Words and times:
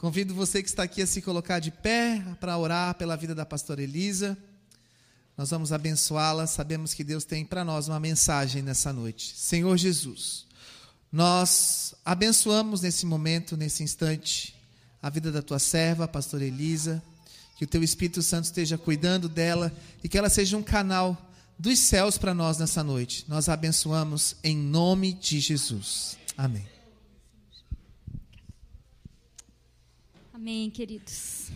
Convido 0.00 0.34
você 0.34 0.62
que 0.62 0.68
está 0.70 0.84
aqui 0.84 1.02
a 1.02 1.06
se 1.06 1.20
colocar 1.20 1.58
de 1.58 1.70
pé 1.70 2.24
para 2.40 2.56
orar 2.56 2.94
pela 2.94 3.14
vida 3.16 3.34
da 3.34 3.44
pastora 3.44 3.82
Elisa. 3.82 4.34
Nós 5.36 5.50
vamos 5.50 5.74
abençoá-la. 5.74 6.46
Sabemos 6.46 6.94
que 6.94 7.04
Deus 7.04 7.22
tem 7.22 7.44
para 7.44 7.66
nós 7.66 7.86
uma 7.86 8.00
mensagem 8.00 8.62
nessa 8.62 8.94
noite. 8.94 9.34
Senhor 9.36 9.76
Jesus, 9.76 10.46
nós 11.12 11.94
abençoamos 12.02 12.80
nesse 12.80 13.04
momento, 13.04 13.58
nesse 13.58 13.82
instante, 13.82 14.54
a 15.02 15.10
vida 15.10 15.30
da 15.30 15.42
tua 15.42 15.58
serva, 15.58 16.08
pastora 16.08 16.46
Elisa. 16.46 17.02
Que 17.58 17.64
o 17.64 17.68
teu 17.68 17.82
Espírito 17.82 18.22
Santo 18.22 18.46
esteja 18.46 18.78
cuidando 18.78 19.28
dela 19.28 19.70
e 20.02 20.08
que 20.08 20.16
ela 20.16 20.30
seja 20.30 20.56
um 20.56 20.62
canal 20.62 21.30
dos 21.58 21.78
céus 21.78 22.16
para 22.16 22.32
nós 22.32 22.56
nessa 22.56 22.82
noite. 22.82 23.26
Nós 23.28 23.50
abençoamos 23.50 24.34
em 24.42 24.56
nome 24.56 25.12
de 25.12 25.40
Jesus. 25.40 26.16
Amém. 26.38 26.79
Amém, 30.42 30.70
queridos. 30.70 31.52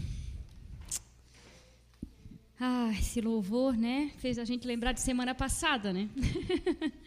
Ah, 2.61 2.91
esse 2.93 3.19
louvor, 3.19 3.75
né, 3.75 4.13
fez 4.19 4.39
a 4.39 4.45
gente 4.45 4.67
lembrar 4.67 4.93
de 4.93 5.01
semana 5.01 5.35
passada, 5.35 5.91
né? 5.91 6.07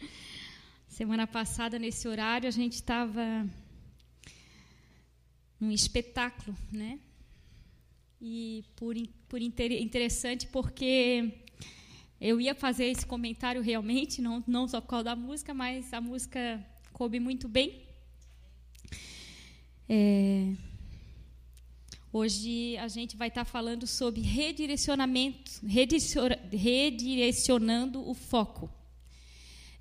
semana 0.89 1.27
passada, 1.27 1.77
nesse 1.77 2.07
horário, 2.07 2.47
a 2.47 2.51
gente 2.51 2.73
estava 2.73 3.47
num 5.59 5.69
espetáculo, 5.69 6.57
né? 6.71 6.99
E 8.19 8.63
por, 8.75 8.95
por 9.29 9.39
interessante, 9.39 10.47
porque 10.47 11.31
eu 12.19 12.41
ia 12.41 12.55
fazer 12.55 12.85
esse 12.85 13.05
comentário 13.05 13.61
realmente, 13.61 14.19
não, 14.19 14.43
não 14.47 14.67
só 14.67 14.81
por 14.81 14.87
causa 14.87 15.03
da 15.03 15.15
música, 15.15 15.53
mas 15.53 15.93
a 15.93 16.01
música 16.01 16.59
coube 16.91 17.19
muito 17.19 17.47
bem. 17.47 17.83
É, 19.87 20.55
Hoje 22.11 22.77
a 22.77 22.87
gente 22.87 23.17
vai 23.17 23.27
estar 23.27 23.43
falando 23.43 23.85
sobre 23.85 24.21
redirecionamento, 24.21 25.51
redirecionando 26.53 28.09
o 28.09 28.13
foco. 28.13 28.71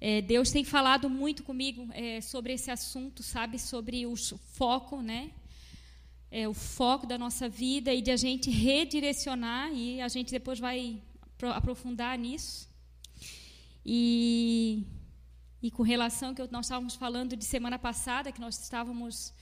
É, 0.00 0.20
Deus 0.20 0.50
tem 0.50 0.64
falado 0.64 1.08
muito 1.08 1.44
comigo 1.44 1.88
é, 1.92 2.20
sobre 2.20 2.52
esse 2.52 2.68
assunto, 2.68 3.22
sabe, 3.22 3.60
sobre 3.60 4.04
o 4.06 4.16
foco, 4.16 5.00
né? 5.00 5.30
É, 6.28 6.48
o 6.48 6.52
foco 6.52 7.06
da 7.06 7.16
nossa 7.16 7.48
vida 7.48 7.94
e 7.94 8.02
de 8.02 8.10
a 8.10 8.16
gente 8.16 8.50
redirecionar 8.50 9.72
e 9.72 10.00
a 10.00 10.08
gente 10.08 10.32
depois 10.32 10.58
vai 10.58 11.00
aprofundar 11.54 12.18
nisso. 12.18 12.68
E, 13.84 14.82
e 15.62 15.70
com 15.70 15.84
relação 15.84 16.34
que 16.34 16.44
nós 16.50 16.66
estávamos 16.66 16.96
falando 16.96 17.36
de 17.36 17.44
semana 17.44 17.78
passada, 17.78 18.32
que 18.32 18.40
nós 18.40 18.60
estávamos 18.60 19.32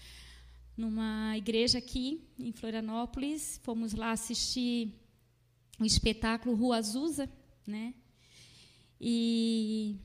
numa 0.77 1.37
igreja 1.37 1.79
aqui 1.79 2.21
em 2.39 2.53
Florianópolis. 2.53 3.61
Fomos 3.63 3.95
lá 3.95 4.13
assistir 4.13 4.93
o 5.79 5.85
espetáculo 5.85 6.55
Rua 6.55 6.79
Azusa, 6.79 7.29
né? 7.67 7.95
E 9.01 9.97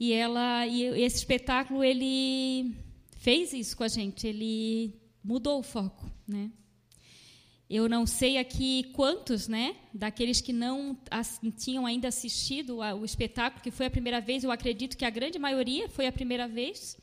e 0.00 0.12
ela 0.12 0.66
e 0.66 0.82
esse 1.02 1.16
espetáculo 1.16 1.82
ele 1.82 2.74
fez 3.16 3.52
isso 3.52 3.76
com 3.76 3.82
a 3.82 3.88
gente, 3.88 4.26
ele 4.26 4.94
mudou 5.24 5.58
o 5.58 5.62
foco, 5.62 6.10
né? 6.26 6.52
Eu 7.68 7.86
não 7.86 8.06
sei 8.06 8.38
aqui 8.38 8.84
quantos, 8.94 9.46
né, 9.46 9.76
daqueles 9.92 10.40
que 10.40 10.54
não 10.54 10.96
tinham 11.58 11.84
ainda 11.84 12.08
assistido 12.08 12.78
o 12.78 13.04
espetáculo, 13.04 13.62
que 13.62 13.70
foi 13.70 13.84
a 13.84 13.90
primeira 13.90 14.22
vez, 14.22 14.42
eu 14.42 14.50
acredito 14.50 14.96
que 14.96 15.04
a 15.04 15.10
grande 15.10 15.38
maioria 15.38 15.86
foi 15.86 16.06
a 16.06 16.12
primeira 16.12 16.48
vez. 16.48 16.96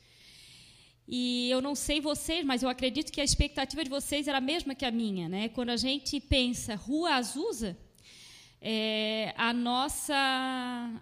E 1.07 1.49
eu 1.51 1.61
não 1.61 1.75
sei 1.75 2.01
vocês, 2.01 2.43
mas 2.43 2.63
eu 2.63 2.69
acredito 2.69 3.11
que 3.11 3.21
a 3.21 3.23
expectativa 3.23 3.83
de 3.83 3.89
vocês 3.89 4.27
era 4.27 4.39
a 4.39 4.41
mesma 4.41 4.73
que 4.73 4.85
a 4.85 4.91
minha. 4.91 5.29
Né? 5.29 5.49
Quando 5.49 5.69
a 5.69 5.77
gente 5.77 6.19
pensa 6.19 6.75
Rua 6.75 7.15
Azusa, 7.15 7.77
é, 8.59 9.33
a, 9.37 9.53
nossa, 9.53 10.15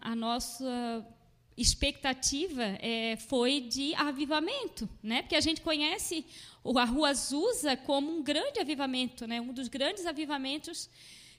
a 0.01 0.15
nossa 0.15 1.07
expectativa 1.55 2.63
é, 2.81 3.15
foi 3.15 3.61
de 3.61 3.95
avivamento, 3.95 4.89
né? 5.01 5.21
porque 5.21 5.35
a 5.35 5.41
gente 5.41 5.61
conhece 5.61 6.25
a 6.65 6.83
Rua 6.83 7.09
Azusa 7.09 7.77
como 7.77 8.11
um 8.11 8.21
grande 8.21 8.59
avivamento, 8.59 9.25
né? 9.25 9.39
um 9.39 9.53
dos 9.53 9.69
grandes 9.69 10.05
avivamentos 10.05 10.89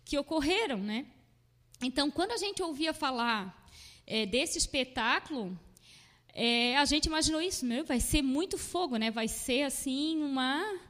que 0.07 0.17
ocorreram. 0.17 0.79
Né? 0.79 1.05
Então, 1.83 2.11
quando 2.11 2.33
a 2.33 2.39
gente 2.39 2.63
ouvia 2.63 2.95
falar 2.95 3.69
é, 4.07 4.25
desse 4.25 4.57
espetáculo, 4.57 5.59
é, 6.35 6.77
a 6.77 6.85
gente 6.85 7.07
imaginou 7.07 7.41
isso, 7.41 7.65
meu, 7.65 7.85
vai 7.85 8.01
ser 8.01 8.21
muito 8.21 8.59
fogo, 8.59 8.97
né? 8.97 9.09
Vai 9.09 9.29
ser 9.29 9.63
assim 9.63 10.21
uma, 10.21 10.81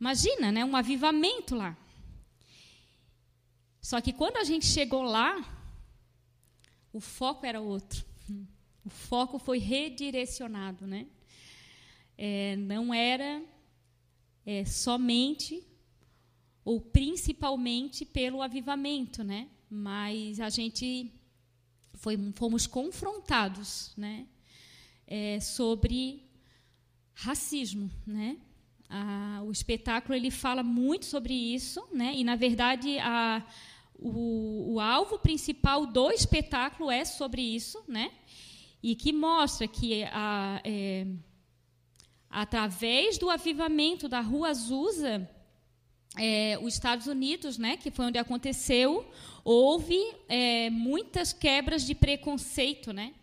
imagina, 0.00 0.52
né? 0.52 0.64
Um 0.64 0.76
avivamento 0.76 1.56
lá. 1.56 1.76
Só 3.80 4.00
que 4.00 4.12
quando 4.12 4.36
a 4.36 4.44
gente 4.44 4.64
chegou 4.64 5.02
lá, 5.02 5.44
o 6.92 7.00
foco 7.00 7.44
era 7.44 7.60
outro. 7.60 8.04
O 8.84 8.88
foco 8.88 9.40
foi 9.40 9.58
redirecionado, 9.58 10.86
né? 10.86 11.08
É, 12.16 12.54
não 12.54 12.94
era 12.94 13.42
é, 14.46 14.64
somente 14.64 15.66
ou 16.64 16.80
principalmente 16.80 18.04
pelo 18.04 18.40
avivamento, 18.40 19.24
né? 19.24 19.48
Mas 19.68 20.38
a 20.38 20.48
gente 20.48 21.12
foi, 21.94 22.16
fomos 22.34 22.68
confrontados, 22.68 23.92
né? 23.96 24.28
É, 25.06 25.38
sobre 25.40 26.26
racismo, 27.14 27.90
né? 28.06 28.36
A, 28.88 29.42
o 29.44 29.50
espetáculo 29.50 30.14
ele 30.14 30.30
fala 30.30 30.62
muito 30.62 31.06
sobre 31.06 31.34
isso, 31.34 31.86
né? 31.92 32.14
E 32.14 32.22
na 32.22 32.36
verdade 32.36 32.98
a, 32.98 33.44
o, 33.98 34.74
o, 34.74 34.80
alvo 34.80 35.18
principal 35.18 35.86
do 35.86 36.10
espetáculo 36.10 36.90
é 36.90 37.04
sobre 37.04 37.42
isso, 37.42 37.82
né? 37.88 38.12
E 38.82 38.94
que 38.94 39.12
mostra 39.12 39.66
que 39.66 40.04
a, 40.04 40.60
é, 40.62 41.06
através 42.30 43.18
do 43.18 43.30
avivamento 43.30 44.08
da 44.08 44.20
Rua 44.20 44.50
Azusa, 44.50 45.28
é, 46.18 46.58
os 46.62 46.74
Estados 46.74 47.06
Unidos, 47.06 47.58
né, 47.58 47.76
que 47.76 47.90
foi 47.90 48.06
onde 48.06 48.18
aconteceu, 48.18 49.10
houve 49.44 49.98
é, 50.28 50.70
muitas 50.70 51.32
quebras 51.32 51.84
de 51.84 51.94
preconceito, 51.94 52.92
né? 52.92 53.14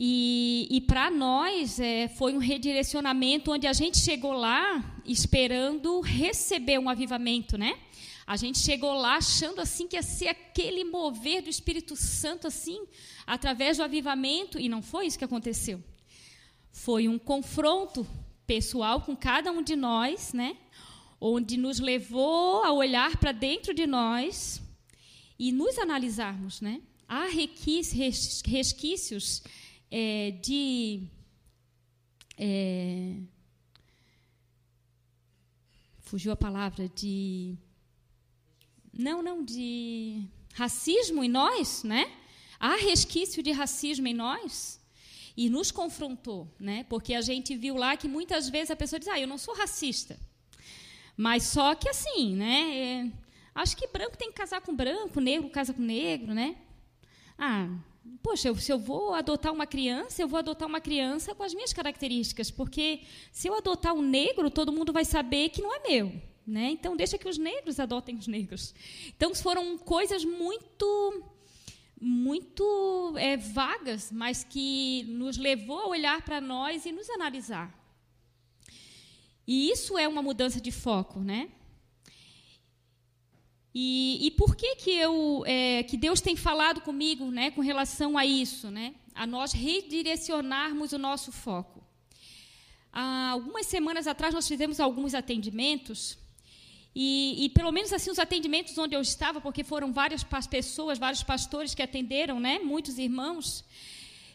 E, 0.00 0.68
e 0.70 0.80
para 0.82 1.10
nós 1.10 1.80
é, 1.80 2.06
foi 2.06 2.32
um 2.32 2.38
redirecionamento 2.38 3.50
onde 3.50 3.66
a 3.66 3.72
gente 3.72 3.98
chegou 3.98 4.32
lá 4.32 4.96
esperando 5.04 6.00
receber 6.00 6.78
um 6.78 6.88
avivamento, 6.88 7.58
né? 7.58 7.76
A 8.24 8.36
gente 8.36 8.60
chegou 8.60 8.92
lá 8.92 9.16
achando 9.16 9.60
assim 9.60 9.88
que 9.88 9.96
ia 9.96 10.02
ser 10.02 10.28
aquele 10.28 10.84
mover 10.84 11.42
do 11.42 11.50
Espírito 11.50 11.96
Santo 11.96 12.46
assim, 12.46 12.86
através 13.26 13.78
do 13.78 13.82
avivamento, 13.82 14.56
e 14.56 14.68
não 14.68 14.82
foi 14.82 15.06
isso 15.06 15.18
que 15.18 15.24
aconteceu. 15.24 15.82
Foi 16.70 17.08
um 17.08 17.18
confronto 17.18 18.06
pessoal 18.46 19.00
com 19.00 19.16
cada 19.16 19.50
um 19.50 19.62
de 19.62 19.74
nós, 19.74 20.32
né? 20.32 20.56
Onde 21.20 21.56
nos 21.56 21.80
levou 21.80 22.62
a 22.62 22.70
olhar 22.70 23.16
para 23.16 23.32
dentro 23.32 23.74
de 23.74 23.84
nós 23.84 24.62
e 25.36 25.50
nos 25.50 25.76
analisarmos, 25.76 26.60
né? 26.60 26.82
Há 27.08 27.24
resquícios 27.24 29.42
é, 29.90 30.32
de 30.42 31.02
é, 32.36 33.16
fugiu 36.00 36.32
a 36.32 36.36
palavra 36.36 36.88
de 36.88 37.56
não 38.92 39.22
não 39.22 39.42
de 39.44 40.26
racismo 40.54 41.24
em 41.24 41.28
nós 41.28 41.82
né? 41.82 42.10
Há 42.60 42.76
resquício 42.76 43.42
de 43.42 43.52
racismo 43.52 44.08
em 44.08 44.14
nós 44.14 44.80
e 45.36 45.48
nos 45.48 45.70
confrontou 45.70 46.52
né? 46.58 46.84
Porque 46.88 47.14
a 47.14 47.22
gente 47.22 47.56
viu 47.56 47.76
lá 47.76 47.96
que 47.96 48.08
muitas 48.08 48.48
vezes 48.48 48.70
a 48.70 48.76
pessoa 48.76 48.98
diz 48.98 49.08
ah 49.08 49.18
eu 49.18 49.28
não 49.28 49.38
sou 49.38 49.54
racista. 49.54 50.18
Mas 51.16 51.44
só 51.44 51.74
que 51.74 51.88
assim 51.88 52.36
né? 52.36 52.76
É, 52.76 53.12
acho 53.54 53.76
que 53.76 53.86
branco 53.88 54.18
tem 54.18 54.28
que 54.28 54.36
casar 54.36 54.60
com 54.60 54.74
branco 54.74 55.20
negro 55.20 55.48
casa 55.50 55.72
com 55.72 55.82
negro 55.82 56.34
né? 56.34 56.56
Ah 57.38 57.68
poxa, 58.22 58.54
se 58.54 58.72
eu 58.72 58.78
vou 58.78 59.14
adotar 59.14 59.52
uma 59.52 59.66
criança, 59.66 60.22
eu 60.22 60.28
vou 60.28 60.38
adotar 60.38 60.68
uma 60.68 60.80
criança 60.80 61.34
com 61.34 61.42
as 61.42 61.54
minhas 61.54 61.72
características, 61.72 62.50
porque 62.50 63.02
se 63.32 63.48
eu 63.48 63.54
adotar 63.54 63.94
um 63.94 64.02
negro, 64.02 64.50
todo 64.50 64.72
mundo 64.72 64.92
vai 64.92 65.04
saber 65.04 65.50
que 65.50 65.62
não 65.62 65.74
é 65.74 65.80
meu. 65.88 66.12
Né? 66.46 66.70
Então, 66.70 66.96
deixa 66.96 67.18
que 67.18 67.28
os 67.28 67.36
negros 67.36 67.78
adotem 67.78 68.16
os 68.16 68.26
negros. 68.26 68.74
Então, 69.08 69.34
foram 69.34 69.76
coisas 69.76 70.24
muito 70.24 71.22
muito 72.00 73.14
é, 73.16 73.36
vagas, 73.36 74.12
mas 74.12 74.44
que 74.44 75.04
nos 75.08 75.36
levou 75.36 75.80
a 75.80 75.88
olhar 75.88 76.22
para 76.22 76.40
nós 76.40 76.86
e 76.86 76.92
nos 76.92 77.10
analisar. 77.10 77.76
E 79.46 79.70
isso 79.70 79.98
é 79.98 80.06
uma 80.06 80.22
mudança 80.22 80.60
de 80.60 80.70
foco, 80.70 81.20
né? 81.20 81.48
E, 83.80 84.26
e 84.26 84.30
por 84.32 84.56
que 84.56 84.74
que 84.74 84.90
eu 84.90 85.44
é, 85.46 85.84
que 85.84 85.96
Deus 85.96 86.20
tem 86.20 86.34
falado 86.34 86.80
comigo, 86.80 87.30
né, 87.30 87.52
com 87.52 87.60
relação 87.60 88.18
a 88.18 88.26
isso, 88.26 88.72
né, 88.72 88.92
a 89.14 89.24
nós 89.24 89.52
redirecionarmos 89.52 90.92
o 90.92 90.98
nosso 90.98 91.30
foco? 91.30 91.78
há 92.92 93.30
algumas 93.30 93.66
semanas 93.66 94.08
atrás 94.08 94.34
nós 94.34 94.48
fizemos 94.48 94.80
alguns 94.80 95.14
atendimentos 95.14 96.18
e, 96.92 97.44
e, 97.44 97.48
pelo 97.50 97.70
menos 97.70 97.92
assim 97.92 98.10
os 98.10 98.18
atendimentos 98.18 98.76
onde 98.76 98.96
eu 98.96 99.00
estava, 99.00 99.40
porque 99.40 99.62
foram 99.62 99.92
várias 99.92 100.24
pessoas, 100.50 100.98
vários 100.98 101.22
pastores 101.22 101.72
que 101.72 101.82
atenderam, 101.82 102.40
né, 102.40 102.58
muitos 102.58 102.98
irmãos. 102.98 103.64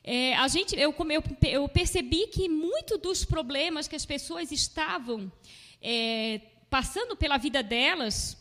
É, 0.06 0.36
a 0.36 0.48
gente, 0.48 0.74
eu, 0.80 0.96
eu, 1.18 1.24
eu, 1.50 1.68
percebi 1.68 2.28
que 2.28 2.48
muito 2.48 2.98
dos 2.98 3.26
problemas 3.26 3.90
que 3.90 3.96
as 3.98 4.06
pessoas 4.06 4.54
estavam 4.54 5.30
é, 5.82 6.40
passando 6.70 7.18
pela 7.18 7.38
vida 7.38 7.62
delas, 7.62 8.38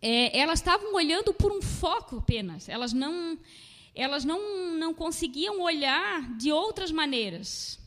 é, 0.00 0.38
elas 0.38 0.60
estavam 0.60 0.94
olhando 0.94 1.32
por 1.32 1.52
um 1.52 1.62
foco 1.62 2.18
apenas. 2.18 2.68
Elas 2.68 2.92
não, 2.92 3.38
elas 3.94 4.24
não, 4.24 4.74
não 4.74 4.94
conseguiam 4.94 5.60
olhar 5.60 6.22
de 6.36 6.52
outras 6.52 6.90
maneiras. 6.90 7.78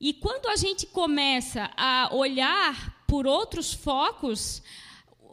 E 0.00 0.12
quando 0.12 0.48
a 0.48 0.56
gente 0.56 0.86
começa 0.86 1.70
a 1.76 2.10
olhar 2.12 3.04
por 3.06 3.26
outros 3.26 3.72
focos, 3.72 4.62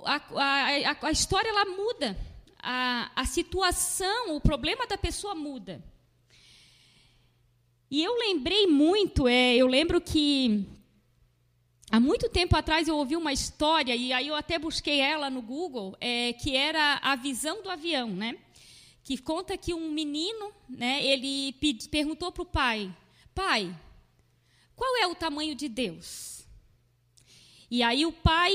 a, 0.05 0.15
a, 0.15 1.07
a 1.07 1.11
história 1.11 1.49
ela 1.49 1.65
muda. 1.65 2.17
A, 2.65 3.11
a 3.13 3.25
situação, 3.25 4.35
o 4.35 4.39
problema 4.39 4.87
da 4.87 4.97
pessoa 4.97 5.35
muda. 5.35 5.83
E 7.91 8.01
eu 8.01 8.17
lembrei 8.17 8.65
muito, 8.67 9.27
é, 9.27 9.55
eu 9.55 9.67
lembro 9.67 9.99
que 9.99 10.65
há 11.93 11.99
muito 11.99 12.27
tempo 12.27 12.57
atrás 12.57 12.87
eu 12.87 12.97
ouvi 12.97 13.15
uma 13.15 13.31
história, 13.31 13.95
e 13.95 14.11
aí 14.11 14.27
eu 14.27 14.33
até 14.33 14.57
busquei 14.57 14.99
ela 14.99 15.29
no 15.29 15.43
Google, 15.43 15.95
é, 16.01 16.33
que 16.33 16.57
era 16.57 16.99
a 17.03 17.15
visão 17.15 17.61
do 17.61 17.69
avião, 17.69 18.09
né? 18.09 18.35
Que 19.03 19.15
conta 19.15 19.55
que 19.55 19.75
um 19.75 19.91
menino, 19.91 20.51
né, 20.67 21.05
ele 21.05 21.53
perguntou 21.91 22.31
para 22.31 22.41
o 22.41 22.47
pai, 22.47 22.91
pai, 23.35 23.71
qual 24.75 24.97
é 24.97 25.05
o 25.05 25.13
tamanho 25.13 25.53
de 25.53 25.69
Deus? 25.69 26.47
E 27.69 27.83
aí 27.83 28.07
o 28.07 28.11
pai 28.11 28.51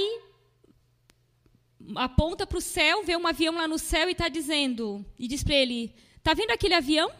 aponta 1.95 2.45
para 2.45 2.59
o 2.59 2.61
céu, 2.61 3.05
vê 3.05 3.17
um 3.17 3.27
avião 3.27 3.55
lá 3.55 3.69
no 3.69 3.79
céu 3.79 4.09
e 4.09 4.13
está 4.13 4.29
dizendo, 4.29 5.07
e 5.17 5.29
diz 5.29 5.45
para 5.45 5.55
ele: 5.55 5.95
Está 6.17 6.35
vendo 6.35 6.51
aquele 6.51 6.75
avião? 6.75 7.13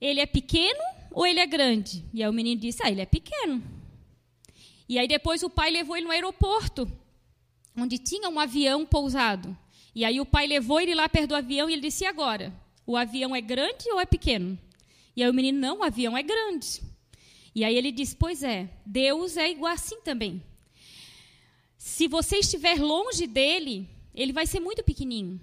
Ele 0.00 0.20
é 0.20 0.26
pequeno 0.26 0.80
ou 1.10 1.26
ele 1.26 1.40
é 1.40 1.46
grande? 1.46 2.04
E 2.14 2.22
aí 2.22 2.28
o 2.28 2.32
menino 2.32 2.60
disse: 2.60 2.80
Ah, 2.84 2.90
ele 2.90 3.00
é 3.00 3.06
pequeno. 3.06 3.75
E 4.88 4.98
aí 4.98 5.08
depois 5.08 5.42
o 5.42 5.50
pai 5.50 5.70
levou 5.70 5.96
ele 5.96 6.06
no 6.06 6.12
aeroporto, 6.12 6.90
onde 7.76 7.98
tinha 7.98 8.28
um 8.28 8.38
avião 8.38 8.86
pousado. 8.86 9.56
E 9.94 10.04
aí 10.04 10.20
o 10.20 10.26
pai 10.26 10.46
levou 10.46 10.80
ele 10.80 10.94
lá 10.94 11.08
perto 11.08 11.28
do 11.28 11.36
avião 11.36 11.68
e 11.68 11.72
ele 11.72 11.82
disse: 11.82 12.04
E 12.04 12.06
agora? 12.06 12.54
O 12.86 12.96
avião 12.96 13.34
é 13.34 13.40
grande 13.40 13.90
ou 13.90 14.00
é 14.00 14.06
pequeno? 14.06 14.58
E 15.16 15.22
aí 15.22 15.30
o 15.30 15.34
menino: 15.34 15.58
Não, 15.58 15.78
o 15.78 15.82
avião 15.82 16.16
é 16.16 16.22
grande. 16.22 16.82
E 17.54 17.64
aí 17.64 17.74
ele 17.74 17.90
diz: 17.90 18.14
Pois 18.14 18.42
é, 18.42 18.68
Deus 18.84 19.36
é 19.36 19.50
igual 19.50 19.72
assim 19.72 20.00
também. 20.02 20.42
Se 21.76 22.06
você 22.06 22.38
estiver 22.38 22.78
longe 22.80 23.26
dele, 23.26 23.88
ele 24.14 24.32
vai 24.32 24.46
ser 24.46 24.60
muito 24.60 24.84
pequenininho. 24.84 25.40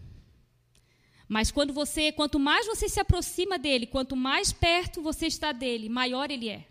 Mas 1.28 1.50
quando 1.50 1.74
você, 1.74 2.12
quanto 2.12 2.38
mais 2.38 2.68
você 2.68 2.88
se 2.88 3.00
aproxima 3.00 3.58
dele, 3.58 3.88
quanto 3.88 4.16
mais 4.16 4.54
perto 4.54 5.02
você 5.02 5.26
está 5.26 5.52
dele, 5.52 5.90
maior 5.90 6.30
ele 6.30 6.50
é. 6.50 6.68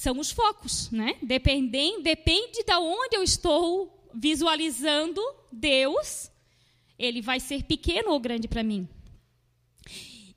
São 0.00 0.18
os 0.18 0.30
focos, 0.30 0.90
né? 0.90 1.18
Dependem, 1.20 2.00
depende 2.00 2.64
de 2.64 2.72
onde 2.72 3.18
eu 3.18 3.22
estou 3.22 4.08
visualizando 4.14 5.20
Deus, 5.52 6.30
ele 6.98 7.20
vai 7.20 7.38
ser 7.38 7.64
pequeno 7.64 8.12
ou 8.12 8.18
grande 8.18 8.48
para 8.48 8.62
mim. 8.62 8.88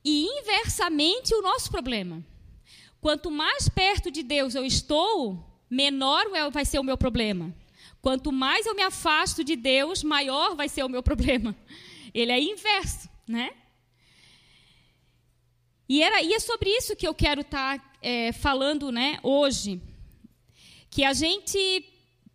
E 0.04 0.25
inversamente 0.25 1.33
o 1.33 1.42
nosso 1.42 1.71
problema. 1.71 2.21
Quanto 3.00 3.31
mais 3.31 3.69
perto 3.69 4.12
de 4.12 4.21
Deus 4.21 4.54
eu 4.54 4.65
estou, 4.65 5.42
menor 5.69 6.25
vai 6.51 6.65
ser 6.65 6.80
o 6.80 6.83
meu 6.83 6.98
problema. 6.98 7.56
Quanto 8.01 8.33
mais 8.33 8.65
eu 8.65 8.75
me 8.75 8.83
afasto 8.83 9.45
de 9.45 9.56
Deus, 9.56 10.04
maior 10.04 10.57
vai 10.57 10.68
ser 10.68 10.83
o 10.83 10.89
meu 10.89 11.01
problema. 11.10 11.56
Ele 12.13 12.33
é 12.33 12.42
inverso, 12.42 13.10
né? 13.25 13.54
E, 15.88 16.04
era, 16.04 16.21
e 16.21 16.33
é 16.33 16.39
sobre 16.42 16.69
isso 16.69 16.98
que 16.98 17.07
eu 17.07 17.13
quero 17.13 17.39
estar 17.39 17.80
tá, 17.80 17.93
é, 18.03 18.31
falando 18.31 18.91
né, 18.91 19.19
hoje. 19.23 19.81
Que 20.91 21.03
a 21.03 21.13
gente, 21.13 21.85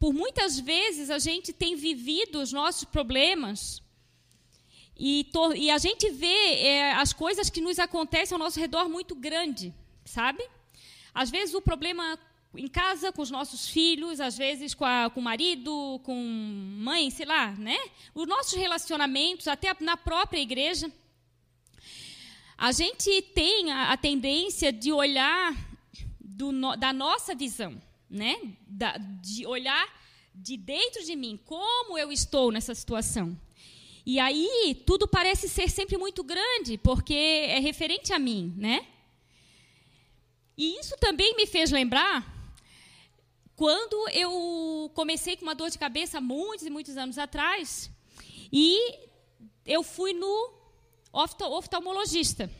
por 0.01 0.13
muitas 0.13 0.59
vezes, 0.59 1.11
a 1.11 1.19
gente 1.19 1.53
tem 1.53 1.77
vivido 1.77 2.41
os 2.41 2.53
nossos 2.53 2.85
problemas 2.85 3.81
e, 4.99 5.31
e 5.57 5.71
a 5.71 5.79
gente 5.79 6.11
vê 6.11 6.27
é, 6.27 6.93
as 6.95 7.13
coisas 7.13 7.49
que 7.49 7.61
nos 7.61 7.79
acontecem 7.79 8.35
ao 8.35 8.39
nosso 8.39 8.59
redor 8.59 8.89
muito 8.89 9.15
grande, 9.15 9.73
sabe? 10.05 10.45
Às 11.15 11.31
vezes 11.31 11.55
o 11.55 11.63
problema 11.63 12.19
em 12.57 12.67
casa 12.67 13.13
com 13.13 13.23
os 13.23 13.31
nossos 13.31 13.69
filhos, 13.69 14.21
às 14.21 14.37
vezes 14.37 14.75
com, 14.75 14.85
a, 14.85 15.09
com 15.09 15.21
o 15.21 15.23
marido, 15.23 16.01
com 16.03 16.17
mãe, 16.17 17.11
sei 17.11 17.27
lá, 17.27 17.53
né? 17.53 17.79
Os 18.13 18.27
nossos 18.27 18.55
relacionamentos, 18.55 19.47
até 19.47 19.73
na 19.81 19.97
própria 19.97 20.41
igreja. 20.41 20.91
A 22.61 22.73
gente 22.73 23.23
tem 23.23 23.71
a, 23.71 23.93
a 23.93 23.97
tendência 23.97 24.73
de 24.73 24.91
olhar 24.93 25.55
do, 26.21 26.51
da 26.77 26.93
nossa 26.93 27.33
visão, 27.33 27.81
né? 28.11 28.37
Da, 28.67 28.97
de 28.99 29.47
olhar 29.47 29.87
de 30.35 30.57
dentro 30.57 31.05
de 31.05 31.15
mim, 31.15 31.39
como 31.45 31.97
eu 31.97 32.11
estou 32.11 32.51
nessa 32.51 32.75
situação. 32.75 33.41
E 34.05 34.19
aí 34.19 34.83
tudo 34.85 35.07
parece 35.07 35.49
ser 35.49 35.71
sempre 35.71 35.97
muito 35.97 36.25
grande, 36.25 36.77
porque 36.79 37.15
é 37.15 37.61
referente 37.61 38.13
a 38.13 38.19
mim, 38.19 38.53
né? 38.57 38.85
E 40.57 40.81
isso 40.81 40.97
também 40.99 41.37
me 41.37 41.47
fez 41.47 41.71
lembrar 41.71 42.27
quando 43.55 44.09
eu 44.09 44.91
comecei 44.95 45.37
com 45.37 45.45
uma 45.45 45.55
dor 45.55 45.71
de 45.71 45.79
cabeça 45.79 46.21
muitos 46.21 46.67
e 46.67 46.71
muitos 46.71 46.97
anos 46.97 47.19
atrás, 47.19 47.89
e 48.53 48.99
eu 49.65 49.85
fui 49.85 50.13
no 50.13 50.58
oftalmologista. 51.13 52.51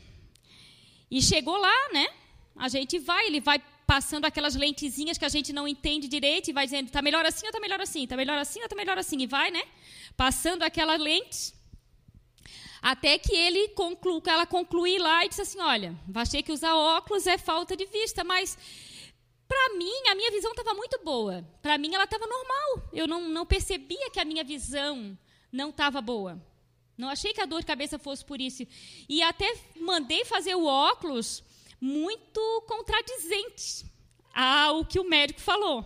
E 1.09 1.21
chegou 1.21 1.57
lá, 1.57 1.89
né? 1.91 2.07
A 2.55 2.67
gente 2.67 2.99
vai, 2.99 3.27
ele 3.27 3.39
vai 3.39 3.61
passando 3.87 4.25
aquelas 4.25 4.55
lentezinhas 4.55 5.17
que 5.17 5.25
a 5.25 5.29
gente 5.29 5.51
não 5.51 5.67
entende 5.67 6.07
direito 6.07 6.49
e 6.49 6.53
vai 6.53 6.65
dizendo, 6.65 6.91
tá 6.91 7.01
melhor 7.01 7.25
assim 7.25 7.47
ou 7.47 7.51
tá 7.51 7.59
melhor 7.59 7.81
assim, 7.81 8.05
tá 8.05 8.15
melhor 8.15 8.37
assim 8.37 8.61
ou 8.61 8.69
tá 8.69 8.75
melhor 8.75 8.97
assim, 8.97 9.19
e 9.21 9.25
vai, 9.25 9.49
né? 9.49 9.63
Passando 10.15 10.61
aquela 10.61 10.95
lente. 10.95 11.53
Até 12.81 13.17
que 13.17 13.35
ele 13.35 13.69
conclu, 13.69 14.21
ela 14.27 14.45
conclui 14.45 14.97
lá 14.97 15.25
e 15.25 15.29
disse 15.29 15.41
assim: 15.41 15.59
Olha, 15.59 15.95
achei 16.15 16.41
que 16.41 16.51
usar 16.51 16.75
óculos 16.75 17.27
é 17.27 17.37
falta 17.37 17.75
de 17.75 17.85
vista, 17.85 18.23
mas 18.23 18.57
para 19.47 19.75
mim 19.75 20.07
a 20.09 20.15
minha 20.15 20.31
visão 20.31 20.51
estava 20.51 20.73
muito 20.73 20.99
boa. 21.03 21.43
Para 21.61 21.77
mim 21.77 21.93
ela 21.93 22.05
estava 22.05 22.25
normal. 22.25 22.89
Eu 22.93 23.07
não, 23.07 23.27
não 23.27 23.45
percebia 23.45 24.09
que 24.11 24.19
a 24.19 24.25
minha 24.25 24.43
visão 24.43 25.17
não 25.51 25.71
estava 25.71 25.99
boa. 25.99 26.39
Não 26.99 27.07
achei 27.07 27.31
que 27.31 27.39
a 27.39 27.45
dor 27.45 27.61
de 27.61 27.65
cabeça 27.65 27.97
fosse 27.97 28.25
por 28.25 28.41
isso. 28.41 28.67
E 29.07 29.23
até 29.23 29.49
mandei 29.79 30.25
fazer 30.25 30.53
o 30.53 30.65
óculos 30.65 31.41
muito 31.79 32.41
contradizente 32.67 33.85
ao 34.35 34.83
que 34.83 34.99
o 34.99 35.05
médico 35.05 35.39
falou. 35.39 35.85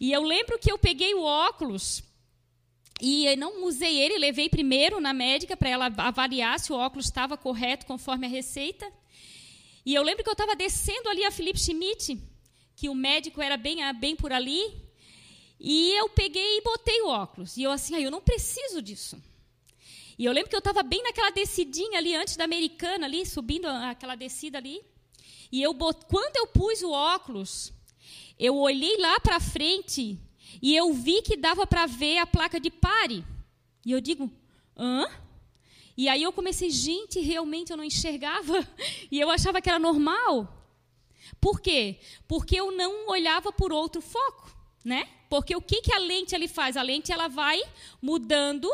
E 0.00 0.10
eu 0.10 0.22
lembro 0.22 0.58
que 0.58 0.72
eu 0.72 0.78
peguei 0.78 1.14
o 1.14 1.22
óculos 1.22 2.02
e 3.02 3.36
não 3.36 3.66
usei 3.66 4.00
ele, 4.00 4.16
levei 4.16 4.48
primeiro 4.48 4.98
na 4.98 5.12
médica 5.12 5.58
para 5.58 5.68
ela 5.68 5.92
avaliar 5.98 6.58
se 6.58 6.72
o 6.72 6.76
óculos 6.76 7.04
estava 7.04 7.36
correto 7.36 7.84
conforme 7.84 8.26
a 8.26 8.30
receita. 8.30 8.90
E 9.84 9.94
eu 9.94 10.02
lembro 10.02 10.24
que 10.24 10.30
eu 10.30 10.32
estava 10.32 10.56
descendo 10.56 11.10
ali 11.10 11.22
a 11.26 11.30
Felipe 11.30 11.60
Schmidt, 11.60 12.18
que 12.74 12.88
o 12.88 12.94
médico 12.94 13.42
era 13.42 13.58
bem, 13.58 13.76
bem 14.00 14.16
por 14.16 14.32
ali, 14.32 14.74
e 15.60 15.90
eu 15.98 16.08
peguei 16.08 16.56
e 16.56 16.62
botei 16.62 17.02
o 17.02 17.08
óculos. 17.08 17.58
E 17.58 17.62
eu 17.62 17.70
assim, 17.70 17.94
ah, 17.94 18.00
eu 18.00 18.10
não 18.10 18.22
preciso 18.22 18.80
disso. 18.80 19.22
E 20.18 20.24
eu 20.24 20.32
lembro 20.32 20.48
que 20.48 20.56
eu 20.56 20.60
estava 20.60 20.82
bem 20.82 21.02
naquela 21.02 21.30
descidinha 21.30 21.98
ali, 21.98 22.14
antes 22.14 22.36
da 22.36 22.44
americana 22.44 23.06
ali, 23.06 23.26
subindo 23.26 23.66
aquela 23.66 24.14
descida 24.14 24.58
ali. 24.58 24.80
E 25.50 25.62
eu 25.62 25.72
bot... 25.74 26.06
quando 26.06 26.36
eu 26.36 26.46
pus 26.46 26.82
o 26.82 26.90
óculos, 26.90 27.72
eu 28.38 28.56
olhei 28.56 28.96
lá 28.98 29.18
para 29.20 29.40
frente 29.40 30.18
e 30.62 30.74
eu 30.74 30.92
vi 30.92 31.22
que 31.22 31.36
dava 31.36 31.66
para 31.66 31.86
ver 31.86 32.18
a 32.18 32.26
placa 32.26 32.60
de 32.60 32.70
pare. 32.70 33.24
E 33.84 33.92
eu 33.92 34.00
digo, 34.00 34.30
hã? 34.76 35.06
E 35.96 36.08
aí 36.08 36.22
eu 36.22 36.32
comecei, 36.32 36.70
gente, 36.70 37.20
realmente 37.20 37.70
eu 37.70 37.76
não 37.76 37.84
enxergava. 37.84 38.66
E 39.10 39.20
eu 39.20 39.30
achava 39.30 39.60
que 39.60 39.68
era 39.68 39.78
normal. 39.78 40.64
Por 41.40 41.60
quê? 41.60 42.00
Porque 42.26 42.58
eu 42.58 42.72
não 42.72 43.08
olhava 43.08 43.52
por 43.52 43.72
outro 43.72 44.00
foco, 44.00 44.50
né? 44.84 45.08
Porque 45.28 45.54
o 45.54 45.60
que, 45.60 45.82
que 45.82 45.92
a 45.92 45.98
lente 45.98 46.34
ali 46.34 46.48
faz? 46.48 46.76
A 46.76 46.82
lente 46.82 47.12
ela 47.12 47.28
vai 47.28 47.60
mudando, 48.02 48.68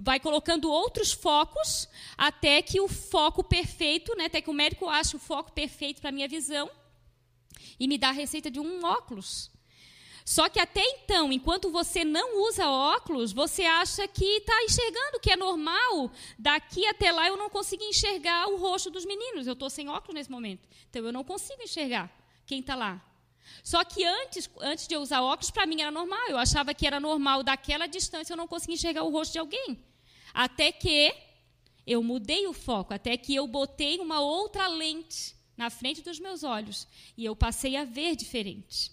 vai 0.00 0.18
colocando 0.18 0.70
outros 0.70 1.12
focos 1.12 1.88
até 2.16 2.62
que 2.62 2.80
o 2.80 2.88
foco 2.88 3.42
perfeito, 3.42 4.16
né? 4.16 4.26
Até 4.26 4.40
que 4.40 4.50
o 4.50 4.54
médico 4.54 4.88
ache 4.88 5.16
o 5.16 5.18
foco 5.18 5.52
perfeito 5.52 6.00
para 6.00 6.10
a 6.10 6.12
minha 6.12 6.28
visão 6.28 6.70
e 7.78 7.86
me 7.86 7.98
dá 7.98 8.08
a 8.08 8.12
receita 8.12 8.50
de 8.50 8.60
um 8.60 8.84
óculos. 8.84 9.50
Só 10.24 10.48
que 10.48 10.58
até 10.58 10.82
então, 10.82 11.30
enquanto 11.30 11.70
você 11.70 12.02
não 12.02 12.42
usa 12.48 12.66
óculos, 12.66 13.30
você 13.30 13.64
acha 13.64 14.08
que 14.08 14.24
está 14.24 14.62
enxergando, 14.62 15.20
que 15.20 15.30
é 15.30 15.36
normal. 15.36 16.10
Daqui 16.38 16.86
até 16.86 17.12
lá 17.12 17.28
eu 17.28 17.36
não 17.36 17.50
consigo 17.50 17.82
enxergar 17.82 18.48
o 18.48 18.56
rosto 18.56 18.90
dos 18.90 19.04
meninos. 19.04 19.46
Eu 19.46 19.52
estou 19.52 19.68
sem 19.68 19.88
óculos 19.88 20.14
nesse 20.14 20.30
momento. 20.30 20.66
Então 20.88 21.04
eu 21.04 21.12
não 21.12 21.22
consigo 21.22 21.62
enxergar 21.62 22.10
quem 22.46 22.60
está 22.60 22.74
lá. 22.74 23.04
Só 23.62 23.84
que 23.84 24.04
antes, 24.04 24.48
antes 24.60 24.86
de 24.86 24.94
eu 24.94 25.00
usar 25.00 25.22
óculos, 25.22 25.50
para 25.50 25.66
mim 25.66 25.80
era 25.80 25.90
normal. 25.90 26.28
Eu 26.28 26.38
achava 26.38 26.74
que 26.74 26.86
era 26.86 27.00
normal 27.00 27.42
daquela 27.42 27.86
distância 27.86 28.32
eu 28.32 28.36
não 28.36 28.48
conseguia 28.48 28.74
enxergar 28.74 29.04
o 29.04 29.10
rosto 29.10 29.32
de 29.32 29.38
alguém. 29.38 29.78
Até 30.32 30.72
que 30.72 31.14
eu 31.86 32.02
mudei 32.02 32.46
o 32.46 32.52
foco, 32.52 32.94
até 32.94 33.16
que 33.16 33.34
eu 33.34 33.46
botei 33.46 33.98
uma 34.00 34.20
outra 34.20 34.66
lente 34.66 35.34
na 35.56 35.70
frente 35.70 36.02
dos 36.02 36.18
meus 36.18 36.42
olhos 36.42 36.88
e 37.16 37.24
eu 37.24 37.36
passei 37.36 37.76
a 37.76 37.84
ver 37.84 38.16
diferente. 38.16 38.90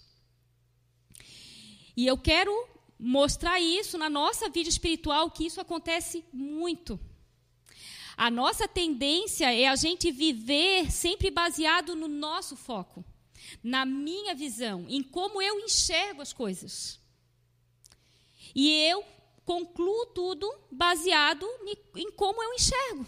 E 1.96 2.06
eu 2.06 2.16
quero 2.16 2.52
mostrar 2.98 3.60
isso 3.60 3.98
na 3.98 4.08
nossa 4.08 4.48
vida 4.48 4.68
espiritual, 4.68 5.30
que 5.30 5.44
isso 5.44 5.60
acontece 5.60 6.24
muito. 6.32 6.98
A 8.16 8.30
nossa 8.30 8.68
tendência 8.68 9.52
é 9.52 9.66
a 9.66 9.74
gente 9.74 10.10
viver 10.12 10.90
sempre 10.90 11.30
baseado 11.30 11.96
no 11.96 12.06
nosso 12.06 12.56
foco, 12.56 13.04
na 13.62 13.84
minha 13.84 14.34
visão, 14.34 14.86
em 14.88 15.02
como 15.02 15.40
eu 15.42 15.58
enxergo 15.60 16.22
as 16.22 16.32
coisas. 16.32 17.00
E 18.54 18.70
eu 18.84 19.04
concluo 19.44 20.06
tudo 20.06 20.52
baseado 20.70 21.46
em 21.96 22.10
como 22.12 22.42
eu 22.42 22.54
enxergo. 22.54 23.06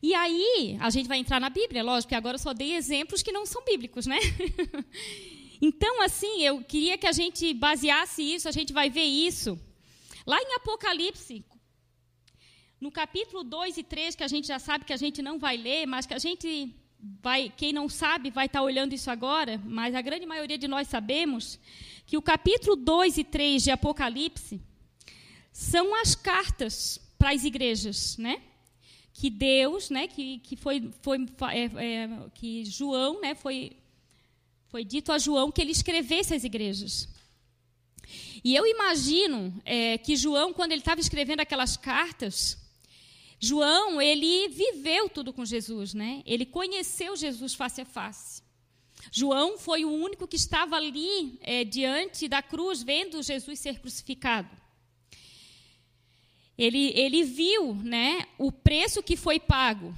E 0.00 0.14
aí, 0.14 0.76
a 0.80 0.90
gente 0.90 1.08
vai 1.08 1.18
entrar 1.18 1.40
na 1.40 1.50
Bíblia, 1.50 1.82
lógico 1.82 2.10
que 2.10 2.14
agora 2.14 2.36
eu 2.36 2.38
só 2.38 2.52
dei 2.54 2.74
exemplos 2.74 3.22
que 3.22 3.32
não 3.32 3.44
são 3.44 3.64
bíblicos, 3.64 4.06
né? 4.06 4.18
Então, 5.60 6.00
assim, 6.02 6.42
eu 6.42 6.62
queria 6.62 6.96
que 6.96 7.06
a 7.06 7.10
gente 7.10 7.52
baseasse 7.52 8.22
isso, 8.22 8.48
a 8.48 8.52
gente 8.52 8.72
vai 8.72 8.88
ver 8.88 9.02
isso. 9.02 9.58
Lá 10.24 10.40
em 10.40 10.54
Apocalipse, 10.54 11.44
no 12.80 12.92
capítulo 12.92 13.42
2 13.42 13.78
e 13.78 13.82
3, 13.82 14.14
que 14.14 14.22
a 14.22 14.28
gente 14.28 14.46
já 14.46 14.60
sabe 14.60 14.84
que 14.84 14.92
a 14.92 14.96
gente 14.96 15.20
não 15.20 15.36
vai 15.36 15.56
ler, 15.56 15.84
mas 15.84 16.06
que 16.06 16.14
a 16.14 16.18
gente 16.18 16.72
vai, 17.00 17.52
quem 17.56 17.72
não 17.72 17.88
sabe, 17.88 18.30
vai 18.30 18.46
estar 18.46 18.62
olhando 18.62 18.94
isso 18.94 19.10
agora, 19.10 19.60
mas 19.64 19.94
a 19.94 20.02
grande 20.02 20.26
maioria 20.26 20.58
de 20.58 20.66
nós 20.66 20.88
sabemos 20.88 21.58
que 22.06 22.16
o 22.16 22.22
capítulo 22.22 22.76
2 22.76 23.18
e 23.18 23.24
3 23.24 23.64
de 23.64 23.70
Apocalipse 23.70 24.60
são 25.52 25.94
as 25.94 26.14
cartas 26.14 27.00
para 27.18 27.30
as 27.30 27.44
igrejas, 27.44 28.16
né? 28.16 28.42
Que 29.12 29.28
Deus, 29.28 29.90
né, 29.90 30.06
que, 30.06 30.38
que 30.38 30.54
foi, 30.54 30.90
foi 31.02 31.26
é, 31.50 31.64
é, 31.64 32.08
que 32.34 32.64
João, 32.64 33.20
né, 33.20 33.34
foi 33.34 33.76
foi 34.68 34.84
dito 34.84 35.10
a 35.10 35.18
João 35.18 35.50
que 35.50 35.60
ele 35.60 35.72
escrevesse 35.72 36.34
as 36.34 36.44
igrejas. 36.44 37.08
E 38.44 38.54
eu 38.54 38.66
imagino 38.66 39.52
é, 39.64 39.98
que 39.98 40.14
João, 40.14 40.52
quando 40.52 40.72
ele 40.72 40.80
estava 40.80 41.00
escrevendo 41.00 41.40
aquelas 41.40 41.76
cartas, 41.76 42.58
João, 43.40 44.02
ele 44.02 44.48
viveu 44.48 45.08
tudo 45.08 45.32
com 45.32 45.44
Jesus, 45.44 45.94
né? 45.94 46.22
Ele 46.26 46.44
conheceu 46.44 47.16
Jesus 47.16 47.54
face 47.54 47.80
a 47.80 47.84
face. 47.84 48.42
João 49.12 49.56
foi 49.58 49.84
o 49.84 49.90
único 49.90 50.26
que 50.26 50.36
estava 50.36 50.76
ali 50.76 51.38
é, 51.42 51.64
diante 51.64 52.28
da 52.28 52.42
cruz, 52.42 52.82
vendo 52.82 53.22
Jesus 53.22 53.58
ser 53.60 53.78
crucificado. 53.78 54.50
Ele, 56.56 56.92
ele 56.96 57.22
viu 57.22 57.74
né, 57.76 58.26
o 58.36 58.50
preço 58.50 59.02
que 59.02 59.16
foi 59.16 59.38
pago 59.38 59.94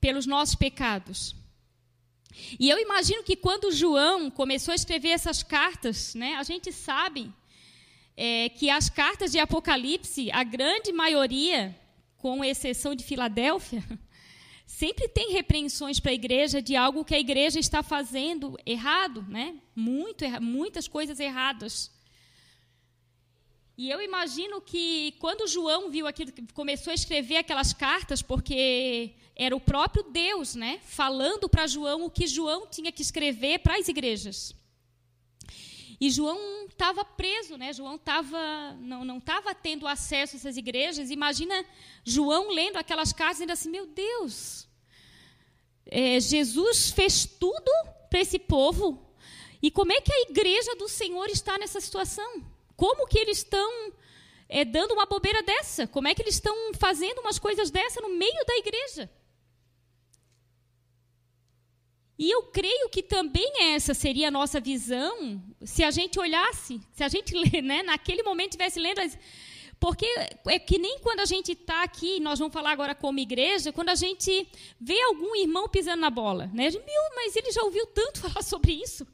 pelos 0.00 0.24
nossos 0.24 0.54
pecados. 0.54 1.36
E 2.58 2.70
eu 2.70 2.78
imagino 2.78 3.22
que 3.22 3.36
quando 3.36 3.70
João 3.70 4.30
começou 4.30 4.72
a 4.72 4.74
escrever 4.74 5.10
essas 5.10 5.42
cartas, 5.42 6.14
né, 6.14 6.36
a 6.36 6.42
gente 6.42 6.72
sabe 6.72 7.30
é, 8.16 8.48
que 8.48 8.70
as 8.70 8.88
cartas 8.88 9.32
de 9.32 9.38
Apocalipse, 9.38 10.30
a 10.32 10.42
grande 10.42 10.92
maioria, 10.92 11.78
com 12.22 12.44
exceção 12.44 12.94
de 12.94 13.02
Filadélfia, 13.02 13.82
sempre 14.64 15.08
tem 15.08 15.32
repreensões 15.32 15.98
para 15.98 16.12
a 16.12 16.14
igreja 16.14 16.62
de 16.62 16.76
algo 16.76 17.04
que 17.04 17.16
a 17.16 17.18
igreja 17.18 17.58
está 17.58 17.82
fazendo 17.82 18.56
errado, 18.64 19.26
né? 19.28 19.56
Muito, 19.74 20.24
muitas 20.40 20.86
coisas 20.86 21.18
erradas. 21.18 21.90
E 23.76 23.90
eu 23.90 24.00
imagino 24.00 24.60
que 24.60 25.16
quando 25.18 25.48
João 25.48 25.90
viu 25.90 26.06
aquilo, 26.06 26.30
começou 26.54 26.92
a 26.92 26.94
escrever 26.94 27.38
aquelas 27.38 27.72
cartas, 27.72 28.22
porque 28.22 29.14
era 29.34 29.56
o 29.56 29.60
próprio 29.60 30.04
Deus, 30.04 30.54
né, 30.54 30.78
falando 30.84 31.48
para 31.48 31.66
João 31.66 32.04
o 32.04 32.10
que 32.10 32.28
João 32.28 32.68
tinha 32.68 32.92
que 32.92 33.02
escrever 33.02 33.58
para 33.58 33.78
as 33.78 33.88
igrejas. 33.88 34.54
E 36.02 36.10
João 36.10 36.66
estava 36.68 37.04
preso, 37.04 37.56
né? 37.56 37.72
João 37.72 37.96
tava, 37.96 38.72
não 38.80 39.04
não 39.04 39.18
estava 39.18 39.54
tendo 39.54 39.86
acesso 39.86 40.34
a 40.34 40.38
essas 40.38 40.56
igrejas. 40.56 41.12
Imagina 41.12 41.64
João 42.04 42.50
lendo 42.50 42.76
aquelas 42.76 43.12
cartas 43.12 43.38
e 43.38 43.52
assim: 43.52 43.70
Meu 43.70 43.86
Deus, 43.86 44.66
é, 45.86 46.18
Jesus 46.18 46.90
fez 46.90 47.24
tudo 47.24 47.70
para 48.10 48.18
esse 48.18 48.36
povo. 48.36 49.00
E 49.62 49.70
como 49.70 49.92
é 49.92 50.00
que 50.00 50.12
a 50.12 50.22
igreja 50.22 50.74
do 50.74 50.88
Senhor 50.88 51.28
está 51.28 51.56
nessa 51.56 51.80
situação? 51.80 52.44
Como 52.74 53.06
que 53.06 53.20
eles 53.20 53.38
estão 53.38 53.92
é, 54.48 54.64
dando 54.64 54.94
uma 54.94 55.06
bobeira 55.06 55.40
dessa? 55.44 55.86
Como 55.86 56.08
é 56.08 56.16
que 56.16 56.22
eles 56.22 56.34
estão 56.34 56.74
fazendo 56.74 57.20
umas 57.20 57.38
coisas 57.38 57.70
dessa 57.70 58.00
no 58.00 58.08
meio 58.08 58.44
da 58.44 58.56
igreja? 58.56 59.08
E 62.18 62.30
eu 62.30 62.42
creio 62.44 62.88
que 62.88 63.02
também 63.02 63.50
essa 63.72 63.94
seria 63.94 64.28
a 64.28 64.30
nossa 64.30 64.60
visão 64.60 65.42
se 65.64 65.82
a 65.82 65.90
gente 65.90 66.20
olhasse, 66.20 66.80
se 66.92 67.02
a 67.02 67.08
gente 67.08 67.34
né, 67.62 67.82
naquele 67.82 68.22
momento 68.22 68.50
estivesse 68.50 68.78
lendo. 68.78 69.00
Porque 69.80 70.06
é 70.46 70.58
que 70.60 70.78
nem 70.78 71.00
quando 71.00 71.20
a 71.20 71.24
gente 71.24 71.52
está 71.52 71.82
aqui, 71.82 72.20
nós 72.20 72.38
vamos 72.38 72.52
falar 72.52 72.70
agora 72.70 72.94
como 72.94 73.18
igreja, 73.18 73.72
quando 73.72 73.88
a 73.88 73.96
gente 73.96 74.46
vê 74.80 75.00
algum 75.02 75.34
irmão 75.34 75.68
pisando 75.68 76.00
na 76.00 76.10
bola. 76.10 76.46
Né? 76.54 76.70
Meu, 76.70 77.02
mas 77.16 77.34
ele 77.34 77.50
já 77.50 77.62
ouviu 77.62 77.86
tanto 77.86 78.20
falar 78.22 78.42
sobre 78.42 78.72
isso. 78.72 79.06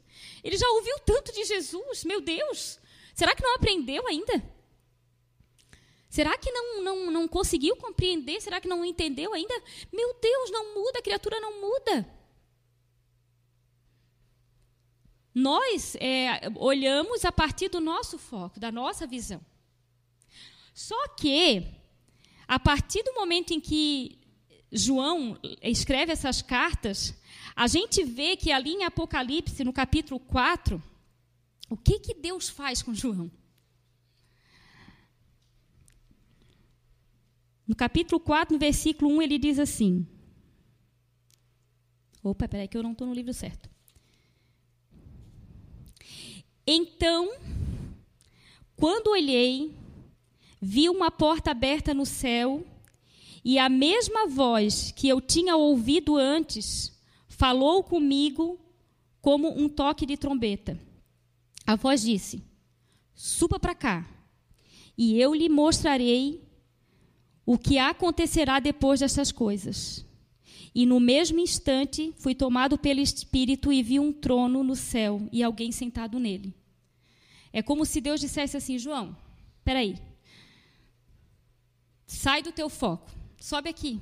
Ele 0.43 0.57
já 0.57 0.69
ouviu 0.69 0.99
tanto 0.99 1.31
de 1.31 1.43
Jesus. 1.45 2.03
Meu 2.03 2.21
Deus, 2.21 2.79
será 3.15 3.33
que 3.33 3.41
não 3.41 3.55
aprendeu 3.55 4.05
ainda? 4.07 4.43
Será 6.09 6.37
que 6.37 6.51
não, 6.51 6.83
não, 6.83 7.11
não 7.11 7.27
conseguiu 7.27 7.75
compreender? 7.75 8.41
Será 8.41 8.59
que 8.59 8.67
não 8.67 8.83
entendeu 8.83 9.33
ainda? 9.33 9.53
Meu 9.91 10.15
Deus, 10.19 10.51
não 10.51 10.75
muda, 10.75 10.99
a 10.99 11.03
criatura 11.03 11.39
não 11.39 11.61
muda. 11.61 12.18
Nós 15.33 15.95
é, 15.99 16.49
olhamos 16.55 17.23
a 17.23 17.31
partir 17.31 17.69
do 17.69 17.79
nosso 17.79 18.17
foco, 18.17 18.59
da 18.59 18.71
nossa 18.71 19.05
visão. 19.05 19.41
Só 20.73 21.07
que, 21.09 21.63
a 22.47 22.59
partir 22.59 23.03
do 23.03 23.13
momento 23.13 23.53
em 23.53 23.59
que 23.59 24.19
João 24.71 25.37
escreve 25.61 26.11
essas 26.11 26.41
cartas, 26.41 27.13
a 27.55 27.67
gente 27.67 28.03
vê 28.03 28.35
que 28.35 28.51
ali 28.51 28.71
em 28.71 28.83
Apocalipse, 28.83 29.63
no 29.63 29.73
capítulo 29.73 30.19
4, 30.19 30.81
o 31.69 31.77
que, 31.77 31.99
que 31.99 32.13
Deus 32.13 32.49
faz 32.49 32.81
com 32.81 32.93
João? 32.93 33.29
No 37.67 37.75
capítulo 37.75 38.19
4, 38.19 38.55
no 38.55 38.59
versículo 38.59 39.15
1, 39.17 39.21
ele 39.21 39.37
diz 39.37 39.59
assim. 39.59 40.07
Opa, 42.23 42.47
peraí, 42.47 42.67
que 42.67 42.75
eu 42.75 42.81
não 42.81 42.93
estou 42.93 43.05
no 43.05 43.13
livro 43.13 43.31
certo. 43.31 43.68
Então, 46.71 47.31
quando 48.75 49.07
olhei, 49.07 49.73
vi 50.61 50.87
uma 50.87 51.09
porta 51.09 51.49
aberta 51.49 51.95
no 51.95 52.05
céu 52.05 52.63
e 53.43 53.57
a 53.57 53.67
mesma 53.67 54.27
voz 54.27 54.91
que 54.91 55.09
eu 55.09 55.19
tinha 55.19 55.55
ouvido 55.55 56.15
antes 56.15 56.95
falou 57.27 57.81
comigo 57.83 58.59
como 59.19 59.49
um 59.49 59.67
toque 59.67 60.05
de 60.05 60.15
trombeta. 60.15 60.79
A 61.65 61.75
voz 61.75 62.03
disse: 62.03 62.43
Suba 63.15 63.59
para 63.59 63.73
cá, 63.73 64.07
e 64.95 65.19
eu 65.19 65.33
lhe 65.33 65.49
mostrarei 65.49 66.47
o 67.47 67.57
que 67.57 67.79
acontecerá 67.79 68.59
depois 68.59 68.99
dessas 68.99 69.31
coisas. 69.31 70.05
E 70.75 70.85
no 70.85 70.99
mesmo 70.99 71.39
instante 71.39 72.13
fui 72.19 72.35
tomado 72.35 72.77
pelo 72.77 72.99
Espírito 72.99 73.73
e 73.73 73.81
vi 73.81 73.99
um 73.99 74.13
trono 74.13 74.63
no 74.63 74.75
céu 74.75 75.27
e 75.31 75.41
alguém 75.41 75.71
sentado 75.71 76.19
nele. 76.19 76.58
É 77.51 77.61
como 77.61 77.85
se 77.85 77.99
Deus 77.99 78.19
dissesse 78.19 78.55
assim: 78.57 78.77
João, 78.77 79.15
peraí, 79.63 79.97
sai 82.05 82.41
do 82.41 82.51
teu 82.51 82.69
foco, 82.69 83.09
sobe 83.39 83.69
aqui, 83.69 84.01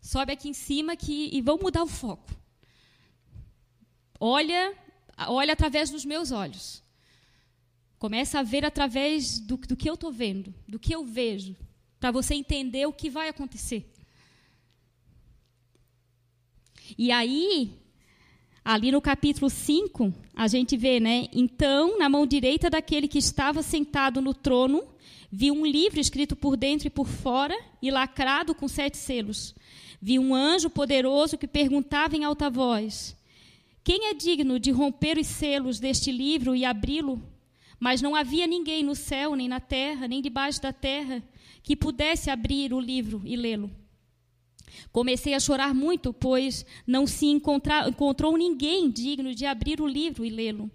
sobe 0.00 0.32
aqui 0.32 0.48
em 0.48 0.52
cima 0.54 0.96
que, 0.96 1.30
e 1.32 1.40
vamos 1.40 1.62
mudar 1.62 1.82
o 1.82 1.88
foco. 1.88 2.30
Olha, 4.18 4.76
olha 5.28 5.52
através 5.52 5.90
dos 5.90 6.04
meus 6.04 6.30
olhos. 6.30 6.82
Começa 7.98 8.38
a 8.38 8.42
ver 8.42 8.64
através 8.64 9.40
do, 9.40 9.56
do 9.56 9.76
que 9.76 9.88
eu 9.88 9.94
estou 9.94 10.12
vendo, 10.12 10.54
do 10.68 10.78
que 10.78 10.94
eu 10.94 11.04
vejo, 11.04 11.56
para 11.98 12.10
você 12.10 12.34
entender 12.34 12.86
o 12.86 12.92
que 12.92 13.08
vai 13.08 13.28
acontecer. 13.28 13.90
E 16.96 17.10
aí, 17.10 17.78
Ali 18.68 18.90
no 18.90 19.00
capítulo 19.00 19.48
5, 19.48 20.12
a 20.34 20.48
gente 20.48 20.76
vê, 20.76 20.98
né? 20.98 21.28
Então, 21.32 21.96
na 22.00 22.08
mão 22.08 22.26
direita 22.26 22.68
daquele 22.68 23.06
que 23.06 23.16
estava 23.16 23.62
sentado 23.62 24.20
no 24.20 24.34
trono, 24.34 24.82
vi 25.30 25.52
um 25.52 25.64
livro 25.64 26.00
escrito 26.00 26.34
por 26.34 26.56
dentro 26.56 26.88
e 26.88 26.90
por 26.90 27.06
fora 27.06 27.56
e 27.80 27.92
lacrado 27.92 28.56
com 28.56 28.66
sete 28.66 28.96
selos. 28.96 29.54
Vi 30.02 30.18
um 30.18 30.34
anjo 30.34 30.68
poderoso 30.68 31.38
que 31.38 31.46
perguntava 31.46 32.16
em 32.16 32.24
alta 32.24 32.50
voz: 32.50 33.16
Quem 33.84 34.08
é 34.08 34.14
digno 34.14 34.58
de 34.58 34.72
romper 34.72 35.16
os 35.16 35.28
selos 35.28 35.78
deste 35.78 36.10
livro 36.10 36.52
e 36.52 36.64
abri-lo? 36.64 37.22
Mas 37.78 38.02
não 38.02 38.16
havia 38.16 38.48
ninguém 38.48 38.82
no 38.82 38.96
céu, 38.96 39.36
nem 39.36 39.46
na 39.46 39.60
terra, 39.60 40.08
nem 40.08 40.20
debaixo 40.20 40.60
da 40.60 40.72
terra 40.72 41.22
que 41.62 41.76
pudesse 41.76 42.30
abrir 42.30 42.74
o 42.74 42.80
livro 42.80 43.22
e 43.24 43.36
lê-lo. 43.36 43.70
Comecei 44.92 45.34
a 45.34 45.40
chorar 45.40 45.74
muito, 45.74 46.12
pois 46.12 46.64
não 46.86 47.06
se 47.06 47.26
encontrou 47.26 48.36
ninguém 48.36 48.90
digno 48.90 49.34
de 49.34 49.46
abrir 49.46 49.80
o 49.80 49.86
livro 49.86 50.24
e 50.24 50.30
lê-lo. 50.30 50.70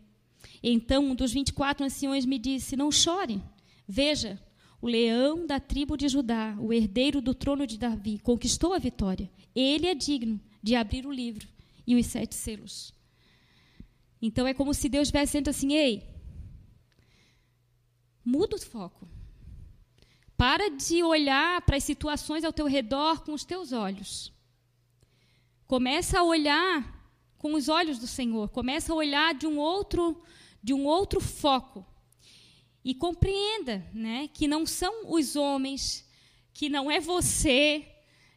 Então 0.63 1.05
um 1.05 1.15
dos 1.15 1.31
24 1.31 1.86
anciões 1.86 2.25
me 2.25 2.38
disse: 2.38 2.75
Não 2.75 2.91
chore. 2.91 3.41
Veja, 3.88 4.39
o 4.81 4.88
leão 4.88 5.45
da 5.45 5.60
tribo 5.60 5.98
de 5.98 6.07
Judá, 6.07 6.55
o 6.60 6.71
herdeiro 6.74 7.21
do 7.21 7.33
trono 7.33 7.67
de 7.67 7.77
Davi, 7.77 8.19
conquistou 8.19 8.74
a 8.74 8.79
vitória. 8.79 9.29
Ele 9.55 9.88
é 9.88 9.95
digno 9.95 10.39
de 10.62 10.75
abrir 10.75 11.05
o 11.05 11.12
livro 11.12 11.48
e 11.86 11.95
os 11.95 12.05
sete 12.05 12.36
selos. 12.36 12.93
Então 14.21 14.48
é 14.48 14.53
como 14.53 14.74
se 14.74 14.88
Deus 14.88 15.07
estivesse 15.07 15.31
dizendo 15.31 15.50
assim: 15.50 15.74
Ei, 15.74 16.07
muda 18.24 18.55
o 18.55 18.62
foco. 18.62 19.07
Para 20.41 20.71
de 20.71 21.03
olhar 21.03 21.62
para 21.62 21.77
as 21.77 21.83
situações 21.83 22.43
ao 22.43 22.51
teu 22.51 22.65
redor 22.65 23.24
com 23.24 23.31
os 23.31 23.45
teus 23.45 23.71
olhos. 23.71 24.33
Começa 25.67 26.19
a 26.19 26.24
olhar 26.24 26.75
com 27.38 27.53
os 27.53 27.69
olhos 27.69 28.00
do 28.00 28.07
Senhor. 28.07 28.50
Começa 28.50 28.91
a 28.91 28.95
olhar 28.95 29.36
de 29.36 29.45
um 29.45 29.60
outro, 29.60 30.24
de 30.63 30.74
um 30.74 30.83
outro 30.83 31.21
foco. 31.21 31.86
E 32.83 32.95
compreenda, 32.95 33.88
né, 33.93 34.29
que 34.29 34.48
não 34.48 34.65
são 34.65 35.13
os 35.13 35.36
homens, 35.36 36.10
que 36.55 36.69
não 36.69 36.89
é 36.89 37.00
você 37.00 37.88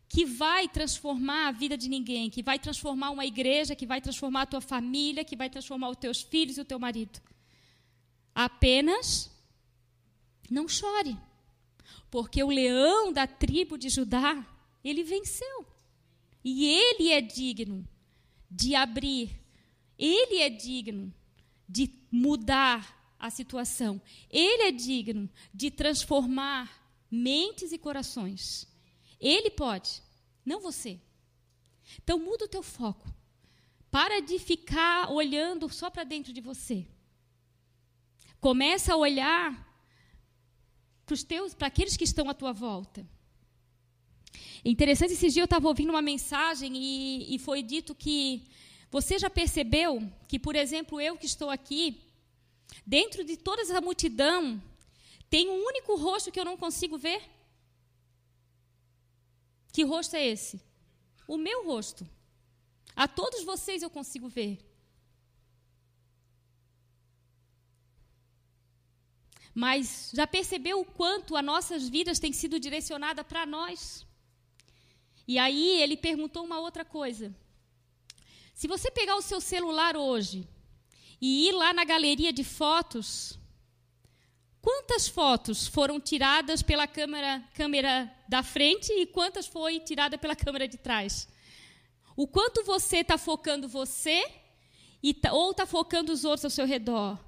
que 0.06 0.26
vai 0.26 0.68
transformar 0.68 1.48
a 1.48 1.52
vida 1.52 1.74
de 1.74 1.88
ninguém, 1.88 2.28
que 2.28 2.42
vai 2.42 2.58
transformar 2.58 3.12
uma 3.12 3.24
igreja, 3.24 3.74
que 3.74 3.86
vai 3.86 4.02
transformar 4.02 4.42
a 4.42 4.52
tua 4.52 4.60
família, 4.60 5.24
que 5.24 5.36
vai 5.36 5.48
transformar 5.48 5.88
os 5.88 5.96
teus 5.96 6.20
filhos 6.20 6.58
e 6.58 6.60
o 6.60 6.66
teu 6.66 6.78
marido. 6.78 7.18
Apenas 8.34 9.30
não 10.50 10.68
chore, 10.68 11.16
porque 12.14 12.44
o 12.44 12.48
leão 12.48 13.12
da 13.12 13.26
tribo 13.26 13.76
de 13.76 13.88
Judá, 13.88 14.46
ele 14.84 15.02
venceu. 15.02 15.66
E 16.44 16.64
ele 16.64 17.10
é 17.10 17.20
digno 17.20 17.84
de 18.48 18.76
abrir, 18.76 19.36
ele 19.98 20.38
é 20.38 20.48
digno 20.48 21.12
de 21.68 21.90
mudar 22.12 23.16
a 23.18 23.30
situação. 23.30 24.00
Ele 24.30 24.62
é 24.62 24.70
digno 24.70 25.28
de 25.52 25.72
transformar 25.72 26.88
mentes 27.10 27.72
e 27.72 27.78
corações. 27.78 28.68
Ele 29.18 29.50
pode, 29.50 30.00
não 30.46 30.60
você. 30.60 31.00
Então 32.00 32.16
muda 32.16 32.44
o 32.44 32.48
teu 32.48 32.62
foco. 32.62 33.12
Para 33.90 34.20
de 34.20 34.38
ficar 34.38 35.10
olhando 35.10 35.68
só 35.68 35.90
para 35.90 36.04
dentro 36.04 36.32
de 36.32 36.40
você. 36.40 36.86
Começa 38.38 38.92
a 38.92 38.96
olhar 38.96 39.73
para 41.04 41.14
os 41.14 41.22
teus, 41.22 41.54
para 41.54 41.66
aqueles 41.66 41.96
que 41.96 42.04
estão 42.04 42.28
à 42.28 42.34
tua 42.34 42.52
volta. 42.52 43.06
É 44.64 44.70
interessante, 44.70 45.12
esses 45.12 45.32
dias 45.32 45.42
eu 45.42 45.44
estava 45.44 45.68
ouvindo 45.68 45.90
uma 45.90 46.02
mensagem 46.02 46.74
e, 46.76 47.34
e 47.34 47.38
foi 47.38 47.62
dito 47.62 47.94
que 47.94 48.46
você 48.90 49.18
já 49.18 49.28
percebeu 49.28 50.10
que, 50.26 50.38
por 50.38 50.56
exemplo, 50.56 51.00
eu 51.00 51.16
que 51.16 51.26
estou 51.26 51.50
aqui, 51.50 52.00
dentro 52.86 53.24
de 53.24 53.36
toda 53.36 53.62
essa 53.62 53.80
multidão, 53.80 54.62
tem 55.28 55.50
um 55.50 55.64
único 55.66 55.96
rosto 55.96 56.30
que 56.32 56.40
eu 56.40 56.44
não 56.44 56.56
consigo 56.56 56.96
ver? 56.96 57.22
Que 59.72 59.82
rosto 59.82 60.14
é 60.16 60.26
esse? 60.26 60.60
O 61.26 61.36
meu 61.36 61.66
rosto. 61.66 62.08
A 62.94 63.08
todos 63.08 63.42
vocês 63.42 63.82
eu 63.82 63.90
consigo 63.90 64.28
ver. 64.28 64.58
Mas 69.54 70.10
já 70.12 70.26
percebeu 70.26 70.80
o 70.80 70.84
quanto 70.84 71.36
as 71.36 71.44
nossas 71.44 71.88
vidas 71.88 72.18
têm 72.18 72.32
sido 72.32 72.58
direcionadas 72.58 73.24
para 73.24 73.46
nós? 73.46 74.04
E 75.26 75.38
aí 75.38 75.80
ele 75.80 75.96
perguntou 75.96 76.44
uma 76.44 76.58
outra 76.58 76.84
coisa. 76.84 77.34
Se 78.52 78.66
você 78.66 78.90
pegar 78.90 79.16
o 79.16 79.22
seu 79.22 79.40
celular 79.40 79.96
hoje 79.96 80.48
e 81.20 81.48
ir 81.48 81.52
lá 81.52 81.72
na 81.72 81.84
galeria 81.84 82.32
de 82.32 82.42
fotos, 82.44 83.38
quantas 84.60 85.06
fotos 85.08 85.66
foram 85.66 86.00
tiradas 86.00 86.60
pela 86.62 86.86
câmera, 86.86 87.42
câmera 87.54 88.12
da 88.28 88.42
frente 88.42 88.92
e 88.92 89.06
quantas 89.06 89.46
foi 89.46 89.78
tirada 89.80 90.18
pela 90.18 90.34
câmera 90.34 90.66
de 90.66 90.78
trás? 90.78 91.28
O 92.16 92.26
quanto 92.26 92.64
você 92.64 92.98
está 92.98 93.16
focando 93.16 93.68
você 93.68 94.24
e, 95.02 95.14
tá, 95.14 95.32
ou 95.32 95.52
está 95.52 95.66
focando 95.66 96.12
os 96.12 96.24
outros 96.24 96.44
ao 96.44 96.50
seu 96.50 96.66
redor? 96.66 97.18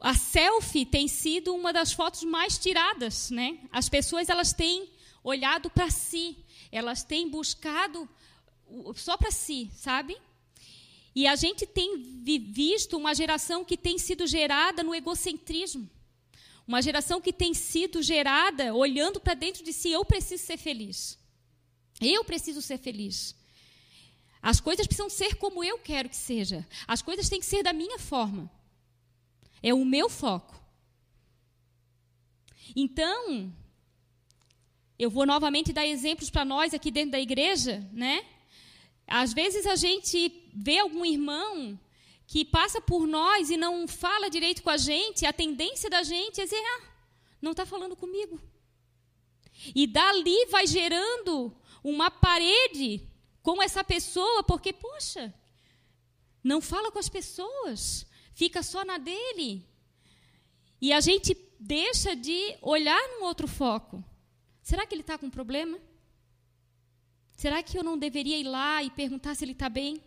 A 0.00 0.14
selfie 0.14 0.86
tem 0.86 1.06
sido 1.06 1.54
uma 1.54 1.72
das 1.72 1.92
fotos 1.92 2.24
mais 2.24 2.56
tiradas, 2.56 3.30
né? 3.30 3.58
As 3.70 3.88
pessoas 3.88 4.28
elas 4.30 4.52
têm 4.52 4.88
olhado 5.22 5.68
para 5.68 5.90
si, 5.90 6.38
elas 6.72 7.04
têm 7.04 7.28
buscado 7.28 8.08
só 8.94 9.16
para 9.16 9.30
si, 9.30 9.70
sabe? 9.74 10.16
E 11.14 11.26
a 11.26 11.36
gente 11.36 11.66
tem 11.66 12.02
visto 12.50 12.96
uma 12.96 13.14
geração 13.14 13.64
que 13.64 13.76
tem 13.76 13.98
sido 13.98 14.26
gerada 14.26 14.82
no 14.82 14.94
egocentrismo. 14.94 15.88
Uma 16.66 16.80
geração 16.80 17.20
que 17.20 17.32
tem 17.32 17.52
sido 17.52 18.00
gerada 18.00 18.72
olhando 18.74 19.20
para 19.20 19.34
dentro 19.34 19.62
de 19.62 19.72
si, 19.72 19.90
eu 19.90 20.04
preciso 20.04 20.44
ser 20.44 20.56
feliz. 20.56 21.18
Eu 22.00 22.24
preciso 22.24 22.62
ser 22.62 22.78
feliz. 22.78 23.34
As 24.40 24.60
coisas 24.60 24.86
precisam 24.86 25.10
ser 25.10 25.34
como 25.34 25.62
eu 25.62 25.78
quero 25.78 26.08
que 26.08 26.16
seja. 26.16 26.66
As 26.86 27.02
coisas 27.02 27.28
têm 27.28 27.40
que 27.40 27.46
ser 27.46 27.62
da 27.62 27.72
minha 27.72 27.98
forma. 27.98 28.50
É 29.62 29.74
o 29.74 29.84
meu 29.84 30.08
foco. 30.08 30.58
Então, 32.74 33.52
eu 34.98 35.10
vou 35.10 35.26
novamente 35.26 35.72
dar 35.72 35.86
exemplos 35.86 36.30
para 36.30 36.44
nós 36.44 36.72
aqui 36.72 36.90
dentro 36.90 37.12
da 37.12 37.20
igreja, 37.20 37.86
né? 37.92 38.24
Às 39.06 39.32
vezes 39.32 39.66
a 39.66 39.74
gente 39.74 40.48
vê 40.54 40.78
algum 40.78 41.04
irmão 41.04 41.78
que 42.26 42.44
passa 42.44 42.80
por 42.80 43.06
nós 43.06 43.50
e 43.50 43.56
não 43.56 43.88
fala 43.88 44.30
direito 44.30 44.62
com 44.62 44.70
a 44.70 44.76
gente, 44.76 45.26
a 45.26 45.32
tendência 45.32 45.90
da 45.90 46.02
gente 46.02 46.40
é 46.40 46.44
dizer, 46.44 46.62
ah, 46.76 46.82
não 47.42 47.50
está 47.50 47.66
falando 47.66 47.96
comigo. 47.96 48.40
E 49.74 49.86
dali 49.86 50.46
vai 50.46 50.66
gerando 50.66 51.52
uma 51.82 52.10
parede 52.10 53.04
com 53.42 53.62
essa 53.62 53.82
pessoa, 53.82 54.42
porque, 54.44 54.72
poxa, 54.72 55.34
não 56.42 56.60
fala 56.60 56.92
com 56.92 56.98
as 56.98 57.08
pessoas 57.08 58.06
fica 58.32 58.62
só 58.62 58.84
na 58.84 58.98
dele. 58.98 59.64
E 60.80 60.92
a 60.92 61.00
gente 61.00 61.36
deixa 61.58 62.16
de 62.16 62.56
olhar 62.62 63.00
num 63.08 63.24
outro 63.24 63.46
foco. 63.46 64.02
Será 64.62 64.86
que 64.86 64.94
ele 64.94 65.02
está 65.02 65.18
com 65.18 65.28
problema? 65.28 65.78
Será 67.36 67.62
que 67.62 67.76
eu 67.78 67.82
não 67.82 67.98
deveria 67.98 68.38
ir 68.38 68.44
lá 68.44 68.82
e 68.82 68.90
perguntar 68.90 69.34
se 69.34 69.44
ele 69.44 69.52
está 69.52 69.68
bem? 69.68 70.02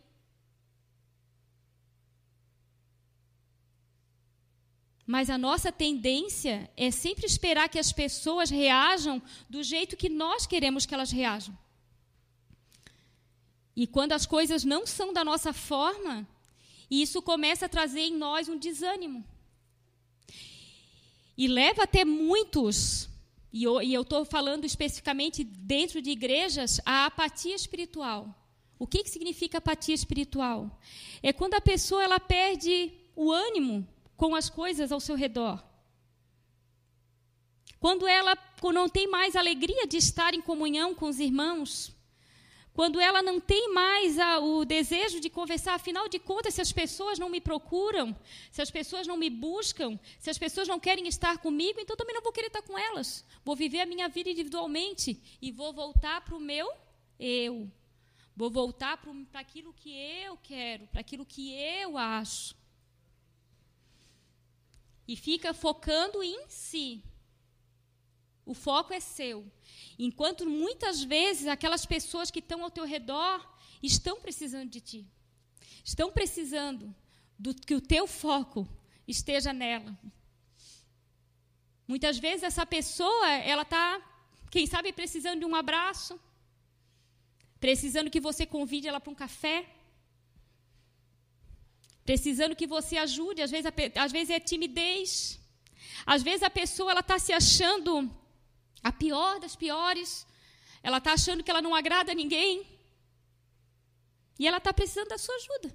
Mas 5.06 5.30
a 5.30 5.38
nossa 5.38 5.72
tendência 5.72 6.72
é 6.78 6.90
sempre 6.90 7.26
esperar 7.26 7.68
que 7.68 7.78
as 7.78 7.92
pessoas 7.92 8.50
reajam 8.50 9.22
do 9.50 9.62
jeito 9.62 9.98
que 9.98 10.08
nós 10.10 10.48
queremos 10.48 10.86
que 10.86 10.94
elas 10.94 11.12
reajam. 11.12 11.58
E 13.76 13.86
quando 13.86 14.14
as 14.14 14.26
coisas 14.26 14.64
não 14.64 14.86
são 14.86 15.12
da 15.12 15.24
nossa 15.24 15.52
forma, 15.52 16.28
e 16.90 17.02
isso 17.02 17.22
começa 17.22 17.66
a 17.66 17.70
trazer 17.70 18.02
em 18.02 18.16
nós 18.16 18.48
um 18.50 18.58
desânimo. 18.58 19.24
E 21.38 21.48
leva 21.48 21.84
até 21.84 22.06
muitos, 22.06 23.10
e 23.52 23.64
eu 23.64 24.02
estou 24.02 24.24
falando 24.26 24.66
especificamente 24.66 25.44
dentro 25.44 26.02
de 26.02 26.12
igrejas, 26.12 26.80
a 26.86 27.06
apatia 27.06 27.56
espiritual. 27.56 28.34
O 28.78 28.88
que, 28.88 29.04
que 29.04 29.10
significa 29.10 29.60
apatia 29.60 29.96
espiritual? 29.96 30.80
É 31.22 31.32
quando 31.32 31.54
a 31.54 31.62
pessoa 31.62 32.04
ela 32.04 32.20
perde 32.20 32.92
o 33.16 33.32
ânimo 33.32 33.88
com 34.18 34.36
as 34.36 34.50
coisas 34.50 34.92
ao 34.92 35.00
seu 35.00 35.16
redor. 35.16 35.64
Quando 37.80 38.08
ela 38.08 38.38
não 38.74 38.88
tem 38.88 39.08
mais 39.08 39.36
alegria 39.36 39.86
de 39.86 39.98
estar 39.98 40.34
em 40.34 40.42
comunhão 40.42 40.96
com 40.96 41.08
os 41.08 41.20
irmãos, 41.20 41.92
quando 42.74 43.00
ela 43.00 43.22
não 43.22 43.40
tem 43.40 43.72
mais 43.72 44.18
a, 44.18 44.40
o 44.40 44.66
desejo 44.66 45.20
de 45.20 45.30
conversar, 45.30 45.76
afinal 45.76 46.10
de 46.10 46.18
contas, 46.18 46.56
se 46.56 46.62
as 46.62 46.72
pessoas 46.72 47.20
não 47.20 47.30
me 47.30 47.40
procuram, 47.40 48.16
se 48.52 48.62
as 48.62 48.72
pessoas 48.72 49.06
não 49.06 49.16
me 49.16 49.30
buscam, 49.30 50.00
se 50.18 50.30
as 50.30 50.40
pessoas 50.40 50.68
não 50.68 50.80
querem 50.80 51.08
estar 51.08 51.38
comigo, 51.38 51.80
então 51.80 51.96
também 51.96 52.16
não 52.16 52.24
vou 52.24 52.32
querer 52.32 52.48
estar 52.48 52.64
com 52.64 52.78
elas. 52.78 53.24
Vou 53.46 53.56
viver 53.56 53.82
a 53.82 53.86
minha 53.86 54.10
vida 54.10 54.32
individualmente 54.32 55.22
e 55.40 55.52
vou 55.52 55.72
voltar 55.72 56.22
para 56.22 56.36
o 56.36 56.40
meu 56.40 56.72
eu. 57.20 57.72
Vou 58.36 58.50
voltar 58.50 58.98
para 58.98 59.40
aquilo 59.40 59.72
que 59.74 59.92
eu 59.96 60.36
quero, 60.42 60.88
para 60.88 61.02
aquilo 61.02 61.24
que 61.24 61.54
eu 61.54 61.96
acho. 61.96 62.56
E 65.08 65.16
fica 65.16 65.54
focando 65.54 66.24
em 66.24 66.48
si. 66.48 67.04
O 68.46 68.54
foco 68.54 68.94
é 68.94 69.00
seu. 69.00 69.46
Enquanto 69.98 70.46
muitas 70.46 71.04
vezes 71.04 71.48
aquelas 71.48 71.86
pessoas 71.86 72.30
que 72.30 72.40
estão 72.40 72.64
ao 72.64 72.72
teu 72.72 72.86
redor 72.86 73.40
estão 73.82 74.20
precisando 74.20 74.70
de 74.70 74.82
ti. 74.82 75.08
Estão 75.84 76.12
precisando 76.12 76.94
do 77.38 77.54
que 77.54 77.76
o 77.76 77.82
teu 77.82 78.06
foco 78.08 78.68
esteja 79.08 79.52
nela. 79.54 79.98
Muitas 81.88 82.18
vezes 82.18 82.44
essa 82.44 82.66
pessoa, 82.66 83.30
ela 83.32 83.64
está, 83.64 84.02
quem 84.50 84.66
sabe, 84.66 84.94
precisando 84.94 85.40
de 85.40 85.46
um 85.46 85.56
abraço, 85.56 86.20
precisando 87.60 88.10
que 88.10 88.20
você 88.20 88.46
convide 88.46 88.88
ela 88.88 89.00
para 89.00 89.12
um 89.12 89.16
café, 89.16 89.70
precisando 92.06 92.56
que 92.56 92.68
você 92.68 92.98
ajude. 92.98 93.42
Às 93.42 93.52
vezes, 93.52 93.72
às 93.96 94.12
vezes 94.12 94.30
é 94.30 94.40
timidez, 94.40 95.40
às 96.06 96.24
vezes 96.24 96.44
a 96.44 96.50
pessoa 96.50 96.92
ela 96.92 97.02
está 97.02 97.20
se 97.20 97.34
achando 97.34 98.10
a 98.84 98.92
pior 98.92 99.40
das 99.40 99.56
piores, 99.56 100.28
ela 100.82 100.98
está 100.98 101.14
achando 101.14 101.44
que 101.44 101.50
ela 101.50 101.62
não 101.62 101.74
agrada 101.74 102.12
a 102.12 102.16
ninguém. 102.16 102.68
E 104.38 104.48
ela 104.48 104.58
está 104.58 104.74
precisando 104.74 105.10
da 105.10 105.18
sua 105.18 105.36
ajuda. 105.36 105.74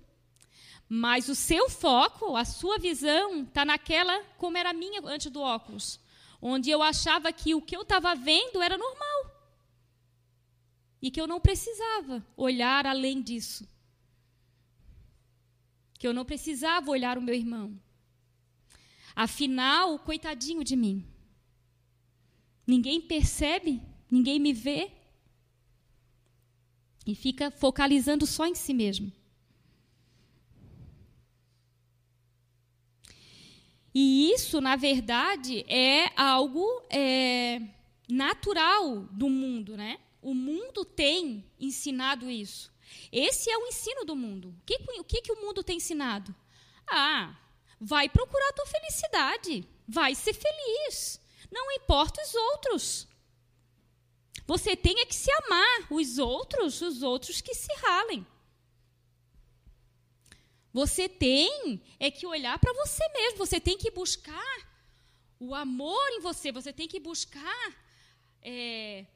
Mas 0.88 1.28
o 1.28 1.34
seu 1.34 1.68
foco, 1.70 2.36
a 2.36 2.44
sua 2.44 2.78
visão, 2.78 3.42
está 3.42 3.64
naquela 3.64 4.22
como 4.36 4.56
era 4.58 4.70
a 4.70 4.74
minha 4.74 5.00
antes 5.04 5.30
do 5.30 5.40
óculos, 5.40 6.00
onde 6.40 6.70
eu 6.70 6.82
achava 6.82 7.32
que 7.32 7.54
o 7.54 7.62
que 7.62 7.76
eu 7.76 7.82
estava 7.82 8.14
vendo 8.14 8.62
era 8.62 8.76
normal. 8.76 9.20
E 11.00 11.10
que 11.10 11.20
eu 11.20 11.26
não 11.26 11.40
precisava 11.40 12.26
olhar 12.36 12.86
além 12.86 13.22
disso, 13.22 13.68
que 15.98 16.06
eu 16.06 16.12
não 16.12 16.24
precisava 16.24 16.90
olhar 16.90 17.16
o 17.16 17.22
meu 17.22 17.34
irmão. 17.34 17.78
Afinal, 19.14 19.98
coitadinho 19.98 20.64
de 20.64 20.74
mim, 20.74 21.06
ninguém 22.68 23.00
percebe, 23.00 23.80
ninguém 24.10 24.38
me 24.38 24.52
vê 24.52 24.90
e 27.06 27.14
fica 27.14 27.50
focalizando 27.50 28.26
só 28.26 28.46
em 28.46 28.54
si 28.54 28.74
mesmo. 28.74 29.10
E 33.94 34.30
isso, 34.32 34.60
na 34.60 34.76
verdade, 34.76 35.64
é 35.66 36.12
algo 36.14 36.82
é, 36.90 37.62
natural 38.06 39.00
do 39.12 39.30
mundo, 39.30 39.74
né? 39.74 39.98
O 40.20 40.34
mundo 40.34 40.84
tem 40.84 41.50
ensinado 41.58 42.30
isso. 42.30 42.70
Esse 43.10 43.50
é 43.50 43.56
o 43.56 43.66
ensino 43.66 44.04
do 44.04 44.14
mundo. 44.14 44.50
O 44.50 44.66
que, 44.66 44.78
o 45.00 45.04
que, 45.04 45.22
que 45.22 45.32
o 45.32 45.40
mundo 45.40 45.64
tem 45.64 45.78
ensinado? 45.78 46.34
Ah, 46.86 47.34
vai 47.80 48.10
procurar 48.10 48.50
a 48.50 48.52
tua 48.52 48.66
felicidade. 48.66 49.66
Vai 49.88 50.14
ser 50.14 50.34
feliz. 50.34 51.18
Não 51.50 51.72
importa 51.72 52.22
os 52.22 52.34
outros. 52.34 53.08
Você 54.46 54.74
tem 54.74 55.00
é 55.00 55.04
que 55.04 55.14
se 55.14 55.30
amar. 55.44 55.86
Os 55.90 56.18
outros, 56.18 56.80
os 56.80 57.02
outros 57.02 57.40
que 57.40 57.54
se 57.54 57.72
ralem. 57.82 58.26
Você 60.72 61.08
tem 61.08 61.82
é 61.98 62.10
que 62.10 62.26
olhar 62.26 62.58
para 62.58 62.72
você 62.72 63.06
mesmo, 63.10 63.38
você 63.38 63.60
tem 63.60 63.76
que 63.76 63.90
buscar 63.90 64.68
o 65.40 65.54
amor 65.54 66.08
em 66.10 66.20
você, 66.20 66.52
você 66.52 66.72
tem 66.72 66.86
que 66.86 67.00
buscar 67.00 67.76
é, 68.42 69.06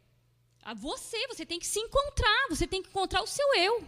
a 0.62 0.74
você, 0.74 1.26
você 1.28 1.44
tem 1.44 1.58
que 1.58 1.66
se 1.66 1.78
encontrar, 1.78 2.46
você 2.48 2.66
tem 2.66 2.82
que 2.82 2.88
encontrar 2.88 3.22
o 3.22 3.26
seu 3.26 3.54
eu. 3.54 3.86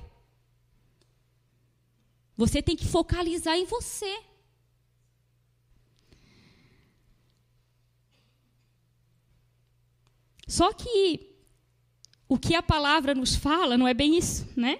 Você 2.36 2.60
tem 2.60 2.76
que 2.76 2.86
focalizar 2.86 3.56
em 3.56 3.64
você. 3.64 4.22
Só 10.46 10.72
que 10.72 11.34
o 12.28 12.38
que 12.38 12.54
a 12.54 12.62
palavra 12.62 13.14
nos 13.14 13.34
fala 13.34 13.76
não 13.76 13.86
é 13.86 13.94
bem 13.94 14.16
isso, 14.18 14.46
né? 14.56 14.78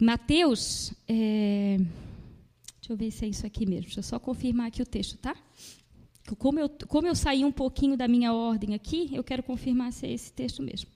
Mateus, 0.00 0.94
é, 1.06 1.76
deixa 1.76 2.90
eu 2.90 2.96
ver 2.96 3.10
se 3.10 3.26
é 3.26 3.28
isso 3.28 3.46
aqui 3.46 3.66
mesmo, 3.66 3.84
deixa 3.84 3.98
eu 3.98 4.02
só 4.02 4.18
confirmar 4.18 4.68
aqui 4.68 4.80
o 4.80 4.86
texto, 4.86 5.18
tá? 5.18 5.36
Como 6.38 6.58
eu, 6.58 6.70
como 6.88 7.06
eu 7.06 7.14
saí 7.14 7.44
um 7.44 7.52
pouquinho 7.52 7.96
da 7.98 8.08
minha 8.08 8.32
ordem 8.32 8.74
aqui, 8.74 9.10
eu 9.12 9.22
quero 9.22 9.42
confirmar 9.42 9.92
se 9.92 10.06
é 10.06 10.12
esse 10.12 10.32
texto 10.32 10.62
mesmo. 10.62 10.88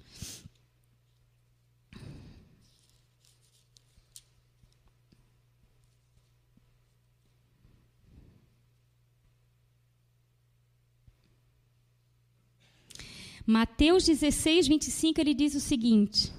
Mateus 13.46 14.04
16, 14.04 14.68
25, 14.68 15.20
ele 15.20 15.34
diz 15.34 15.54
o 15.54 15.60
seguinte: 15.60 16.32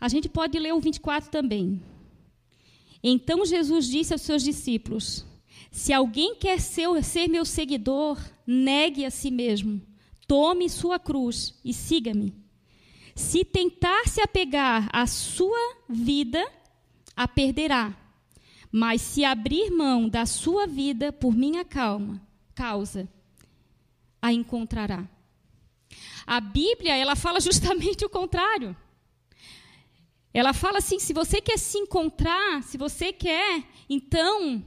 a 0.00 0.08
gente 0.08 0.28
pode 0.28 0.58
ler 0.58 0.74
o 0.74 0.80
24 0.80 1.30
também. 1.30 1.82
Então 3.02 3.44
Jesus 3.46 3.86
disse 3.88 4.12
aos 4.12 4.22
seus 4.22 4.42
discípulos: 4.42 5.24
Se 5.70 5.92
alguém 5.92 6.36
quer 6.36 6.60
ser, 6.60 7.02
ser 7.02 7.28
meu 7.28 7.44
seguidor, 7.44 8.18
negue 8.46 9.04
a 9.04 9.10
si 9.10 9.30
mesmo, 9.30 9.80
tome 10.26 10.68
sua 10.68 10.98
cruz 10.98 11.58
e 11.64 11.72
siga-me. 11.72 12.34
Se 13.14 13.44
tentar 13.44 14.06
se 14.06 14.20
apegar 14.20 14.88
à 14.92 15.06
sua 15.06 15.76
vida, 15.88 16.46
a 17.16 17.26
perderá. 17.26 17.96
Mas 18.70 19.00
se 19.00 19.24
abrir 19.24 19.70
mão 19.70 20.06
da 20.06 20.26
sua 20.26 20.66
vida 20.66 21.10
por 21.10 21.34
minha 21.34 21.64
calma, 21.64 22.20
causa, 22.54 23.08
a 24.20 24.32
encontrará. 24.32 25.08
A 26.26 26.40
Bíblia, 26.40 26.96
ela 26.96 27.14
fala 27.14 27.38
justamente 27.40 28.04
o 28.04 28.10
contrário. 28.10 28.76
Ela 30.34 30.52
fala 30.52 30.78
assim: 30.78 30.98
se 30.98 31.12
você 31.12 31.40
quer 31.40 31.58
se 31.58 31.78
encontrar, 31.78 32.62
se 32.62 32.76
você 32.76 33.12
quer, 33.12 33.62
então, 33.88 34.64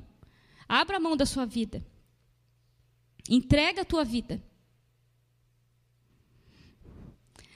abra 0.68 0.98
a 0.98 1.00
mão 1.00 1.18
da 1.18 1.26
sua 1.26 1.46
vida. 1.46 1.86
Entrega 3.30 3.82
a 3.82 3.86
tua 3.86 4.06
vida. 4.06 4.42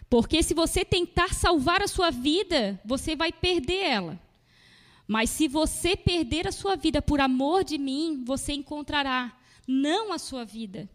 Porque 0.10 0.44
se 0.44 0.54
você 0.54 0.86
tentar 0.86 1.34
salvar 1.34 1.82
a 1.82 1.88
sua 1.88 2.12
vida, 2.12 2.80
você 2.86 3.16
vai 3.16 3.32
perder 3.32 3.84
ela. 3.84 4.20
Mas 5.08 5.32
se 5.32 5.48
você 5.48 5.98
perder 5.98 6.48
a 6.48 6.52
sua 6.52 6.76
vida 6.76 7.02
por 7.02 7.20
amor 7.20 7.64
de 7.64 7.80
mim, 7.80 8.24
você 8.24 8.54
encontrará 8.54 9.36
não 9.68 10.14
a 10.14 10.20
sua 10.20 10.46
vida, 10.46 10.88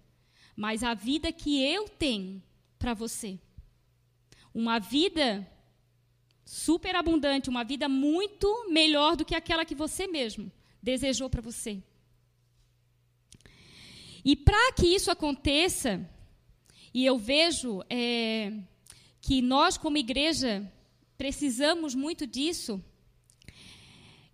mas 0.54 0.84
a 0.84 0.94
vida 0.94 1.32
que 1.32 1.60
eu 1.60 1.88
tenho 1.88 2.40
para 2.78 2.94
você. 2.94 3.38
Uma 4.54 4.78
vida 4.78 5.46
superabundante, 6.44 7.50
uma 7.50 7.64
vida 7.64 7.88
muito 7.88 8.70
melhor 8.70 9.16
do 9.16 9.24
que 9.24 9.34
aquela 9.34 9.64
que 9.64 9.74
você 9.74 10.06
mesmo 10.06 10.50
desejou 10.82 11.28
para 11.28 11.42
você. 11.42 11.82
E 14.24 14.34
para 14.34 14.72
que 14.72 14.86
isso 14.86 15.10
aconteça, 15.10 16.08
e 16.92 17.04
eu 17.04 17.18
vejo 17.18 17.82
é, 17.88 18.52
que 19.20 19.42
nós, 19.42 19.76
como 19.76 19.96
igreja, 19.96 20.70
precisamos 21.16 21.94
muito 21.94 22.26
disso, 22.26 22.82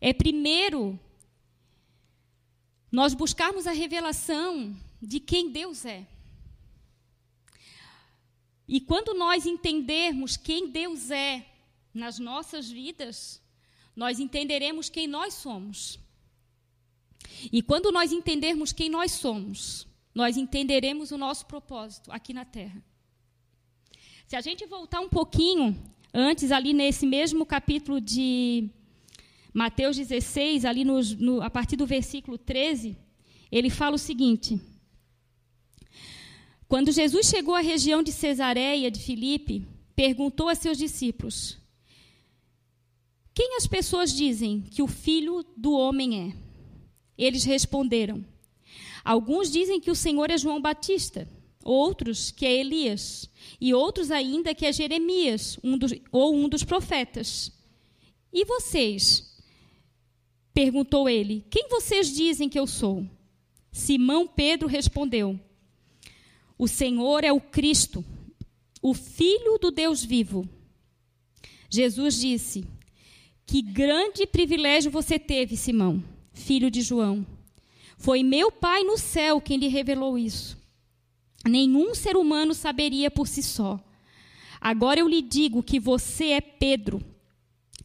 é 0.00 0.12
primeiro 0.12 0.98
nós 2.92 3.12
buscarmos 3.12 3.66
a 3.66 3.72
revelação 3.72 4.76
de 5.02 5.18
quem 5.18 5.50
Deus 5.50 5.84
é. 5.84 6.06
E 8.66 8.80
quando 8.80 9.14
nós 9.14 9.46
entendermos 9.46 10.36
quem 10.36 10.70
Deus 10.70 11.10
é, 11.10 11.46
nas 11.92 12.18
nossas 12.18 12.70
vidas, 12.70 13.42
nós 13.94 14.18
entenderemos 14.18 14.88
quem 14.88 15.06
nós 15.06 15.34
somos. 15.34 15.98
E 17.52 17.62
quando 17.62 17.92
nós 17.92 18.12
entendermos 18.12 18.72
quem 18.72 18.88
nós 18.88 19.12
somos, 19.12 19.86
nós 20.14 20.36
entenderemos 20.36 21.10
o 21.10 21.18
nosso 21.18 21.46
propósito 21.46 22.10
aqui 22.10 22.32
na 22.32 22.44
terra. 22.44 22.82
Se 24.26 24.36
a 24.36 24.40
gente 24.40 24.64
voltar 24.66 25.00
um 25.00 25.08
pouquinho 25.08 25.76
antes, 26.12 26.50
ali 26.50 26.72
nesse 26.72 27.06
mesmo 27.06 27.44
capítulo 27.44 28.00
de 28.00 28.70
Mateus 29.52 29.96
16, 29.96 30.64
ali 30.64 30.84
no, 30.84 31.00
no, 31.18 31.42
a 31.42 31.50
partir 31.50 31.76
do 31.76 31.86
versículo 31.86 32.38
13, 32.38 32.96
ele 33.52 33.70
fala 33.70 33.96
o 33.96 33.98
seguinte: 33.98 34.60
Quando 36.74 36.90
Jesus 36.90 37.28
chegou 37.28 37.54
à 37.54 37.60
região 37.60 38.02
de 38.02 38.10
Cesareia 38.10 38.90
de 38.90 38.98
Filipe, 38.98 39.64
perguntou 39.94 40.48
a 40.48 40.56
seus 40.56 40.76
discípulos: 40.76 41.56
quem 43.32 43.56
as 43.56 43.64
pessoas 43.64 44.12
dizem 44.12 44.60
que 44.60 44.82
o 44.82 44.88
filho 44.88 45.44
do 45.56 45.72
homem 45.72 46.20
é? 46.20 46.36
Eles 47.16 47.44
responderam: 47.44 48.24
Alguns 49.04 49.52
dizem 49.52 49.80
que 49.80 49.88
o 49.88 49.94
Senhor 49.94 50.32
é 50.32 50.36
João 50.36 50.60
Batista, 50.60 51.28
outros 51.62 52.32
que 52.32 52.44
é 52.44 52.52
Elias, 52.52 53.30
e 53.60 53.72
outros 53.72 54.10
ainda 54.10 54.52
que 54.52 54.66
é 54.66 54.72
Jeremias, 54.72 55.56
um 55.62 55.78
dos, 55.78 55.92
ou 56.10 56.34
um 56.34 56.48
dos 56.48 56.64
profetas. 56.64 57.52
E 58.32 58.44
vocês? 58.44 59.32
Perguntou 60.52 61.08
ele: 61.08 61.46
Quem 61.48 61.68
vocês 61.68 62.12
dizem 62.12 62.48
que 62.48 62.58
eu 62.58 62.66
sou? 62.66 63.06
Simão 63.70 64.26
Pedro 64.26 64.66
respondeu: 64.66 65.38
O 66.56 66.68
Senhor 66.68 67.24
é 67.24 67.32
o 67.32 67.40
Cristo, 67.40 68.04
o 68.80 68.94
Filho 68.94 69.58
do 69.58 69.70
Deus 69.70 70.04
vivo. 70.04 70.48
Jesus 71.68 72.20
disse: 72.20 72.64
Que 73.44 73.60
grande 73.60 74.26
privilégio 74.26 74.90
você 74.90 75.18
teve, 75.18 75.56
Simão, 75.56 76.02
filho 76.32 76.70
de 76.70 76.82
João. 76.82 77.26
Foi 77.96 78.22
meu 78.22 78.52
Pai 78.52 78.84
no 78.84 78.98
céu 78.98 79.40
quem 79.40 79.56
lhe 79.56 79.68
revelou 79.68 80.16
isso. 80.18 80.56
Nenhum 81.46 81.94
ser 81.94 82.16
humano 82.16 82.54
saberia 82.54 83.10
por 83.10 83.26
si 83.26 83.42
só. 83.42 83.82
Agora 84.60 85.00
eu 85.00 85.08
lhe 85.08 85.20
digo 85.20 85.62
que 85.62 85.78
você 85.78 86.30
é 86.30 86.40
Pedro, 86.40 87.02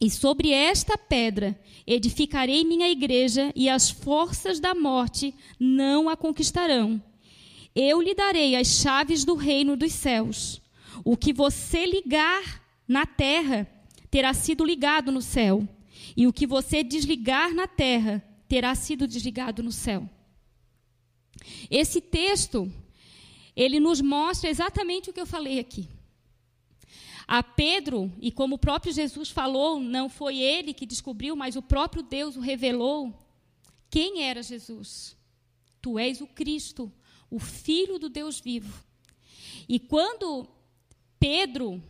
e 0.00 0.08
sobre 0.08 0.50
esta 0.50 0.96
pedra 0.96 1.60
edificarei 1.86 2.64
minha 2.64 2.88
igreja, 2.88 3.52
e 3.54 3.68
as 3.68 3.90
forças 3.90 4.58
da 4.58 4.74
morte 4.74 5.34
não 5.58 6.08
a 6.08 6.16
conquistarão. 6.16 7.02
Eu 7.74 8.00
lhe 8.00 8.14
darei 8.14 8.56
as 8.56 8.66
chaves 8.66 9.24
do 9.24 9.34
reino 9.34 9.76
dos 9.76 9.92
céus. 9.92 10.60
O 11.04 11.16
que 11.16 11.32
você 11.32 11.86
ligar 11.86 12.62
na 12.86 13.06
terra 13.06 13.66
terá 14.10 14.34
sido 14.34 14.64
ligado 14.64 15.12
no 15.12 15.22
céu, 15.22 15.66
e 16.16 16.26
o 16.26 16.32
que 16.32 16.46
você 16.46 16.82
desligar 16.82 17.54
na 17.54 17.68
terra 17.68 18.22
terá 18.48 18.74
sido 18.74 19.06
desligado 19.06 19.62
no 19.62 19.70
céu. 19.70 20.08
Esse 21.70 22.00
texto, 22.00 22.70
ele 23.54 23.78
nos 23.78 24.00
mostra 24.00 24.50
exatamente 24.50 25.08
o 25.08 25.12
que 25.12 25.20
eu 25.20 25.26
falei 25.26 25.60
aqui. 25.60 25.88
A 27.28 27.44
Pedro, 27.44 28.12
e 28.20 28.32
como 28.32 28.56
o 28.56 28.58
próprio 28.58 28.92
Jesus 28.92 29.30
falou, 29.30 29.78
não 29.78 30.08
foi 30.08 30.38
ele 30.38 30.74
que 30.74 30.84
descobriu, 30.84 31.36
mas 31.36 31.54
o 31.54 31.62
próprio 31.62 32.02
Deus 32.02 32.34
o 32.34 32.40
revelou. 32.40 33.14
Quem 33.88 34.24
era 34.24 34.42
Jesus? 34.42 35.16
Tu 35.80 35.96
és 35.96 36.20
o 36.20 36.26
Cristo, 36.26 36.92
o 37.30 37.38
Filho 37.38 37.98
do 37.98 38.08
Deus 38.08 38.40
vivo. 38.40 38.84
E 39.68 39.78
quando 39.78 40.48
Pedro 41.18 41.82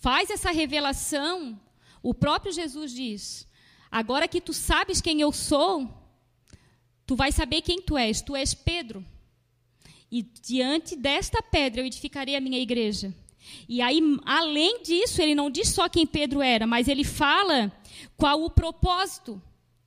faz 0.00 0.30
essa 0.30 0.50
revelação, 0.50 1.58
o 2.02 2.12
próprio 2.12 2.52
Jesus 2.52 2.92
diz: 2.92 3.48
Agora 3.90 4.28
que 4.28 4.40
tu 4.40 4.52
sabes 4.52 5.00
quem 5.00 5.20
eu 5.20 5.32
sou, 5.32 5.88
tu 7.06 7.16
vais 7.16 7.34
saber 7.34 7.62
quem 7.62 7.80
tu 7.80 7.96
és. 7.96 8.20
Tu 8.20 8.36
és 8.36 8.54
Pedro. 8.54 9.04
E 10.10 10.22
diante 10.22 10.94
desta 10.94 11.42
pedra 11.42 11.80
eu 11.80 11.86
edificarei 11.86 12.36
a 12.36 12.40
minha 12.40 12.60
igreja 12.60 13.12
e 13.68 13.80
aí, 13.80 14.00
além 14.24 14.82
disso, 14.82 15.20
ele 15.20 15.34
não 15.34 15.50
diz 15.50 15.68
só 15.68 15.88
quem 15.88 16.06
Pedro 16.06 16.42
era, 16.42 16.66
mas 16.66 16.88
ele 16.88 17.04
fala 17.04 17.72
qual 18.16 18.42
o 18.42 18.50
propósito 18.50 19.40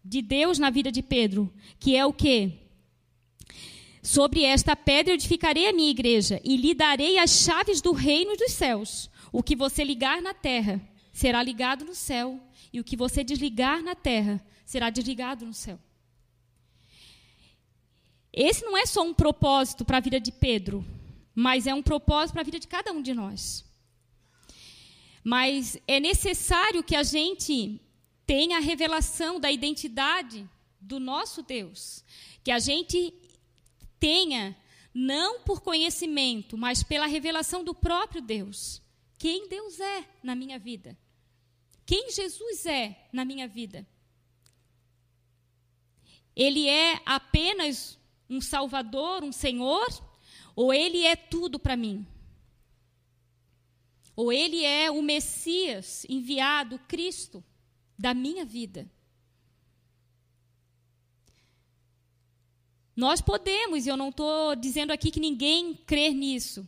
de 0.04 0.22
Deus 0.22 0.60
na 0.60 0.70
vida 0.70 0.92
de 0.92 1.02
Pedro, 1.02 1.52
que 1.80 1.96
é 1.96 2.06
o 2.06 2.14
quê? 2.14 2.54
Sobre 4.02 4.44
esta 4.44 4.76
pedra 4.76 5.14
edificarei 5.14 5.68
a 5.68 5.74
minha 5.74 5.92
igreja 5.92 6.40
e 6.44 6.56
lhe 6.56 6.74
darei 6.74 7.18
as 7.18 7.32
chaves 7.32 7.82
do 7.82 7.92
reino 7.92 8.36
dos 8.38 8.54
céus. 8.54 9.10
O 9.32 9.44
que 9.44 9.56
você 9.56 9.84
ligar 9.84 10.22
na 10.22 10.34
terra 10.34 10.82
será 11.12 11.44
ligado 11.44 11.84
no 11.84 11.94
céu, 11.94 12.40
e 12.72 12.80
o 12.80 12.84
que 12.84 12.96
você 12.96 13.24
desligar 13.24 13.84
na 13.84 13.94
terra 13.94 14.42
será 14.66 14.90
desligado 14.90 15.46
no 15.46 15.54
céu. 15.54 15.78
Esse 18.32 18.64
não 18.64 18.78
é 18.78 18.86
só 18.86 19.02
um 19.04 19.14
propósito 19.14 19.84
para 19.84 19.98
a 19.98 20.02
vida 20.02 20.20
de 20.20 20.32
Pedro, 20.32 20.86
mas 21.36 21.68
é 21.68 21.74
um 21.74 21.82
propósito 21.82 22.34
para 22.34 22.42
a 22.42 22.46
vida 22.46 22.60
de 22.60 22.68
cada 22.68 22.94
um 22.94 23.02
de 23.02 23.14
nós. 23.14 23.66
Mas 25.24 25.78
é 25.88 26.00
necessário 26.00 26.84
que 26.84 26.96
a 26.96 27.04
gente 27.04 27.82
tenha 28.26 28.58
a 28.58 28.62
revelação 28.62 29.40
da 29.40 29.52
identidade 29.52 30.48
do 30.80 31.00
nosso 31.00 31.42
Deus, 31.42 32.06
que 32.44 32.52
a 32.52 32.60
gente 32.60 33.14
tenha 34.00 34.56
não 34.94 35.42
por 35.42 35.62
conhecimento, 35.62 36.58
mas 36.58 36.84
pela 36.84 37.06
revelação 37.06 37.64
do 37.64 37.74
próprio 37.74 38.22
Deus. 38.22 38.82
Quem 39.18 39.48
Deus 39.48 39.80
é 39.80 40.06
na 40.24 40.36
minha 40.36 40.58
vida? 40.58 40.98
Quem 41.86 42.12
Jesus 42.12 42.66
é 42.66 43.08
na 43.12 43.26
minha 43.26 43.48
vida? 43.48 43.88
Ele 46.36 46.68
é 46.68 47.02
apenas 47.06 48.00
um 48.30 48.40
Salvador, 48.40 49.24
um 49.24 49.32
Senhor, 49.32 49.88
ou 50.56 50.74
ele 50.74 51.04
é 51.06 51.16
tudo 51.16 51.60
para 51.60 51.76
mim. 51.76 52.06
Ou 54.16 54.32
ele 54.32 54.64
é 54.64 54.92
o 54.92 55.02
Messias 55.02 56.06
enviado, 56.08 56.78
Cristo, 56.88 57.44
da 57.98 58.14
minha 58.14 58.46
vida. 58.46 58.90
Nós 63.00 63.22
podemos, 63.22 63.86
e 63.86 63.90
eu 63.90 63.96
não 63.96 64.10
estou 64.10 64.58
dizendo 64.58 64.92
aqui 64.92 65.10
que 65.10 65.22
ninguém 65.22 65.74
crê 65.74 66.10
nisso, 66.10 66.68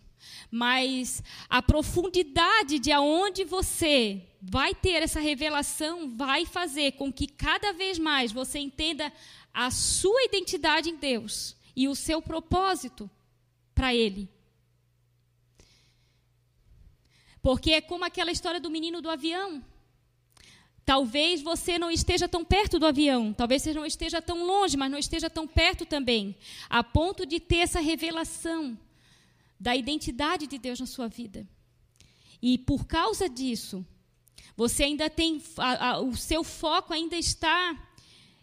mas 0.50 1.22
a 1.50 1.62
profundidade 1.62 2.80
de 2.80 2.90
aonde 2.90 3.44
você 3.44 4.22
vai 4.42 4.74
ter 4.74 5.04
essa 5.04 5.20
revelação 5.20 6.16
vai 6.16 6.46
fazer 6.46 6.94
com 6.94 7.12
que 7.12 7.28
cada 7.28 7.74
vez 7.74 8.00
mais 8.00 8.32
você 8.32 8.60
entenda 8.60 9.12
a 9.54 9.70
sua 9.72 10.24
identidade 10.24 10.90
em 10.90 10.96
Deus 10.96 11.54
e 11.76 11.90
o 11.90 11.96
seu 11.96 12.22
propósito 12.22 13.12
para 13.76 13.94
ele. 13.94 14.30
Porque 17.42 17.72
é 17.72 17.82
como 17.82 18.06
aquela 18.06 18.32
história 18.32 18.62
do 18.62 18.72
menino 18.72 19.02
do 19.02 19.10
avião. 19.10 19.62
Talvez 20.86 21.42
você 21.42 21.78
não 21.78 21.92
esteja 21.92 22.28
tão 22.28 22.44
perto 22.44 22.80
do 22.80 22.86
avião, 22.86 23.34
talvez 23.34 23.62
você 23.62 23.74
não 23.74 23.86
esteja 23.86 24.22
tão 24.22 24.46
longe, 24.46 24.76
mas 24.76 24.92
não 24.92 24.98
esteja 24.98 25.30
tão 25.30 25.48
perto 25.48 25.86
também, 25.86 26.36
a 26.70 26.84
ponto 26.84 27.26
de 27.26 27.40
ter 27.40 27.58
essa 27.58 27.80
revelação 27.80 28.78
da 29.60 29.76
identidade 29.76 30.48
de 30.48 30.58
Deus 30.58 30.80
na 30.80 30.88
sua 30.88 31.08
vida. 31.08 31.48
E 32.42 32.58
por 32.58 32.86
causa 32.88 33.30
disso, 33.30 33.86
você 34.58 34.84
ainda 34.84 35.10
tem, 35.10 35.42
a, 35.58 35.90
a, 35.90 36.02
o 36.02 36.16
seu 36.16 36.44
foco 36.44 36.94
ainda 36.94 37.16
está 37.16 37.78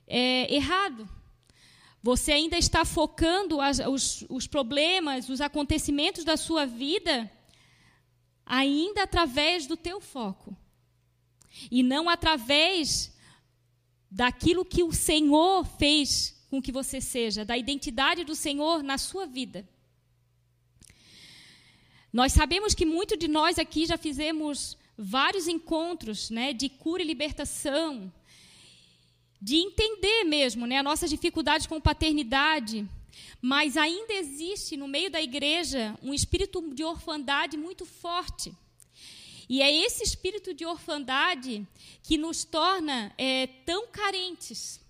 é, 0.06 0.52
errado. 0.54 1.08
Você 2.02 2.32
ainda 2.32 2.56
está 2.56 2.84
focando 2.84 3.60
as, 3.60 3.80
os, 3.80 4.24
os 4.28 4.46
problemas, 4.46 5.28
os 5.28 5.40
acontecimentos 5.40 6.24
da 6.24 6.36
sua 6.36 6.64
vida, 6.64 7.30
ainda 8.46 9.02
através 9.02 9.66
do 9.66 9.76
teu 9.76 10.00
foco. 10.00 10.56
E 11.70 11.82
não 11.82 12.08
através 12.08 13.12
daquilo 14.10 14.64
que 14.64 14.82
o 14.82 14.92
Senhor 14.92 15.64
fez 15.64 16.38
com 16.48 16.62
que 16.62 16.72
você 16.72 17.00
seja, 17.00 17.44
da 17.44 17.58
identidade 17.58 18.24
do 18.24 18.34
Senhor 18.34 18.82
na 18.82 18.96
sua 18.96 19.26
vida. 19.26 19.68
Nós 22.12 22.32
sabemos 22.32 22.74
que 22.74 22.86
muitos 22.86 23.18
de 23.18 23.28
nós 23.28 23.58
aqui 23.58 23.84
já 23.84 23.98
fizemos 23.98 24.78
vários 24.96 25.46
encontros 25.46 26.30
né, 26.30 26.52
de 26.52 26.68
cura 26.68 27.02
e 27.02 27.06
libertação, 27.06 28.12
de 29.40 29.56
entender 29.56 30.24
mesmo 30.24 30.66
né, 30.66 30.78
as 30.78 30.84
nossas 30.84 31.10
dificuldades 31.10 31.66
com 31.66 31.80
paternidade, 31.80 32.88
mas 33.42 33.76
ainda 33.76 34.14
existe 34.14 34.76
no 34.76 34.88
meio 34.88 35.10
da 35.10 35.20
igreja 35.20 35.96
um 36.02 36.14
espírito 36.14 36.74
de 36.74 36.82
orfandade 36.82 37.56
muito 37.56 37.84
forte. 37.84 38.52
E 39.48 39.62
é 39.62 39.72
esse 39.72 40.02
espírito 40.04 40.52
de 40.52 40.66
orfandade 40.66 41.66
que 42.02 42.18
nos 42.18 42.44
torna 42.44 43.12
é, 43.16 43.46
tão 43.64 43.86
carentes 43.88 44.80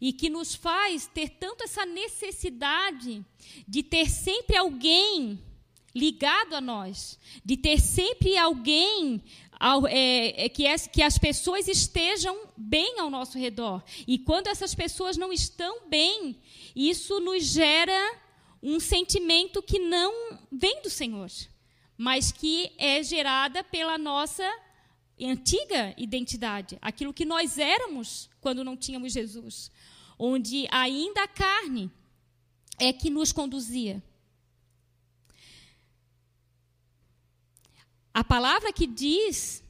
e 0.00 0.12
que 0.12 0.28
nos 0.28 0.54
faz 0.54 1.06
ter 1.06 1.30
tanto 1.30 1.64
essa 1.64 1.86
necessidade 1.86 3.24
de 3.66 3.82
ter 3.82 4.10
sempre 4.10 4.56
alguém 4.56 5.40
ligado 5.94 6.54
a 6.54 6.60
nós, 6.60 7.18
de 7.42 7.56
ter 7.56 7.80
sempre 7.80 8.36
alguém 8.36 9.22
ao, 9.58 9.86
é, 9.86 10.44
é, 10.44 10.48
que, 10.48 10.66
as, 10.66 10.86
que 10.86 11.02
as 11.02 11.16
pessoas 11.16 11.66
estejam 11.66 12.36
bem 12.56 13.00
ao 13.00 13.08
nosso 13.08 13.38
redor. 13.38 13.82
E 14.06 14.18
quando 14.18 14.48
essas 14.48 14.74
pessoas 14.74 15.16
não 15.16 15.32
estão 15.32 15.88
bem, 15.88 16.36
isso 16.74 17.18
nos 17.20 17.44
gera 17.44 18.20
um 18.62 18.78
sentimento 18.78 19.62
que 19.62 19.78
não 19.78 20.38
vem 20.52 20.82
do 20.82 20.90
Senhor, 20.90 21.30
mas 21.96 22.30
que 22.30 22.72
é 22.78 23.02
gerada 23.02 23.64
pela 23.64 23.96
nossa 23.96 24.44
antiga 25.20 25.94
identidade, 25.96 26.78
aquilo 26.82 27.14
que 27.14 27.24
nós 27.24 27.56
éramos 27.58 28.28
quando 28.40 28.62
não 28.62 28.76
tínhamos 28.76 29.12
Jesus, 29.12 29.70
onde 30.18 30.66
ainda 30.70 31.22
a 31.22 31.28
carne 31.28 31.90
é 32.78 32.92
que 32.92 33.08
nos 33.08 33.32
conduzia. 33.32 34.02
A 38.12 38.22
palavra 38.24 38.72
que 38.72 38.86
diz 38.86 39.62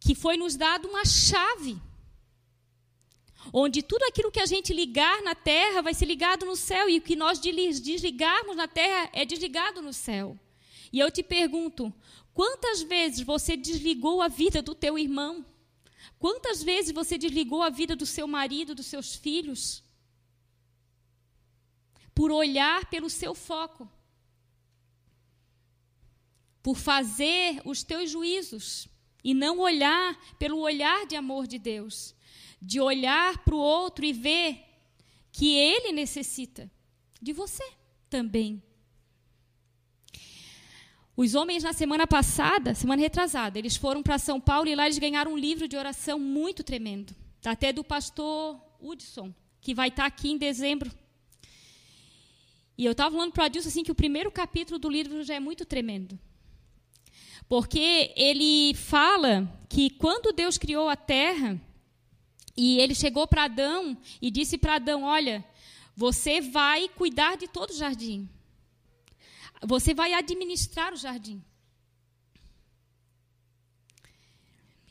que 0.00 0.14
foi 0.14 0.36
nos 0.36 0.56
dado 0.56 0.88
uma 0.88 1.04
chave. 1.04 1.78
onde 3.52 3.82
tudo 3.82 4.02
aquilo 4.04 4.30
que 4.30 4.40
a 4.40 4.46
gente 4.46 4.72
ligar 4.72 5.22
na 5.22 5.34
terra 5.34 5.82
vai 5.82 5.92
ser 5.92 6.06
ligado 6.06 6.46
no 6.46 6.56
céu, 6.56 6.88
e 6.88 6.98
o 6.98 7.02
que 7.02 7.14
nós 7.14 7.38
desligarmos 7.38 8.56
na 8.56 8.66
terra 8.66 9.10
é 9.12 9.24
desligado 9.24 9.82
no 9.82 9.92
céu. 9.92 10.38
E 10.94 11.00
eu 11.00 11.10
te 11.10 11.22
pergunto: 11.22 11.92
quantas 12.32 12.82
vezes 12.82 13.20
você 13.32 13.56
desligou 13.56 14.22
a 14.22 14.28
vida 14.28 14.62
do 14.62 14.74
teu 14.74 14.94
irmão? 14.96 15.44
Quantas 16.24 16.62
vezes 16.62 16.92
você 16.92 17.18
desligou 17.18 17.62
a 17.62 17.70
vida 17.80 17.96
do 17.96 18.06
seu 18.06 18.26
marido, 18.28 18.76
dos 18.76 18.86
seus 18.86 19.16
filhos? 19.16 19.82
Por 22.14 22.30
olhar 22.30 22.88
pelo 22.88 23.10
seu 23.10 23.34
foco, 23.34 23.90
por 26.62 26.76
fazer 26.76 27.60
os 27.64 27.82
teus 27.82 28.10
juízos 28.10 28.86
e 29.24 29.34
não 29.34 29.58
olhar 29.58 30.08
pelo 30.38 30.58
olhar 30.60 31.06
de 31.06 31.16
amor 31.16 31.48
de 31.48 31.58
Deus 31.58 32.14
de 32.64 32.80
olhar 32.80 33.44
para 33.44 33.54
o 33.54 33.58
outro 33.58 34.04
e 34.04 34.12
ver 34.12 34.64
que 35.30 35.54
ele 35.54 35.92
necessita 35.92 36.70
de 37.20 37.32
você 37.32 37.64
também. 38.08 38.62
Os 41.16 41.34
homens, 41.34 41.62
na 41.62 41.72
semana 41.72 42.06
passada, 42.06 42.74
semana 42.74 43.00
retrasada, 43.00 43.58
eles 43.58 43.76
foram 43.76 44.02
para 44.02 44.18
São 44.18 44.40
Paulo 44.40 44.68
e 44.68 44.74
lá 44.74 44.86
eles 44.86 44.98
ganharam 44.98 45.32
um 45.32 45.38
livro 45.38 45.68
de 45.68 45.76
oração 45.76 46.18
muito 46.18 46.64
tremendo, 46.64 47.14
até 47.44 47.72
do 47.72 47.84
pastor 47.84 48.60
Hudson, 48.80 49.32
que 49.60 49.74
vai 49.74 49.88
estar 49.88 50.06
aqui 50.06 50.32
em 50.32 50.38
dezembro. 50.38 50.90
E 52.76 52.84
eu 52.84 52.92
estava 52.92 53.12
falando 53.12 53.32
para 53.32 53.42
o 53.42 53.46
Adilson 53.46 53.68
assim, 53.68 53.84
que 53.84 53.92
o 53.92 53.94
primeiro 53.94 54.30
capítulo 54.32 54.78
do 54.78 54.90
livro 54.90 55.22
já 55.22 55.34
é 55.34 55.40
muito 55.40 55.64
tremendo. 55.64 56.18
Porque 57.48 58.12
ele 58.16 58.74
fala 58.74 59.48
que 59.68 59.90
quando 59.90 60.32
Deus 60.32 60.58
criou 60.58 60.88
a 60.88 60.96
terra, 60.96 61.60
e 62.56 62.78
ele 62.78 62.94
chegou 62.94 63.26
para 63.26 63.44
Adão 63.44 63.96
e 64.20 64.30
disse 64.30 64.56
para 64.58 64.76
Adão: 64.76 65.04
Olha, 65.04 65.44
você 65.96 66.40
vai 66.40 66.88
cuidar 66.88 67.36
de 67.36 67.46
todo 67.46 67.70
o 67.70 67.76
jardim. 67.76 68.28
Você 69.66 69.94
vai 69.94 70.12
administrar 70.12 70.92
o 70.92 70.96
jardim. 70.96 71.42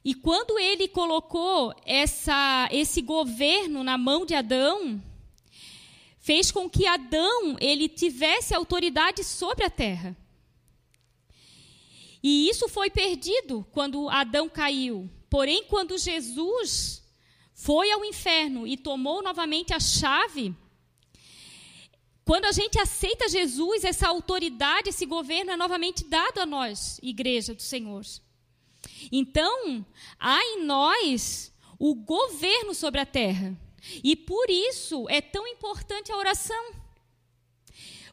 E 0.05 0.13
quando 0.13 0.59
ele 0.59 0.87
colocou 0.87 1.73
essa, 1.85 2.67
esse 2.71 3.01
governo 3.01 3.83
na 3.83 3.97
mão 3.97 4.25
de 4.25 4.35
Adão, 4.35 5.01
fez 6.19 6.51
com 6.51 6.69
que 6.69 6.85
Adão 6.85 7.55
ele 7.59 7.87
tivesse 7.87 8.53
autoridade 8.53 9.23
sobre 9.23 9.63
a 9.63 9.69
terra. 9.69 10.17
E 12.21 12.49
isso 12.49 12.67
foi 12.67 12.89
perdido 12.89 13.65
quando 13.71 14.09
Adão 14.09 14.49
caiu. 14.49 15.09
Porém, 15.29 15.63
quando 15.65 15.97
Jesus 15.97 17.01
foi 17.53 17.91
ao 17.91 18.03
inferno 18.03 18.67
e 18.67 18.75
tomou 18.75 19.21
novamente 19.21 19.73
a 19.73 19.79
chave, 19.79 20.55
quando 22.25 22.45
a 22.45 22.51
gente 22.51 22.79
aceita 22.79 23.27
Jesus, 23.27 23.83
essa 23.83 24.07
autoridade, 24.07 24.89
esse 24.89 25.05
governo 25.05 25.51
é 25.51 25.57
novamente 25.57 26.05
dado 26.05 26.39
a 26.39 26.45
nós, 26.45 26.99
igreja 27.03 27.53
do 27.53 27.61
Senhor. 27.61 28.01
Então, 29.11 29.85
há 30.17 30.41
em 30.41 30.63
nós 30.63 31.51
o 31.77 31.93
governo 31.93 32.73
sobre 32.73 33.01
a 33.01 33.05
terra. 33.05 33.57
E 34.01 34.15
por 34.15 34.49
isso 34.49 35.05
é 35.09 35.19
tão 35.19 35.45
importante 35.45 36.11
a 36.11 36.17
oração. 36.17 36.73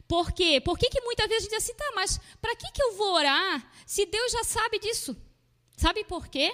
Por 0.07 0.33
quê? 0.33 0.59
Por 0.59 0.77
que, 0.77 0.89
que 0.89 0.99
muitas 1.01 1.29
vezes 1.29 1.47
a 1.47 1.49
gente 1.49 1.57
diz 1.57 1.63
assim, 1.63 1.77
tá, 1.77 1.91
mas 1.95 2.19
para 2.41 2.53
que, 2.53 2.69
que 2.69 2.83
eu 2.83 2.97
vou 2.97 3.13
orar 3.13 3.71
se 3.85 4.05
Deus 4.05 4.33
já 4.33 4.43
sabe 4.43 4.77
disso? 4.77 5.15
Sabe 5.77 6.03
por 6.03 6.27
quê? 6.27 6.53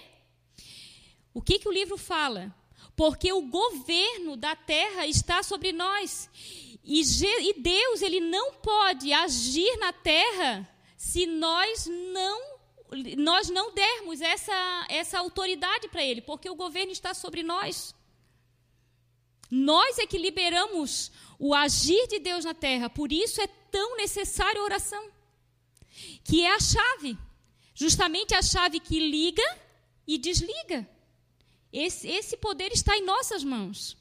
O 1.34 1.42
que, 1.42 1.58
que 1.58 1.68
o 1.68 1.72
livro 1.72 1.98
fala? 1.98 2.56
porque 2.98 3.32
o 3.32 3.44
governo 3.44 4.36
da 4.36 4.56
terra 4.56 5.06
está 5.06 5.44
sobre 5.44 5.72
nós. 5.72 6.28
E, 6.90 7.54
Deus, 7.58 8.02
ele 8.02 8.22
não 8.22 8.54
pode 8.54 9.12
agir 9.12 9.78
na 9.78 9.92
terra 9.92 10.66
se 10.96 11.26
nós 11.26 11.86
não 11.86 12.58
nós 13.18 13.50
não 13.50 13.74
dermos 13.74 14.22
essa, 14.22 14.86
essa 14.88 15.20
autoridade 15.20 15.90
para 15.90 16.02
ele, 16.02 16.22
porque 16.22 16.50
o 16.50 16.56
governo 16.56 16.94
está 16.94 17.14
sobre 17.14 17.44
nós. 17.44 17.94
Nós 19.52 20.00
é 20.00 20.08
que 20.08 20.18
liberamos 20.18 21.12
o 21.38 21.54
agir 21.54 22.08
de 22.08 22.18
Deus 22.18 22.46
na 22.46 22.54
terra, 22.54 22.90
por 22.90 23.12
isso 23.12 23.42
é 23.42 23.48
tão 23.48 23.98
necessária 23.98 24.62
a 24.62 24.64
oração, 24.64 25.12
que 26.24 26.44
é 26.44 26.56
a 26.56 26.60
chave, 26.62 27.18
justamente 27.76 28.34
a 28.34 28.42
chave 28.42 28.80
que 28.80 28.98
liga 28.98 29.44
e 30.08 30.18
desliga. 30.18 30.90
Esse, 31.74 32.08
esse 32.08 32.38
poder 32.38 32.72
está 32.72 32.98
em 32.98 33.04
nossas 33.04 33.44
mãos. 33.44 33.98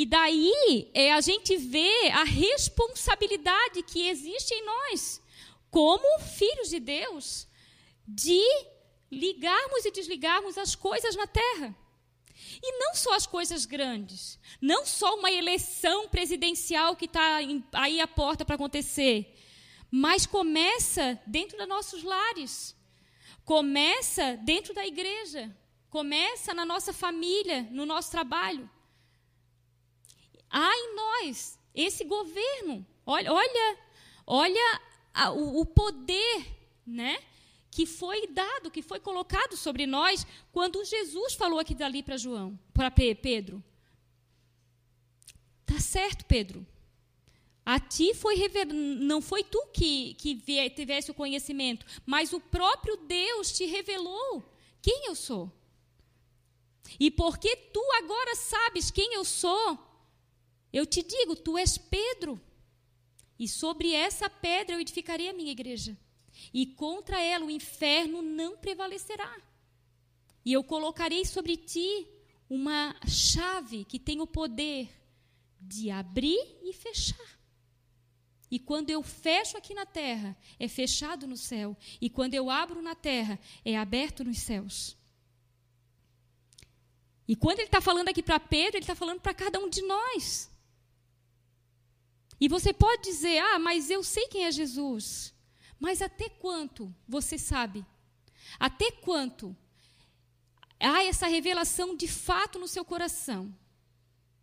E 0.00 0.06
daí 0.06 0.90
é, 0.94 1.12
a 1.12 1.20
gente 1.20 1.58
vê 1.58 2.08
a 2.08 2.24
responsabilidade 2.24 3.82
que 3.82 4.08
existe 4.08 4.54
em 4.54 4.64
nós, 4.64 5.20
como 5.70 6.20
filhos 6.20 6.70
de 6.70 6.80
Deus, 6.80 7.46
de 8.08 8.42
ligarmos 9.12 9.84
e 9.84 9.90
desligarmos 9.90 10.56
as 10.56 10.74
coisas 10.74 11.14
na 11.16 11.26
terra. 11.26 11.76
E 12.62 12.78
não 12.78 12.94
só 12.94 13.12
as 13.14 13.26
coisas 13.26 13.66
grandes, 13.66 14.38
não 14.58 14.86
só 14.86 15.16
uma 15.16 15.30
eleição 15.30 16.08
presidencial 16.08 16.96
que 16.96 17.04
está 17.04 17.38
aí 17.74 18.00
à 18.00 18.08
porta 18.08 18.42
para 18.42 18.54
acontecer, 18.54 19.38
mas 19.90 20.24
começa 20.24 21.20
dentro 21.26 21.58
dos 21.58 21.68
nossos 21.68 22.02
lares, 22.02 22.74
começa 23.44 24.34
dentro 24.38 24.72
da 24.72 24.86
igreja, 24.86 25.54
Começa 25.90 26.54
na 26.54 26.64
nossa 26.64 26.92
família, 26.92 27.66
no 27.72 27.84
nosso 27.84 28.12
trabalho. 28.12 28.70
Há 30.50 30.74
em 30.74 30.94
nós 30.94 31.58
esse 31.74 32.04
governo. 32.04 32.84
Olha, 33.06 33.32
olha, 33.32 33.78
olha 34.26 34.80
a, 35.14 35.30
o, 35.30 35.60
o 35.60 35.66
poder, 35.66 36.46
né? 36.86 37.18
que 37.70 37.86
foi 37.86 38.26
dado, 38.26 38.70
que 38.70 38.82
foi 38.82 38.98
colocado 38.98 39.56
sobre 39.56 39.86
nós 39.86 40.26
quando 40.50 40.84
Jesus 40.84 41.34
falou 41.34 41.58
aqui 41.58 41.74
dali 41.74 42.02
para 42.02 42.16
João, 42.16 42.58
para 42.74 42.90
Pedro. 42.90 43.62
Tá 45.64 45.78
certo, 45.78 46.24
Pedro. 46.24 46.66
A 47.64 47.78
ti 47.78 48.12
foi 48.14 48.34
revelado, 48.34 48.74
não 48.74 49.22
foi 49.22 49.44
tu 49.44 49.64
que, 49.72 50.14
que 50.14 50.34
tivesse 50.74 51.10
o 51.12 51.14
conhecimento, 51.14 51.86
mas 52.04 52.32
o 52.32 52.40
próprio 52.40 52.96
Deus 52.96 53.52
te 53.52 53.66
revelou 53.66 54.42
quem 54.82 55.06
eu 55.06 55.14
sou. 55.14 55.52
E 56.98 57.10
porque 57.10 57.54
tu 57.54 57.82
agora 57.98 58.34
sabes 58.34 58.90
quem 58.90 59.14
eu 59.14 59.24
sou, 59.24 59.78
eu 60.72 60.86
te 60.86 61.02
digo: 61.02 61.36
tu 61.36 61.58
és 61.58 61.76
Pedro. 61.78 62.40
E 63.38 63.48
sobre 63.48 63.92
essa 63.94 64.28
pedra 64.28 64.76
eu 64.76 64.80
edificarei 64.80 65.28
a 65.28 65.32
minha 65.32 65.50
igreja. 65.50 65.96
E 66.52 66.66
contra 66.66 67.20
ela 67.20 67.46
o 67.46 67.50
inferno 67.50 68.20
não 68.20 68.56
prevalecerá. 68.56 69.34
E 70.44 70.52
eu 70.52 70.62
colocarei 70.62 71.24
sobre 71.24 71.56
ti 71.56 72.06
uma 72.48 72.94
chave 73.06 73.84
que 73.84 73.98
tem 73.98 74.20
o 74.20 74.26
poder 74.26 74.90
de 75.60 75.90
abrir 75.90 76.58
e 76.62 76.72
fechar. 76.72 77.40
E 78.50 78.58
quando 78.58 78.90
eu 78.90 79.02
fecho 79.02 79.56
aqui 79.56 79.72
na 79.72 79.86
terra, 79.86 80.36
é 80.58 80.66
fechado 80.66 81.26
no 81.26 81.36
céu. 81.36 81.76
E 82.00 82.10
quando 82.10 82.34
eu 82.34 82.50
abro 82.50 82.82
na 82.82 82.96
terra, 82.96 83.38
é 83.64 83.76
aberto 83.76 84.24
nos 84.24 84.38
céus. 84.38 84.96
E 87.28 87.36
quando 87.36 87.60
ele 87.60 87.68
está 87.68 87.80
falando 87.80 88.08
aqui 88.08 88.24
para 88.24 88.40
Pedro, 88.40 88.76
ele 88.76 88.82
está 88.82 88.96
falando 88.96 89.20
para 89.20 89.32
cada 89.32 89.60
um 89.60 89.68
de 89.68 89.82
nós. 89.82 90.49
E 92.40 92.48
você 92.48 92.72
pode 92.72 93.02
dizer, 93.02 93.38
ah, 93.38 93.58
mas 93.58 93.90
eu 93.90 94.02
sei 94.02 94.26
quem 94.28 94.46
é 94.46 94.50
Jesus. 94.50 95.34
Mas 95.78 96.00
até 96.00 96.28
quanto 96.28 96.94
você 97.06 97.38
sabe? 97.38 97.84
Até 98.58 98.90
quanto 98.90 99.54
há 100.78 101.04
essa 101.04 101.26
revelação 101.26 101.94
de 101.94 102.08
fato 102.08 102.58
no 102.58 102.66
seu 102.66 102.84
coração? 102.84 103.54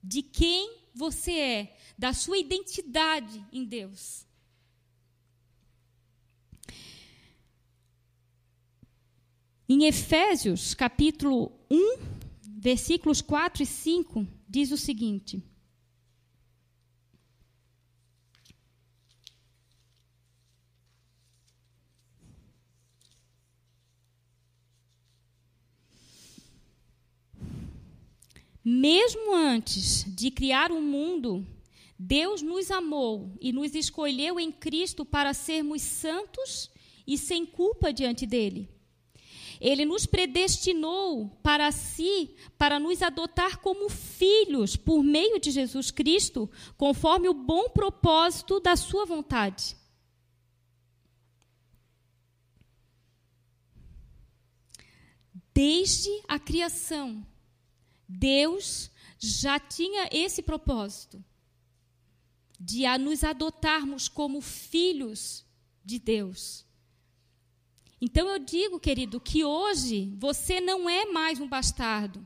De 0.03 0.21
quem 0.21 0.77
você 0.93 1.31
é, 1.39 1.77
da 1.97 2.13
sua 2.13 2.37
identidade 2.37 3.43
em 3.51 3.65
Deus. 3.65 4.25
Em 9.69 9.85
Efésios, 9.85 10.73
capítulo 10.73 11.51
1, 11.69 11.97
versículos 12.57 13.21
4 13.21 13.63
e 13.63 13.65
5 13.65 14.27
diz 14.47 14.71
o 14.71 14.77
seguinte: 14.77 15.43
Mesmo 28.69 29.33
antes 29.33 30.03
de 30.13 30.29
criar 30.29 30.73
o 30.73 30.81
mundo, 30.81 31.47
Deus 31.97 32.41
nos 32.41 32.69
amou 32.69 33.31
e 33.39 33.53
nos 33.53 33.73
escolheu 33.73 34.37
em 34.37 34.51
Cristo 34.51 35.05
para 35.05 35.33
sermos 35.33 35.81
santos 35.81 36.69
e 37.07 37.17
sem 37.17 37.45
culpa 37.45 37.93
diante 37.93 38.25
dele. 38.25 38.69
ele 39.61 39.85
nos 39.85 40.05
predestinou 40.05 41.29
para 41.41 41.71
si, 41.71 42.35
para 42.57 42.77
nos 42.77 43.01
adotar 43.01 43.61
como 43.61 43.87
filhos 43.87 44.75
por 44.75 45.01
meio 45.01 45.39
de 45.39 45.49
Jesus 45.49 45.89
Cristo, 45.89 46.51
conforme 46.75 47.29
o 47.29 47.33
bom 47.33 47.69
propósito 47.69 48.59
da 48.59 48.75
sua 48.75 49.05
vontade. 49.05 49.77
Desde 55.53 56.11
a 56.27 56.37
criação, 56.37 57.25
Deus 58.07 58.89
já 59.19 59.59
tinha 59.59 60.09
esse 60.11 60.41
propósito 60.41 61.23
de 62.59 62.85
a 62.85 62.97
nos 62.97 63.23
adotarmos 63.23 64.07
como 64.07 64.41
filhos 64.41 65.45
de 65.83 65.99
Deus. 65.99 66.65
Então 67.99 68.27
eu 68.27 68.39
digo, 68.39 68.79
querido, 68.79 69.19
que 69.19 69.43
hoje 69.43 70.13
você 70.17 70.61
não 70.61 70.89
é 70.89 71.05
mais 71.05 71.39
um 71.39 71.47
bastardo. 71.47 72.25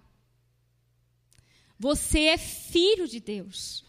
Você 1.79 2.25
é 2.25 2.37
filho 2.37 3.07
de 3.07 3.19
Deus. 3.19 3.85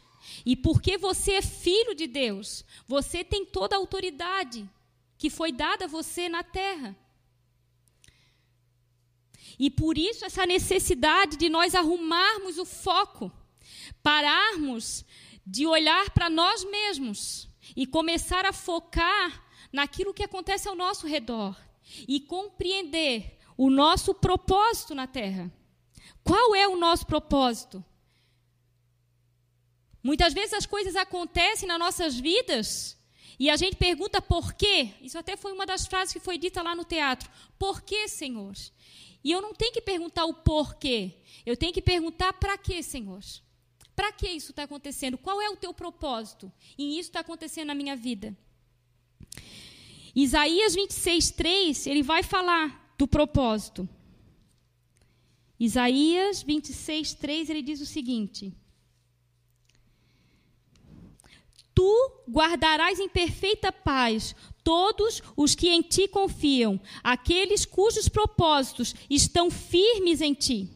E 0.47 0.57
porque 0.57 0.97
você 0.97 1.33
é 1.33 1.43
filho 1.43 1.95
de 1.95 2.07
Deus, 2.07 2.65
você 2.87 3.23
tem 3.23 3.45
toda 3.45 3.77
a 3.77 3.79
autoridade 3.79 4.69
que 5.19 5.29
foi 5.29 5.53
dada 5.53 5.85
a 5.85 5.89
você 5.89 6.29
na 6.29 6.43
terra. 6.43 6.97
E 9.59 9.71
por 9.71 9.99
isso 9.99 10.25
essa 10.25 10.47
necessidade 10.47 11.37
de 11.37 11.49
nós 11.49 11.75
arrumarmos 11.75 12.59
o 12.59 12.65
foco, 12.65 13.31
pararmos 14.03 15.05
de 15.47 15.67
olhar 15.67 16.11
para 16.11 16.31
nós 16.31 16.65
mesmos 16.65 17.49
e 17.77 17.87
começar 17.87 18.45
a 18.45 18.53
focar 18.53 19.45
naquilo 19.73 20.15
que 20.15 20.23
acontece 20.23 20.69
ao 20.69 20.75
nosso 20.75 21.07
redor 21.07 21.57
e 22.07 22.21
compreender 22.21 23.39
o 23.57 23.71
nosso 23.71 24.15
propósito 24.15 24.95
na 24.95 25.07
terra. 25.07 25.53
Qual 26.25 26.55
é 26.55 26.69
o 26.69 26.77
nosso 26.77 27.07
propósito? 27.07 27.85
Muitas 30.03 30.33
vezes 30.33 30.53
as 30.53 30.67
coisas 30.67 30.97
acontecem 30.97 31.69
nas 31.69 31.79
nossas 31.79 32.19
vidas 32.19 32.97
e 33.39 33.49
a 33.49 33.57
gente 33.57 33.77
pergunta 33.77 34.21
por 34.21 34.53
quê. 34.53 34.91
Isso 35.01 35.19
até 35.19 35.37
foi 35.37 35.53
uma 35.53 35.67
das 35.67 35.87
frases 35.87 36.13
que 36.13 36.21
foi 36.21 36.39
dita 36.39 36.63
lá 36.63 36.75
no 36.75 36.85
teatro. 36.85 37.31
Por 37.59 37.83
quê, 37.83 38.09
Senhor? 38.09 38.55
E 39.25 39.31
eu 39.31 39.41
não 39.41 39.55
tenho 39.55 39.73
que 39.73 39.81
perguntar 39.81 40.25
o 40.25 40.35
porquê. 40.35 41.15
Eu 41.47 41.57
tenho 41.57 41.73
que 41.73 41.83
perguntar 41.83 42.33
para 42.35 42.59
quê, 42.59 42.83
Senhor? 42.83 43.21
Para 43.95 44.13
que 44.13 44.29
isso 44.29 44.51
está 44.51 44.65
acontecendo? 44.65 45.19
Qual 45.19 45.41
é 45.41 45.49
o 45.51 45.57
teu 45.57 45.73
propósito? 45.73 46.51
E 46.77 46.99
isso 46.99 47.11
está 47.11 47.21
acontecendo 47.21 47.69
na 47.69 47.75
minha 47.75 47.95
vida. 47.95 48.37
Isaías 50.15 50.75
26, 50.75 51.31
3, 51.31 51.87
ele 51.87 52.03
vai 52.03 52.23
falar 52.23 52.95
do 52.99 53.07
propósito. 53.07 53.89
Isaías 55.59 56.43
26, 56.43 57.15
3, 57.15 57.51
ele 57.51 57.63
diz 57.63 57.81
o 57.81 57.87
seguinte: 57.87 58.53
Tu 61.75 62.23
guardarás 62.29 62.99
em 62.99 63.09
perfeita 63.09 63.73
paz 63.73 64.35
todos 64.65 65.23
os 65.37 65.55
que 65.55 65.69
em 65.69 65.83
ti 65.83 66.09
confiam, 66.09 66.81
aqueles 67.03 67.65
cujos 67.65 68.09
propósitos 68.09 68.95
estão 69.09 69.51
firmes 69.51 70.21
em 70.21 70.35
ti. 70.35 70.69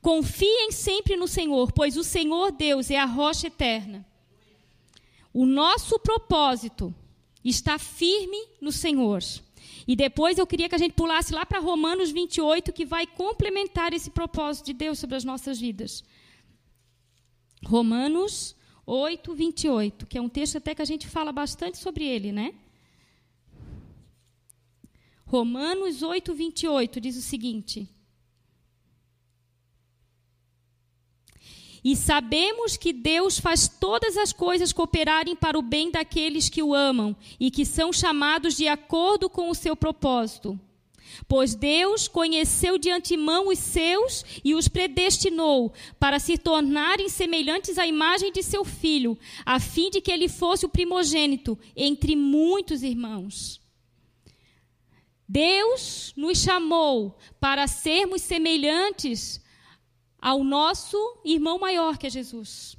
Confiem 0.00 0.72
sempre 0.72 1.16
no 1.16 1.28
Senhor, 1.28 1.72
pois 1.72 1.96
o 1.96 2.04
Senhor 2.04 2.50
Deus 2.52 2.90
é 2.90 2.98
a 2.98 3.04
rocha 3.04 3.46
eterna. 3.46 4.04
O 5.32 5.46
nosso 5.46 5.98
propósito 5.98 6.94
está 7.44 7.78
firme 7.78 8.48
no 8.60 8.72
Senhor. 8.72 9.22
E 9.86 9.96
depois 9.96 10.38
eu 10.38 10.46
queria 10.46 10.68
que 10.68 10.74
a 10.74 10.78
gente 10.78 10.94
pulasse 10.94 11.32
lá 11.32 11.44
para 11.46 11.60
Romanos 11.60 12.10
28, 12.10 12.72
que 12.72 12.84
vai 12.84 13.06
complementar 13.06 13.92
esse 13.92 14.10
propósito 14.10 14.66
de 14.66 14.72
Deus 14.72 14.98
sobre 14.98 15.16
as 15.16 15.24
nossas 15.24 15.58
vidas. 15.58 16.04
Romanos 17.64 18.56
8, 18.86 19.34
28, 19.34 20.06
que 20.06 20.18
é 20.18 20.20
um 20.20 20.28
texto 20.28 20.58
até 20.58 20.74
que 20.74 20.82
a 20.82 20.86
gente 20.86 21.06
fala 21.06 21.32
bastante 21.32 21.78
sobre 21.78 22.04
ele, 22.04 22.32
né? 22.32 22.54
Romanos 25.24 26.02
8, 26.02 26.34
28 26.34 27.00
diz 27.00 27.16
o 27.16 27.22
seguinte: 27.22 27.88
E 31.84 31.96
sabemos 31.96 32.76
que 32.76 32.92
Deus 32.92 33.38
faz 33.38 33.66
todas 33.66 34.16
as 34.16 34.32
coisas 34.32 34.72
cooperarem 34.72 35.34
para 35.34 35.58
o 35.58 35.62
bem 35.62 35.90
daqueles 35.90 36.48
que 36.48 36.62
o 36.62 36.74
amam 36.74 37.16
e 37.40 37.50
que 37.50 37.64
são 37.64 37.92
chamados 37.92 38.56
de 38.56 38.68
acordo 38.68 39.28
com 39.28 39.48
o 39.48 39.54
seu 39.54 39.74
propósito. 39.74 40.58
Pois 41.28 41.54
Deus 41.54 42.08
conheceu 42.08 42.78
de 42.78 42.90
antemão 42.90 43.48
os 43.48 43.58
seus 43.58 44.24
e 44.44 44.54
os 44.54 44.68
predestinou 44.68 45.72
para 45.98 46.18
se 46.18 46.36
tornarem 46.38 47.08
semelhantes 47.08 47.78
à 47.78 47.86
imagem 47.86 48.32
de 48.32 48.42
seu 48.42 48.64
filho, 48.64 49.18
a 49.44 49.60
fim 49.60 49.90
de 49.90 50.00
que 50.00 50.10
ele 50.10 50.28
fosse 50.28 50.66
o 50.66 50.68
primogênito 50.68 51.58
entre 51.76 52.16
muitos 52.16 52.82
irmãos. 52.82 53.60
Deus 55.28 56.12
nos 56.16 56.38
chamou 56.38 57.16
para 57.40 57.66
sermos 57.66 58.20
semelhantes 58.22 59.40
ao 60.20 60.44
nosso 60.44 60.96
irmão 61.24 61.58
maior, 61.58 61.96
que 61.96 62.06
é 62.06 62.10
Jesus. 62.10 62.76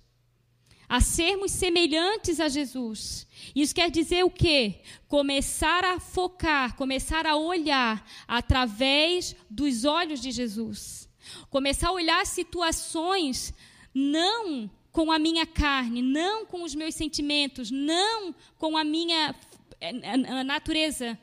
A 0.88 1.02
sermos 1.02 1.52
semelhantes 1.52 2.40
a 2.40 2.48
Jesus. 2.48 3.28
Isso 3.56 3.74
quer 3.74 3.90
dizer 3.90 4.24
o 4.24 4.30
quê? 4.30 4.82
Começar 5.08 5.84
a 5.84 6.00
focar, 6.00 6.76
começar 6.76 7.26
a 7.26 7.36
olhar 7.36 8.08
através 8.28 9.36
dos 9.50 9.86
olhos 9.86 10.22
de 10.22 10.32
Jesus. 10.32 11.10
Começar 11.50 11.90
a 11.90 11.94
olhar 11.94 12.26
situações 12.26 13.54
não 13.94 14.70
com 14.92 15.12
a 15.12 15.18
minha 15.18 15.46
carne, 15.46 16.02
não 16.02 16.46
com 16.46 16.64
os 16.64 16.76
meus 16.76 16.96
sentimentos, 16.96 17.72
não 17.72 18.34
com 18.58 18.78
a 18.78 18.84
minha 18.84 19.36
eh, 19.82 20.44
natureza 20.44 21.18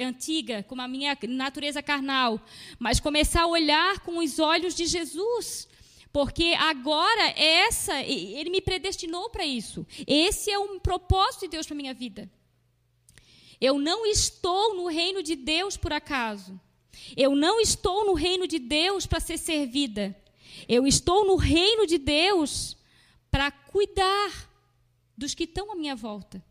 antiga, 0.00 0.62
com 0.62 0.80
a 0.80 0.86
minha 0.86 1.16
natureza 1.28 1.82
carnal, 1.82 2.40
mas 2.78 3.00
começar 3.00 3.42
a 3.42 3.46
olhar 3.46 4.00
com 4.00 4.18
os 4.18 4.38
olhos 4.38 4.74
de 4.74 4.86
Jesus. 4.86 5.67
Porque 6.12 6.54
agora 6.58 7.28
essa, 7.36 8.00
ele 8.02 8.50
me 8.50 8.60
predestinou 8.60 9.28
para 9.30 9.44
isso. 9.44 9.86
Esse 10.06 10.50
é 10.50 10.58
um 10.58 10.78
propósito 10.78 11.42
de 11.42 11.48
Deus 11.48 11.66
para 11.66 11.76
minha 11.76 11.94
vida. 11.94 12.30
Eu 13.60 13.78
não 13.78 14.06
estou 14.06 14.74
no 14.74 14.86
reino 14.86 15.22
de 15.22 15.36
Deus 15.36 15.76
por 15.76 15.92
acaso. 15.92 16.58
Eu 17.16 17.34
não 17.34 17.60
estou 17.60 18.06
no 18.06 18.14
reino 18.14 18.46
de 18.46 18.58
Deus 18.58 19.06
para 19.06 19.20
ser 19.20 19.38
servida. 19.38 20.16
Eu 20.68 20.86
estou 20.86 21.26
no 21.26 21.36
reino 21.36 21.86
de 21.86 21.98
Deus 21.98 22.76
para 23.30 23.50
cuidar 23.50 24.48
dos 25.16 25.34
que 25.34 25.44
estão 25.44 25.72
à 25.72 25.74
minha 25.74 25.96
volta, 25.96 26.42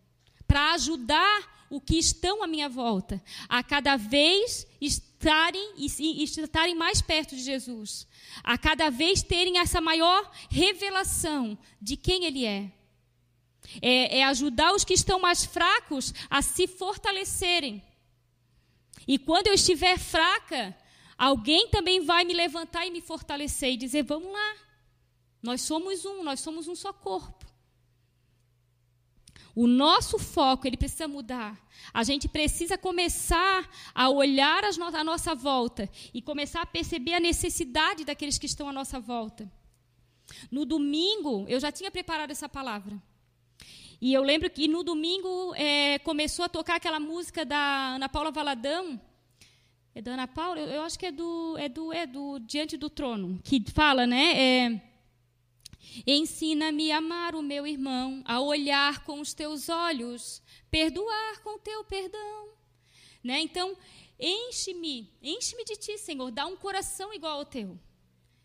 para 0.46 0.74
ajudar 0.74 1.68
o 1.70 1.82
que 1.82 1.98
estão 1.98 2.44
à 2.44 2.48
minha 2.48 2.70
volta, 2.70 3.22
a 3.50 3.64
cada 3.64 3.96
vez 3.98 4.68
estarem 5.18 5.74
e 5.76 6.24
estarem 6.24 6.76
mais 6.76 7.02
perto 7.02 7.36
de 7.36 7.42
Jesus, 7.42 8.08
a 8.44 8.58
cada 8.58 8.90
vez 8.90 9.24
terem 9.24 9.58
essa 9.58 9.82
maior 9.82 10.32
revelação 10.50 11.58
de 11.82 11.98
quem 11.98 12.26
Ele 12.26 12.46
é. 12.46 12.72
É, 13.82 14.20
é 14.20 14.24
ajudar 14.24 14.74
os 14.74 14.86
que 14.86 14.94
estão 14.94 15.20
mais 15.20 15.44
fracos 15.44 16.14
a 16.30 16.42
se 16.42 16.68
fortalecerem. 16.68 17.84
E 19.06 19.18
quando 19.18 19.48
eu 19.48 19.54
estiver 19.54 19.98
fraca, 19.98 20.76
alguém 21.18 21.68
também 21.68 22.00
vai 22.06 22.24
me 22.24 22.34
levantar 22.34 22.86
e 22.86 22.92
me 22.92 23.02
fortalecer 23.02 23.72
e 23.72 23.78
dizer: 23.78 24.04
vamos 24.04 24.32
lá, 24.32 24.56
nós 25.42 25.62
somos 25.64 26.06
um, 26.06 26.24
nós 26.24 26.40
somos 26.40 26.68
um 26.68 26.76
só 26.76 26.94
corpo. 26.94 27.37
O 29.58 29.66
nosso 29.66 30.20
foco, 30.20 30.68
ele 30.68 30.78
precisa 30.78 31.08
mudar. 31.08 31.60
A 31.92 32.04
gente 32.04 32.28
precisa 32.28 32.78
começar 32.78 33.68
a 33.96 34.08
olhar 34.08 34.64
a 34.64 35.04
nossa 35.04 35.34
volta 35.34 35.90
e 36.14 36.22
começar 36.22 36.62
a 36.62 36.66
perceber 36.68 37.16
a 37.16 37.20
necessidade 37.20 38.06
daqueles 38.06 38.38
que 38.38 38.46
estão 38.46 38.70
à 38.70 38.72
nossa 38.72 39.00
volta. 39.00 39.52
No 40.52 40.64
domingo, 40.64 41.44
eu 41.50 41.60
já 41.60 41.72
tinha 41.72 41.90
preparado 41.90 42.30
essa 42.30 42.48
palavra. 42.48 43.02
E 44.00 44.14
eu 44.14 44.22
lembro 44.22 44.48
que 44.48 44.68
no 44.68 44.84
domingo 44.84 45.56
é, 45.56 45.98
começou 46.10 46.46
a 46.46 46.50
tocar 46.50 46.76
aquela 46.76 47.00
música 47.00 47.44
da 47.44 47.96
Ana 47.96 48.08
Paula 48.08 48.30
Valadão. 48.30 49.02
É 49.96 50.04
da 50.04 50.12
Ana 50.12 50.28
Paula? 50.28 50.60
Eu, 50.60 50.68
eu 50.68 50.82
acho 50.84 51.00
que 51.00 51.08
é 51.08 51.12
do, 51.12 51.58
é 51.58 51.68
do, 51.68 51.92
é 51.92 52.06
do 52.06 52.38
Diante 52.38 52.78
do 52.78 52.92
Trono, 52.92 53.40
que 53.44 53.60
fala, 53.74 54.06
né? 54.06 54.34
É, 54.40 54.82
Ensina-me 56.06 56.92
a 56.92 56.98
amar 56.98 57.36
o 57.36 57.42
meu 57.42 57.66
irmão, 57.66 58.22
a 58.26 58.40
olhar 58.40 59.04
com 59.04 59.20
os 59.20 59.34
teus 59.34 59.70
olhos, 59.70 60.42
perdoar 60.70 61.42
com 61.42 61.56
o 61.56 61.60
teu 61.60 61.84
perdão. 61.84 62.50
Né? 63.24 63.40
Então, 63.42 63.76
enche-me, 64.20 65.12
enche-me 65.22 65.64
de 65.66 65.76
ti, 65.76 65.98
Senhor, 65.98 66.32
dá 66.32 66.46
um 66.46 66.56
coração 66.56 67.14
igual 67.14 67.40
ao 67.40 67.46
teu. 67.46 67.80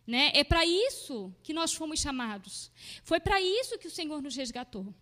Né? 0.06 0.32
É 0.34 0.42
para 0.42 0.64
isso 0.66 1.32
que 1.42 1.52
nós 1.52 1.72
fomos 1.72 2.00
chamados. 2.00 2.70
Foi 3.04 3.20
para 3.20 3.40
isso 3.40 3.78
que 3.78 3.86
o 3.86 3.90
Senhor 3.90 4.20
nos 4.20 4.34
resgatou. 4.34 4.92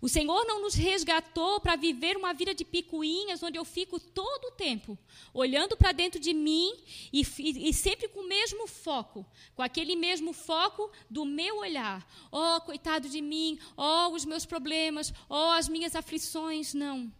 O 0.00 0.08
Senhor 0.08 0.44
não 0.46 0.62
nos 0.62 0.74
resgatou 0.74 1.60
para 1.60 1.76
viver 1.76 2.16
uma 2.16 2.34
vida 2.34 2.54
de 2.54 2.64
picuinhas, 2.64 3.42
onde 3.42 3.58
eu 3.58 3.64
fico 3.64 3.98
todo 3.98 4.46
o 4.46 4.50
tempo 4.50 4.98
olhando 5.32 5.76
para 5.76 5.92
dentro 5.92 6.20
de 6.20 6.34
mim 6.34 6.72
e, 7.12 7.22
e, 7.38 7.68
e, 7.68 7.74
sempre 7.74 8.08
com 8.08 8.20
o 8.20 8.28
mesmo 8.28 8.66
foco, 8.66 9.24
com 9.54 9.62
aquele 9.62 9.96
mesmo 9.96 10.32
foco 10.32 10.90
do 11.08 11.24
meu 11.24 11.58
olhar. 11.58 12.06
Oh, 12.30 12.60
coitado 12.60 13.08
de 13.08 13.22
mim, 13.22 13.58
oh, 13.76 14.08
os 14.14 14.24
meus 14.24 14.44
problemas, 14.44 15.12
oh, 15.28 15.52
as 15.52 15.68
minhas 15.68 15.94
aflições. 15.94 16.74
Não. 16.74 17.12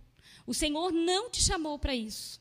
O 0.46 0.54
Senhor 0.54 0.92
não 0.92 1.30
te 1.30 1.42
chamou 1.42 1.78
para 1.78 1.94
isso. 1.94 2.40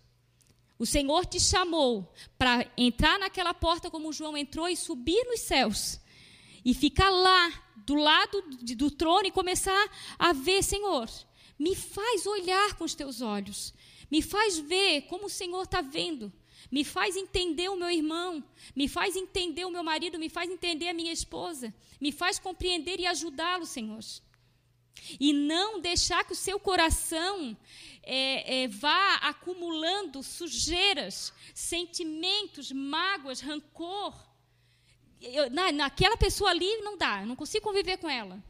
O 0.78 0.86
Senhor 0.86 1.26
te 1.26 1.40
chamou 1.40 2.12
para 2.38 2.70
entrar 2.78 3.18
naquela 3.18 3.54
porta 3.54 3.90
como 3.90 4.12
João 4.12 4.36
entrou 4.36 4.68
e 4.68 4.76
subir 4.76 5.24
nos 5.26 5.40
céus 5.40 6.00
e 6.66 6.74
ficar 6.74 7.10
lá 7.10 7.65
do 7.86 7.96
lado 7.96 8.42
do 8.76 8.90
trono 8.92 9.28
e 9.28 9.32
começar 9.32 9.90
a 10.18 10.34
ver, 10.34 10.64
Senhor, 10.64 11.10
me 11.58 11.76
faz 11.76 12.26
olhar 12.26 12.76
com 12.76 12.84
os 12.84 12.96
teus 12.96 13.22
olhos, 13.22 13.74
me 14.10 14.22
faz 14.22 14.58
ver 14.58 15.04
como 15.04 15.28
o 15.28 15.30
Senhor 15.30 15.64
está 15.64 15.82
vendo, 15.82 16.32
me 16.72 16.84
faz 16.84 17.16
entender 17.16 17.70
o 17.70 17.76
meu 17.76 17.90
irmão, 17.90 18.44
me 18.76 18.88
faz 18.88 19.16
entender 19.16 19.66
o 19.66 19.72
meu 19.72 19.84
marido, 19.84 20.20
me 20.20 20.30
faz 20.30 20.50
entender 20.50 20.90
a 20.90 20.94
minha 20.94 21.14
esposa, 21.14 21.74
me 22.02 22.12
faz 22.12 22.40
compreender 22.40 23.00
e 23.00 23.06
ajudá-lo, 23.06 23.66
Senhor. 23.66 24.00
E 25.20 25.34
não 25.34 25.80
deixar 25.80 26.24
que 26.24 26.34
o 26.34 26.36
seu 26.36 26.60
coração 26.60 27.56
é, 28.02 28.64
é, 28.64 28.68
vá 28.68 29.16
acumulando 29.16 30.24
sujeiras, 30.24 31.34
sentimentos, 31.54 32.72
mágoas, 32.72 33.42
rancor, 33.42 34.16
eu, 35.22 35.50
na, 35.50 35.72
naquela 35.72 36.18
pessoa 36.18 36.50
ali 36.50 36.78
não 36.78 36.98
dá, 36.98 37.22
eu 37.22 37.28
não 37.28 37.36
consigo 37.36 37.66
conviver 37.66 37.98
com 37.98 38.10
ela. 38.10 38.44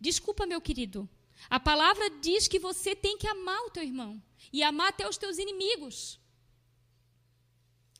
Desculpa, 0.00 0.46
meu 0.46 0.60
querido. 0.60 1.08
A 1.50 1.58
palavra 1.58 2.08
diz 2.20 2.48
que 2.48 2.58
você 2.58 2.94
tem 2.94 3.18
que 3.18 3.26
amar 3.26 3.60
o 3.62 3.70
teu 3.70 3.82
irmão 3.82 4.22
e 4.52 4.62
amar 4.62 4.88
até 4.88 5.08
os 5.08 5.16
teus 5.16 5.38
inimigos. 5.38 6.20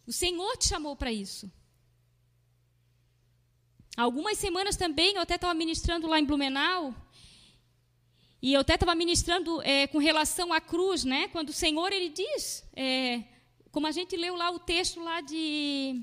O 0.06 0.12
Senhor 0.12 0.56
te 0.56 0.68
chamou 0.68 0.96
para 0.96 1.12
isso. 1.12 1.50
Algumas 3.96 4.38
semanas 4.38 4.76
também, 4.76 5.14
eu 5.14 5.22
até 5.22 5.34
estava 5.34 5.54
ministrando 5.54 6.06
lá 6.06 6.18
em 6.18 6.24
Blumenau, 6.24 6.94
e 8.40 8.54
eu 8.54 8.60
até 8.62 8.74
estava 8.74 8.94
ministrando 8.94 9.62
é, 9.62 9.86
com 9.86 9.98
relação 9.98 10.52
à 10.52 10.60
cruz, 10.60 11.04
né? 11.04 11.28
Quando 11.28 11.50
o 11.50 11.52
Senhor 11.52 11.92
ele 11.92 12.08
diz, 12.08 12.64
é, 12.74 13.22
como 13.70 13.86
a 13.86 13.92
gente 13.92 14.16
leu 14.16 14.34
lá 14.34 14.50
o 14.50 14.58
texto 14.58 15.00
lá 15.00 15.20
de 15.20 16.02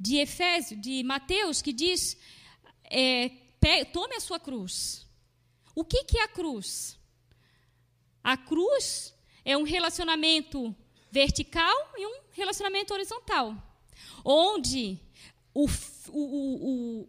de 0.00 0.16
Efésio, 0.16 0.78
de 0.78 1.02
Mateus, 1.02 1.60
que 1.60 1.74
diz: 1.74 2.16
é, 2.84 3.28
tome 3.92 4.16
a 4.16 4.20
sua 4.20 4.40
cruz. 4.40 5.06
O 5.74 5.84
que, 5.84 6.04
que 6.04 6.18
é 6.18 6.24
a 6.24 6.28
cruz? 6.28 6.98
A 8.24 8.36
cruz 8.36 9.14
é 9.44 9.56
um 9.56 9.62
relacionamento 9.62 10.74
vertical 11.10 11.76
e 11.98 12.06
um 12.06 12.20
relacionamento 12.32 12.94
horizontal, 12.94 13.54
onde 14.24 14.98
o, 15.52 15.66
o, 16.08 17.02
o, 17.02 17.08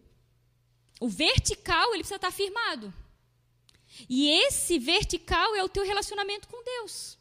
o 0.99 1.07
vertical 1.07 1.93
ele 1.93 1.99
precisa 1.99 2.17
estar 2.17 2.31
firmado. 2.31 2.93
E 4.09 4.29
esse 4.29 4.77
vertical 4.79 5.55
é 5.55 5.63
o 5.63 5.69
teu 5.69 5.85
relacionamento 5.85 6.47
com 6.47 6.61
Deus 6.63 7.20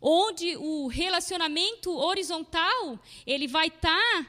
onde 0.00 0.56
o 0.56 0.86
relacionamento 0.86 1.90
horizontal 1.90 2.98
ele 3.26 3.46
vai 3.46 3.68
estar 3.68 3.90
tá, 3.90 4.26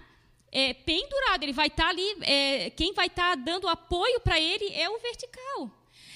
é, 0.51 0.73
pendurado, 0.73 1.43
ele 1.43 1.53
vai 1.53 1.67
estar 1.67 1.83
tá 1.83 1.89
ali, 1.89 2.17
é, 2.21 2.69
quem 2.71 2.93
vai 2.93 3.07
estar 3.07 3.29
tá 3.29 3.35
dando 3.35 3.67
apoio 3.67 4.19
para 4.21 4.39
ele 4.39 4.71
é 4.73 4.89
o 4.89 4.99
vertical. 4.99 5.71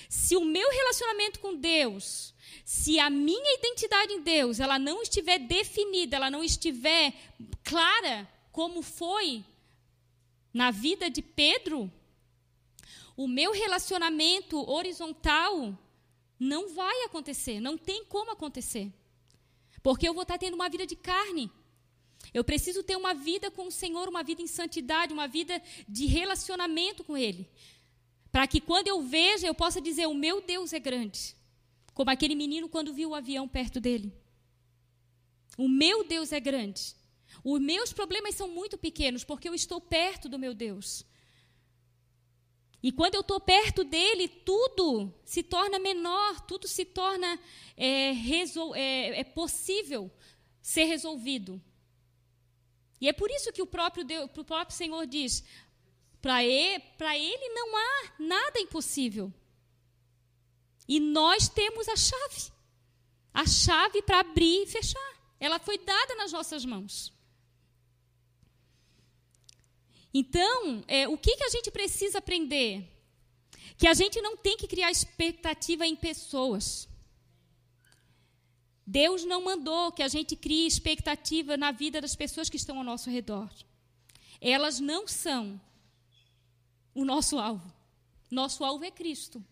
Se 0.10 0.36
o 0.36 0.46
meu 0.46 0.70
relacionamento 0.70 1.40
com 1.40 1.56
Deus, 1.56 2.34
se 2.64 3.00
a 3.00 3.10
minha 3.10 3.54
identidade 3.56 4.14
em 4.14 4.22
Deus, 4.22 4.60
ela 4.60 4.80
não 4.80 5.02
estiver 5.02 5.40
definida, 5.40 6.16
ela 6.16 6.32
não 6.32 6.44
estiver 6.44 7.14
clara, 7.64 8.28
como 8.52 8.82
foi 8.82 9.44
na 10.54 10.72
vida 10.72 11.10
de 11.10 11.22
Pedro, 11.22 11.92
o 13.18 13.28
meu 13.28 13.52
relacionamento 13.52 14.58
horizontal 14.70 15.78
não 16.40 16.74
vai 16.74 17.04
acontecer, 17.04 17.60
não 17.60 17.78
tem 17.78 18.04
como 18.06 18.32
acontecer. 18.32 18.92
Porque 19.86 20.10
eu 20.10 20.16
vou 20.16 20.24
estar 20.24 20.40
tendo 20.40 20.56
uma 20.56 20.68
vida 20.68 20.84
de 20.88 20.96
carne. 20.96 21.52
Eu 22.34 22.44
preciso 22.44 22.82
ter 22.82 22.96
uma 22.96 23.14
vida 23.14 23.52
com 23.52 23.68
o 23.68 23.72
Senhor, 23.72 24.10
uma 24.10 24.24
vida 24.24 24.42
em 24.42 24.48
santidade, 24.48 25.14
uma 25.14 25.28
vida 25.28 25.62
de 25.88 26.08
relacionamento 26.08 27.04
com 27.04 27.16
Ele. 27.16 27.48
Para 28.32 28.48
que 28.48 28.60
quando 28.60 28.88
eu 28.88 29.04
veja, 29.04 29.46
eu 29.46 29.54
possa 29.54 29.80
dizer: 29.80 30.08
O 30.08 30.16
meu 30.16 30.42
Deus 30.42 30.74
é 30.74 30.80
grande. 30.80 31.36
Como 31.94 32.10
aquele 32.10 32.34
menino 32.34 32.68
quando 32.68 32.96
viu 32.96 33.12
o 33.12 33.14
avião 33.14 33.48
perto 33.48 33.80
dele. 33.80 34.12
O 35.56 35.70
meu 35.70 36.04
Deus 36.04 36.32
é 36.32 36.40
grande. 36.40 36.96
Os 37.44 37.62
meus 37.62 37.94
problemas 37.94 38.34
são 38.34 38.48
muito 38.48 38.80
pequenos, 38.80 39.24
porque 39.24 39.48
eu 39.48 39.54
estou 39.54 39.80
perto 39.80 40.28
do 40.28 40.40
meu 40.40 40.56
Deus. 40.56 41.06
E 42.82 42.92
quando 42.92 43.16
eu 43.16 43.22
estou 43.22 43.40
perto 43.40 43.84
dele, 43.84 44.28
tudo 44.28 45.14
se 45.24 45.42
torna 45.42 45.80
menor, 45.80 46.42
tudo 46.42 46.68
se 46.68 46.86
torna 46.86 47.40
é, 47.76 48.12
é, 48.76 49.20
é 49.20 49.24
possível 49.24 50.12
ser 50.62 50.86
resolvido. 50.86 51.62
E 53.02 53.10
é 53.10 53.14
por 53.14 53.30
isso 53.32 53.52
que 53.52 53.62
o 53.62 53.68
próprio, 53.68 54.04
Deus, 54.04 54.30
o 54.38 54.44
próprio 54.44 54.78
Senhor 54.78 55.06
diz: 55.08 55.44
para 56.22 56.44
ele, 56.44 56.84
ele 57.00 57.50
não 57.50 57.76
há 57.76 58.12
nada 58.20 58.60
impossível. 58.60 59.34
E 60.88 61.00
nós 61.00 61.50
temos 61.50 61.90
a 61.90 61.96
chave 61.96 62.56
a 63.36 63.46
chave 63.46 64.02
para 64.02 64.22
abrir 64.22 64.64
e 64.64 64.66
fechar. 64.66 65.14
Ela 65.38 65.60
foi 65.60 65.78
dada 65.78 66.16
nas 66.16 66.32
nossas 66.32 66.64
mãos. 66.64 67.12
Então, 70.18 70.82
é, 70.88 71.10
o 71.10 71.18
que, 71.18 71.36
que 71.36 71.44
a 71.44 71.50
gente 71.50 71.70
precisa 71.70 72.20
aprender? 72.20 72.90
Que 73.78 73.86
a 73.86 73.94
gente 73.94 74.22
não 74.22 74.38
tem 74.38 74.56
que 74.56 74.66
criar 74.66 74.90
expectativa 74.90 75.86
em 75.86 75.94
pessoas. 75.94 76.88
Deus 78.88 79.26
não 79.26 79.44
mandou 79.44 79.92
que 79.92 80.02
a 80.02 80.08
gente 80.08 80.34
crie 80.38 80.66
expectativa 80.66 81.58
na 81.58 81.74
vida 81.74 82.00
das 82.00 82.16
pessoas 82.16 82.50
que 82.50 82.56
estão 82.56 82.78
ao 82.78 82.84
nosso 82.86 83.10
redor. 83.10 83.50
Elas 84.40 84.80
não 84.80 85.06
são 85.06 85.60
o 86.94 87.04
nosso 87.04 87.38
alvo. 87.38 87.70
Nosso 88.32 88.64
alvo 88.64 88.86
é 88.86 88.92
Cristo. 88.92 89.44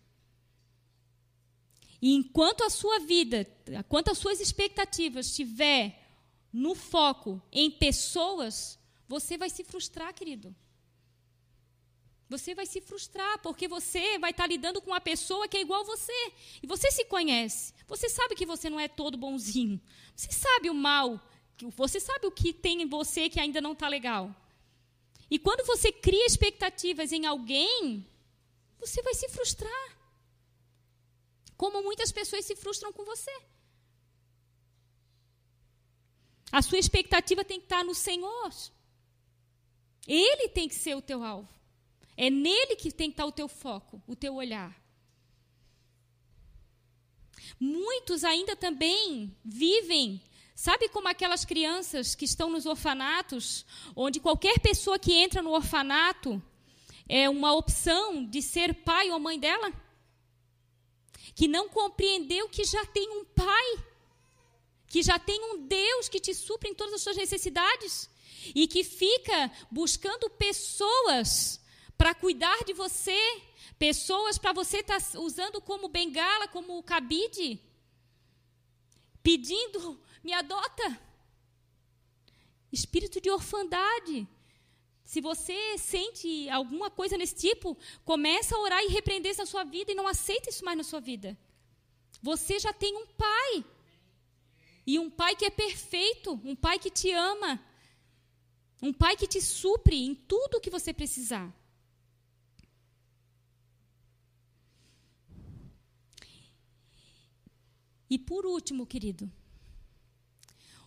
E 2.00 2.14
enquanto 2.14 2.64
a 2.64 2.70
sua 2.70 3.00
vida, 3.00 3.46
enquanto 3.68 4.10
as 4.10 4.16
suas 4.16 4.40
expectativas 4.40 5.26
estiver 5.26 6.08
no 6.50 6.74
foco 6.74 7.42
em 7.52 7.70
pessoas, 7.70 8.78
você 9.08 9.36
vai 9.36 9.50
se 9.50 9.62
frustrar, 9.64 10.12
querido. 10.14 10.54
Você 12.28 12.54
vai 12.54 12.66
se 12.66 12.80
frustrar, 12.80 13.38
porque 13.40 13.68
você 13.68 14.18
vai 14.18 14.30
estar 14.30 14.46
lidando 14.46 14.80
com 14.80 14.90
uma 14.90 15.00
pessoa 15.00 15.46
que 15.46 15.56
é 15.56 15.60
igual 15.60 15.82
a 15.82 15.84
você. 15.84 16.32
E 16.62 16.66
você 16.66 16.90
se 16.90 17.04
conhece. 17.04 17.74
Você 17.86 18.08
sabe 18.08 18.34
que 18.34 18.46
você 18.46 18.70
não 18.70 18.80
é 18.80 18.88
todo 18.88 19.18
bonzinho. 19.18 19.80
Você 20.16 20.32
sabe 20.32 20.70
o 20.70 20.74
mal. 20.74 21.20
Você 21.76 22.00
sabe 22.00 22.26
o 22.26 22.32
que 22.32 22.52
tem 22.52 22.82
em 22.82 22.88
você 22.88 23.28
que 23.28 23.38
ainda 23.38 23.60
não 23.60 23.72
está 23.72 23.88
legal. 23.88 24.34
E 25.30 25.38
quando 25.38 25.66
você 25.66 25.92
cria 25.92 26.26
expectativas 26.26 27.12
em 27.12 27.26
alguém, 27.26 28.06
você 28.78 29.02
vai 29.02 29.14
se 29.14 29.28
frustrar. 29.28 29.98
Como 31.56 31.82
muitas 31.82 32.10
pessoas 32.10 32.44
se 32.44 32.56
frustram 32.56 32.92
com 32.92 33.04
você. 33.04 33.34
A 36.50 36.62
sua 36.62 36.78
expectativa 36.78 37.44
tem 37.44 37.58
que 37.58 37.66
estar 37.66 37.84
no 37.84 37.94
Senhor. 37.94 38.52
Ele 40.06 40.48
tem 40.48 40.68
que 40.68 40.74
ser 40.74 40.94
o 40.94 41.02
teu 41.02 41.22
alvo. 41.22 41.48
É 42.16 42.30
nele 42.30 42.76
que 42.76 42.92
tem 42.92 43.10
que 43.10 43.14
estar 43.14 43.26
o 43.26 43.32
teu 43.32 43.48
foco, 43.48 44.02
o 44.06 44.14
teu 44.14 44.34
olhar. 44.34 44.74
Muitos 47.58 48.24
ainda 48.24 48.54
também 48.54 49.36
vivem, 49.44 50.20
sabe 50.54 50.88
como 50.88 51.08
aquelas 51.08 51.44
crianças 51.44 52.14
que 52.14 52.24
estão 52.24 52.50
nos 52.50 52.66
orfanatos, 52.66 53.66
onde 53.94 54.20
qualquer 54.20 54.58
pessoa 54.60 54.98
que 54.98 55.12
entra 55.12 55.42
no 55.42 55.50
orfanato 55.50 56.42
é 57.08 57.28
uma 57.28 57.52
opção 57.52 58.24
de 58.24 58.40
ser 58.40 58.74
pai 58.82 59.10
ou 59.10 59.18
mãe 59.18 59.38
dela? 59.38 59.72
Que 61.34 61.48
não 61.48 61.68
compreendeu 61.68 62.48
que 62.48 62.64
já 62.64 62.84
tem 62.86 63.08
um 63.10 63.24
pai, 63.24 63.84
que 64.86 65.02
já 65.02 65.18
tem 65.18 65.40
um 65.42 65.66
Deus 65.66 66.08
que 66.08 66.20
te 66.20 66.32
supre 66.32 66.70
em 66.70 66.74
todas 66.74 66.94
as 66.94 67.02
suas 67.02 67.16
necessidades 67.16 68.08
e 68.54 68.66
que 68.66 68.82
fica 68.82 69.50
buscando 69.70 70.28
pessoas 70.30 71.60
para 71.96 72.14
cuidar 72.14 72.64
de 72.64 72.72
você, 72.72 73.18
pessoas 73.78 74.38
para 74.38 74.52
você 74.52 74.78
estar 74.78 75.00
tá 75.00 75.20
usando 75.20 75.60
como 75.60 75.88
bengala, 75.88 76.48
como 76.48 76.82
cabide, 76.82 77.60
pedindo, 79.22 80.00
me 80.22 80.32
adota. 80.32 81.00
Espírito 82.72 83.20
de 83.20 83.30
orfandade. 83.30 84.26
Se 85.04 85.20
você 85.20 85.78
sente 85.78 86.48
alguma 86.50 86.90
coisa 86.90 87.16
nesse 87.16 87.36
tipo, 87.36 87.76
começa 88.04 88.56
a 88.56 88.58
orar 88.58 88.82
e 88.82 88.88
repreender 88.88 89.30
isso 89.30 89.40
na 89.40 89.46
sua 89.46 89.62
vida 89.62 89.92
e 89.92 89.94
não 89.94 90.08
aceita 90.08 90.50
isso 90.50 90.64
mais 90.64 90.76
na 90.76 90.82
sua 90.82 91.00
vida. 91.00 91.38
Você 92.22 92.58
já 92.58 92.72
tem 92.72 92.96
um 92.96 93.06
pai. 93.06 93.64
E 94.86 94.98
um 94.98 95.10
pai 95.10 95.36
que 95.36 95.44
é 95.44 95.50
perfeito, 95.50 96.40
um 96.44 96.56
pai 96.56 96.78
que 96.78 96.90
te 96.90 97.10
ama, 97.12 97.60
um 98.86 98.92
pai 98.92 99.16
que 99.16 99.26
te 99.26 99.40
supre 99.40 99.96
em 99.96 100.14
tudo 100.14 100.58
o 100.58 100.60
que 100.60 100.68
você 100.68 100.92
precisar. 100.92 101.50
E 108.10 108.18
por 108.18 108.44
último, 108.44 108.86
querido, 108.86 109.32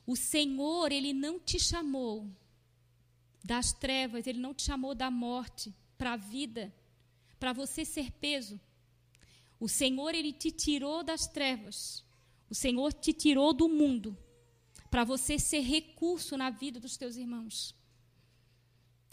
o 0.05 0.15
Senhor, 0.15 0.91
ele 0.91 1.11
não 1.11 1.39
te 1.39 1.59
chamou 1.59 2.29
das 3.43 3.73
trevas, 3.73 4.27
ele 4.27 4.39
não 4.39 4.53
te 4.53 4.61
chamou 4.61 4.93
da 4.93 5.09
morte 5.09 5.73
para 5.97 6.13
a 6.13 6.17
vida, 6.17 6.71
para 7.39 7.51
você 7.51 7.83
ser 7.83 8.11
peso. 8.11 8.61
O 9.59 9.67
Senhor, 9.67 10.13
ele 10.13 10.31
te 10.31 10.51
tirou 10.51 11.03
das 11.03 11.25
trevas. 11.25 12.05
O 12.47 12.53
Senhor 12.53 12.93
te 12.93 13.11
tirou 13.11 13.53
do 13.53 13.67
mundo 13.67 14.15
para 14.91 15.03
você 15.03 15.39
ser 15.39 15.61
recurso 15.61 16.37
na 16.37 16.51
vida 16.51 16.79
dos 16.79 16.95
teus 16.95 17.17
irmãos. 17.17 17.76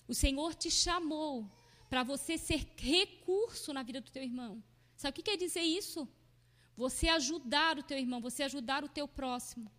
O 0.06 0.14
Senhor 0.14 0.54
te 0.54 0.70
chamou 0.70 1.48
para 1.88 2.02
você 2.02 2.36
ser 2.36 2.66
recurso 2.76 3.72
na 3.72 3.82
vida 3.82 4.00
do 4.00 4.10
teu 4.10 4.22
irmão. 4.22 4.62
Sabe 4.96 5.12
o 5.12 5.14
que 5.14 5.30
quer 5.30 5.36
dizer 5.36 5.62
isso? 5.62 6.08
Você 6.76 7.08
ajudar 7.08 7.78
o 7.78 7.82
teu 7.82 7.98
irmão, 7.98 8.20
você 8.20 8.42
ajudar 8.42 8.84
o 8.84 8.88
teu 8.88 9.06
próximo. 9.06 9.70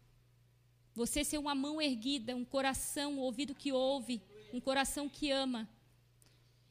Você 0.93 1.23
ser 1.23 1.37
uma 1.37 1.53
mão 1.53 1.81
erguida, 1.81 2.35
um 2.35 2.45
coração, 2.45 3.13
um 3.13 3.19
ouvido 3.19 3.53
que 3.53 3.71
ouve, 3.71 4.21
um 4.53 4.61
coração 4.61 5.09
que 5.09 5.29
ama. 5.29 5.69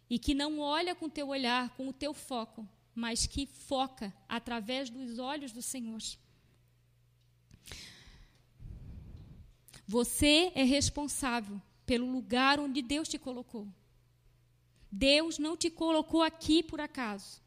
E 0.08 0.18
que 0.18 0.34
não 0.34 0.60
olha 0.60 0.94
com 0.94 1.06
o 1.06 1.10
teu 1.10 1.28
olhar, 1.28 1.70
com 1.76 1.88
o 1.88 1.92
teu 1.92 2.14
foco, 2.14 2.66
mas 2.94 3.26
que 3.26 3.46
foca 3.46 4.14
através 4.28 4.88
dos 4.88 5.18
olhos 5.18 5.52
do 5.52 5.62
Senhor. 5.62 6.00
Você 9.86 10.52
é 10.54 10.62
responsável 10.62 11.60
pelo 11.86 12.10
lugar 12.10 12.58
onde 12.60 12.80
Deus 12.82 13.08
te 13.08 13.18
colocou. 13.18 13.68
Deus 14.90 15.38
não 15.38 15.56
te 15.56 15.70
colocou 15.70 16.22
aqui 16.22 16.62
por 16.62 16.80
acaso. 16.80 17.42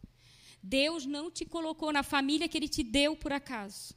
Deus 0.62 1.06
não 1.06 1.32
te 1.32 1.46
colocou 1.46 1.94
na 1.94 2.04
família 2.04 2.48
que 2.48 2.58
Ele 2.58 2.68
te 2.68 2.84
deu 2.84 3.16
por 3.16 3.32
acaso. 3.32 3.96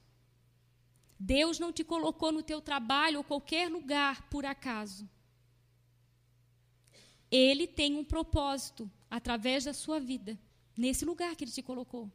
Deus 1.18 1.58
não 1.58 1.72
te 1.72 1.84
colocou 1.84 2.32
no 2.32 2.42
teu 2.42 2.60
trabalho 2.60 3.18
ou 3.18 3.24
qualquer 3.24 3.70
lugar 3.70 4.28
por 4.30 4.46
acaso. 4.46 5.08
Ele 7.30 7.66
tem 7.66 7.96
um 7.96 8.04
propósito 8.04 8.90
através 9.10 9.64
da 9.64 9.72
sua 9.72 10.00
vida, 10.00 10.38
nesse 10.76 11.04
lugar 11.04 11.36
que 11.36 11.44
Ele 11.44 11.52
te 11.52 11.62
colocou. 11.62 12.10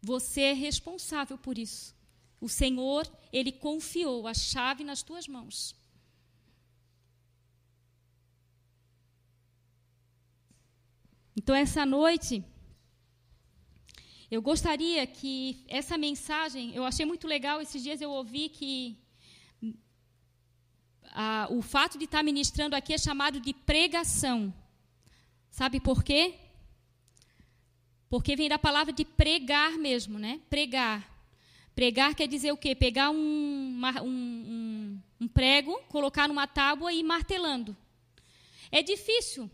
Você 0.00 0.40
é 0.40 0.52
responsável 0.52 1.36
por 1.36 1.58
isso. 1.58 1.94
O 2.40 2.48
Senhor, 2.48 3.06
Ele 3.32 3.52
confiou 3.52 4.26
a 4.26 4.34
chave 4.34 4.82
nas 4.82 5.02
tuas 5.02 5.28
mãos. 5.28 5.76
Então, 11.34 11.54
essa 11.54 11.86
noite, 11.86 12.44
eu 14.30 14.42
gostaria 14.42 15.06
que 15.06 15.64
essa 15.66 15.96
mensagem, 15.96 16.74
eu 16.74 16.84
achei 16.84 17.06
muito 17.06 17.26
legal, 17.26 17.60
esses 17.60 17.82
dias 17.82 18.00
eu 18.02 18.10
ouvi 18.10 18.50
que 18.50 18.98
a, 21.12 21.46
o 21.50 21.62
fato 21.62 21.96
de 21.96 22.04
estar 22.04 22.22
ministrando 22.22 22.76
aqui 22.76 22.92
é 22.92 22.98
chamado 22.98 23.40
de 23.40 23.54
pregação. 23.54 24.52
Sabe 25.50 25.80
por 25.80 26.04
quê? 26.04 26.34
Porque 28.10 28.36
vem 28.36 28.48
da 28.48 28.58
palavra 28.58 28.92
de 28.92 29.06
pregar 29.06 29.72
mesmo, 29.78 30.18
né? 30.18 30.38
Pregar. 30.50 31.10
Pregar 31.74 32.14
quer 32.14 32.28
dizer 32.28 32.52
o 32.52 32.56
quê? 32.58 32.74
Pegar 32.74 33.10
um, 33.10 33.16
um, 33.16 34.06
um, 34.06 35.02
um 35.22 35.28
prego, 35.28 35.78
colocar 35.88 36.28
numa 36.28 36.46
tábua 36.46 36.92
e 36.92 37.00
ir 37.00 37.02
martelando. 37.02 37.74
É 38.70 38.82
difícil 38.82 39.50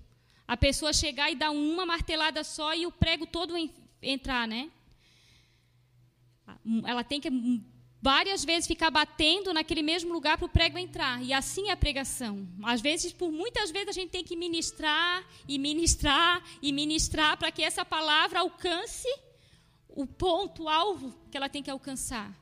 a 0.48 0.56
pessoa 0.56 0.94
chegar 0.94 1.30
e 1.30 1.34
dar 1.34 1.50
uma 1.50 1.84
martelada 1.84 2.42
só 2.42 2.74
e 2.74 2.86
o 2.86 2.90
prego 2.90 3.26
todo 3.26 3.54
entrar, 4.00 4.48
né? 4.48 4.70
Ela 6.86 7.04
tem 7.04 7.20
que 7.20 7.30
várias 8.00 8.44
vezes 8.46 8.66
ficar 8.66 8.90
batendo 8.90 9.52
naquele 9.52 9.82
mesmo 9.82 10.10
lugar 10.10 10.38
para 10.38 10.46
o 10.46 10.48
prego 10.48 10.78
entrar. 10.78 11.22
E 11.22 11.34
assim 11.34 11.68
é 11.68 11.72
a 11.72 11.76
pregação. 11.76 12.48
Às 12.62 12.80
vezes, 12.80 13.12
por 13.12 13.30
muitas 13.30 13.70
vezes, 13.70 13.88
a 13.88 13.92
gente 13.92 14.10
tem 14.10 14.24
que 14.24 14.36
ministrar 14.36 15.22
e 15.46 15.58
ministrar 15.58 16.42
e 16.62 16.72
ministrar 16.72 17.36
para 17.36 17.52
que 17.52 17.62
essa 17.62 17.84
palavra 17.84 18.40
alcance 18.40 19.08
o 19.88 20.06
ponto 20.06 20.66
alvo 20.66 21.14
que 21.30 21.36
ela 21.36 21.48
tem 21.50 21.62
que 21.62 21.70
alcançar. 21.70 22.32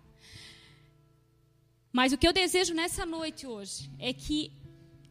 Mas 1.92 2.12
o 2.12 2.18
que 2.18 2.28
eu 2.28 2.32
desejo 2.32 2.72
nessa 2.72 3.04
noite 3.04 3.48
hoje 3.48 3.90
é 3.98 4.12
que 4.12 4.52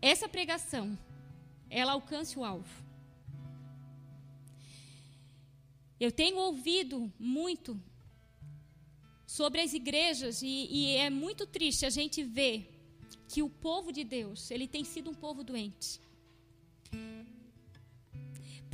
essa 0.01 0.29
pregação 0.29 0.97
ela 1.69 1.93
alcance 1.93 2.37
o 2.37 2.45
alvo. 2.45 2.84
Eu 5.99 6.11
tenho 6.11 6.37
ouvido 6.37 7.11
muito 7.19 7.79
sobre 9.25 9.61
as 9.61 9.73
igrejas 9.73 10.41
e, 10.41 10.67
e, 10.69 10.95
é 10.95 11.09
muito 11.09 11.45
triste 11.45 11.85
a 11.85 11.89
gente 11.89 12.23
ver 12.23 12.71
que 13.27 13.41
o 13.41 13.49
povo 13.49 13.91
de 13.91 14.03
Deus 14.03 14.51
ele 14.51 14.67
tem 14.67 14.83
sido 14.83 15.09
um 15.09 15.13
povo 15.13 15.43
doente 15.43 15.99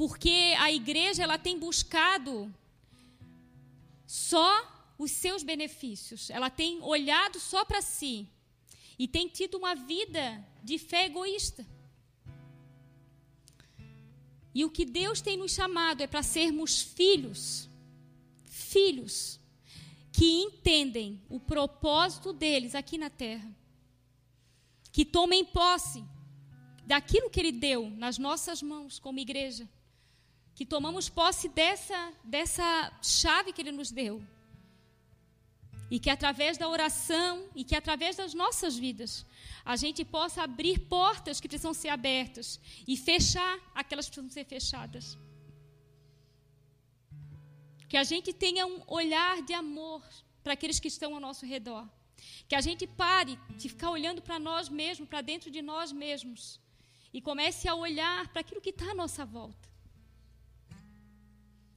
porque 0.02 0.56
a 0.58 0.72
igreja 0.72 1.22
ela 1.22 1.38
tem 1.38 1.60
buscado 1.60 2.52
só 4.08 4.94
os 4.98 5.12
seus 5.12 5.44
benefícios. 5.44 6.32
Ela 6.32 6.50
tem 6.50 6.82
olhado 6.82 7.40
só 7.40 7.64
para 7.64 7.84
si 7.84 8.28
e 8.98 9.08
tem 9.08 9.28
tido 9.28 9.60
uma 9.60 9.76
vida 9.76 10.44
de 10.64 10.80
fé 10.80 11.06
egoísta. 11.06 11.64
E 14.54 14.66
o 14.66 14.70
que 14.70 14.86
Deus 14.86 15.22
tem 15.22 15.38
nos 15.38 15.52
chamado 15.52 16.02
é 16.02 16.08
para 16.08 16.24
sermos 16.24 16.82
filhos, 16.82 17.70
filhos 18.44 19.40
que 20.12 20.26
entendem 20.26 21.22
o 21.30 21.40
propósito 21.40 22.34
deles 22.34 22.76
aqui 22.76 22.98
na 22.98 23.10
terra, 23.10 23.50
que 24.92 25.06
tomem 25.06 25.46
posse 25.46 26.04
daquilo 26.86 27.30
que 27.30 27.40
Ele 27.40 27.52
deu 27.52 27.90
nas 27.92 28.18
nossas 28.18 28.62
mãos 28.62 29.00
como 29.00 29.20
igreja 29.20 29.68
que 30.62 30.66
tomamos 30.66 31.10
posse 31.10 31.50
dessa, 31.50 32.14
dessa 32.24 32.92
chave 33.02 33.52
que 33.52 33.62
Ele 33.62 33.72
nos 33.72 33.92
deu. 33.92 34.22
E 35.94 36.00
que 36.00 36.10
através 36.10 36.58
da 36.58 36.68
oração 36.76 37.32
e 37.54 37.64
que 37.70 37.76
através 37.76 38.16
das 38.16 38.34
nossas 38.34 38.78
vidas, 38.86 39.26
a 39.66 39.76
gente 39.76 40.02
possa 40.16 40.42
abrir 40.42 40.78
portas 40.98 41.40
que 41.42 41.50
precisam 41.50 41.74
ser 41.74 41.90
abertas 41.90 42.48
e 42.88 42.96
fechar 42.96 43.54
aquelas 43.76 44.06
que 44.06 44.14
precisam 44.14 44.34
ser 44.38 44.46
fechadas. 44.46 45.18
Que 47.90 47.98
a 47.98 48.06
gente 48.12 48.32
tenha 48.32 48.66
um 48.66 48.82
olhar 48.88 49.42
de 49.42 49.54
amor 49.54 50.02
para 50.44 50.54
aqueles 50.54 50.80
que 50.80 50.88
estão 50.88 51.14
ao 51.14 51.20
nosso 51.28 51.46
redor. 51.46 51.86
Que 52.48 52.56
a 52.56 52.62
gente 52.62 52.88
pare 52.88 53.38
de 53.58 53.68
ficar 53.68 53.90
olhando 53.98 54.22
para 54.22 54.40
nós 54.40 54.70
mesmos, 54.70 55.10
para 55.10 55.22
dentro 55.32 55.52
de 55.52 55.62
nós 55.62 55.92
mesmos. 55.92 56.42
E 57.14 57.20
comece 57.22 57.68
a 57.68 57.76
olhar 57.76 58.30
para 58.30 58.42
aquilo 58.42 58.62
que 58.62 58.70
está 58.70 58.92
à 58.92 58.96
nossa 58.96 59.26
volta. 59.26 59.68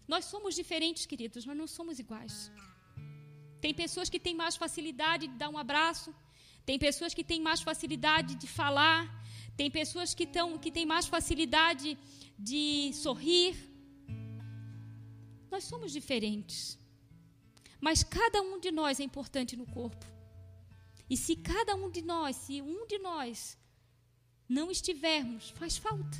Nós 0.06 0.26
somos 0.26 0.54
diferentes, 0.54 1.04
queridos, 1.04 1.44
nós 1.44 1.56
não 1.56 1.66
somos 1.66 1.98
iguais. 1.98 2.36
Tem 3.64 3.72
pessoas 3.72 4.10
que 4.12 4.20
têm 4.24 4.34
mais 4.40 4.56
facilidade 4.62 5.26
de 5.26 5.36
dar 5.42 5.48
um 5.48 5.56
abraço, 5.56 6.08
tem 6.66 6.78
pessoas 6.78 7.14
que 7.16 7.24
têm 7.24 7.40
mais 7.40 7.60
facilidade 7.68 8.32
de 8.34 8.46
falar, 8.46 9.00
tem 9.58 9.70
pessoas 9.70 10.12
que, 10.12 10.26
tão, 10.26 10.58
que 10.58 10.70
têm 10.70 10.84
mais 10.84 11.06
facilidade 11.06 11.96
de 12.38 12.92
sorrir. 12.92 13.54
Nós 15.50 15.64
somos 15.64 15.92
diferentes. 15.92 16.78
Mas 17.80 18.02
cada 18.02 18.42
um 18.42 18.60
de 18.60 18.70
nós 18.70 19.00
é 19.00 19.04
importante 19.04 19.56
no 19.56 19.64
corpo. 19.64 20.04
E 21.08 21.16
se 21.16 21.34
cada 21.34 21.74
um 21.74 21.88
de 21.90 22.02
nós, 22.02 22.36
se 22.36 22.60
um 22.60 22.86
de 22.86 22.98
nós 22.98 23.56
não 24.46 24.70
estivermos, 24.70 25.48
faz 25.60 25.78
falta. 25.78 26.18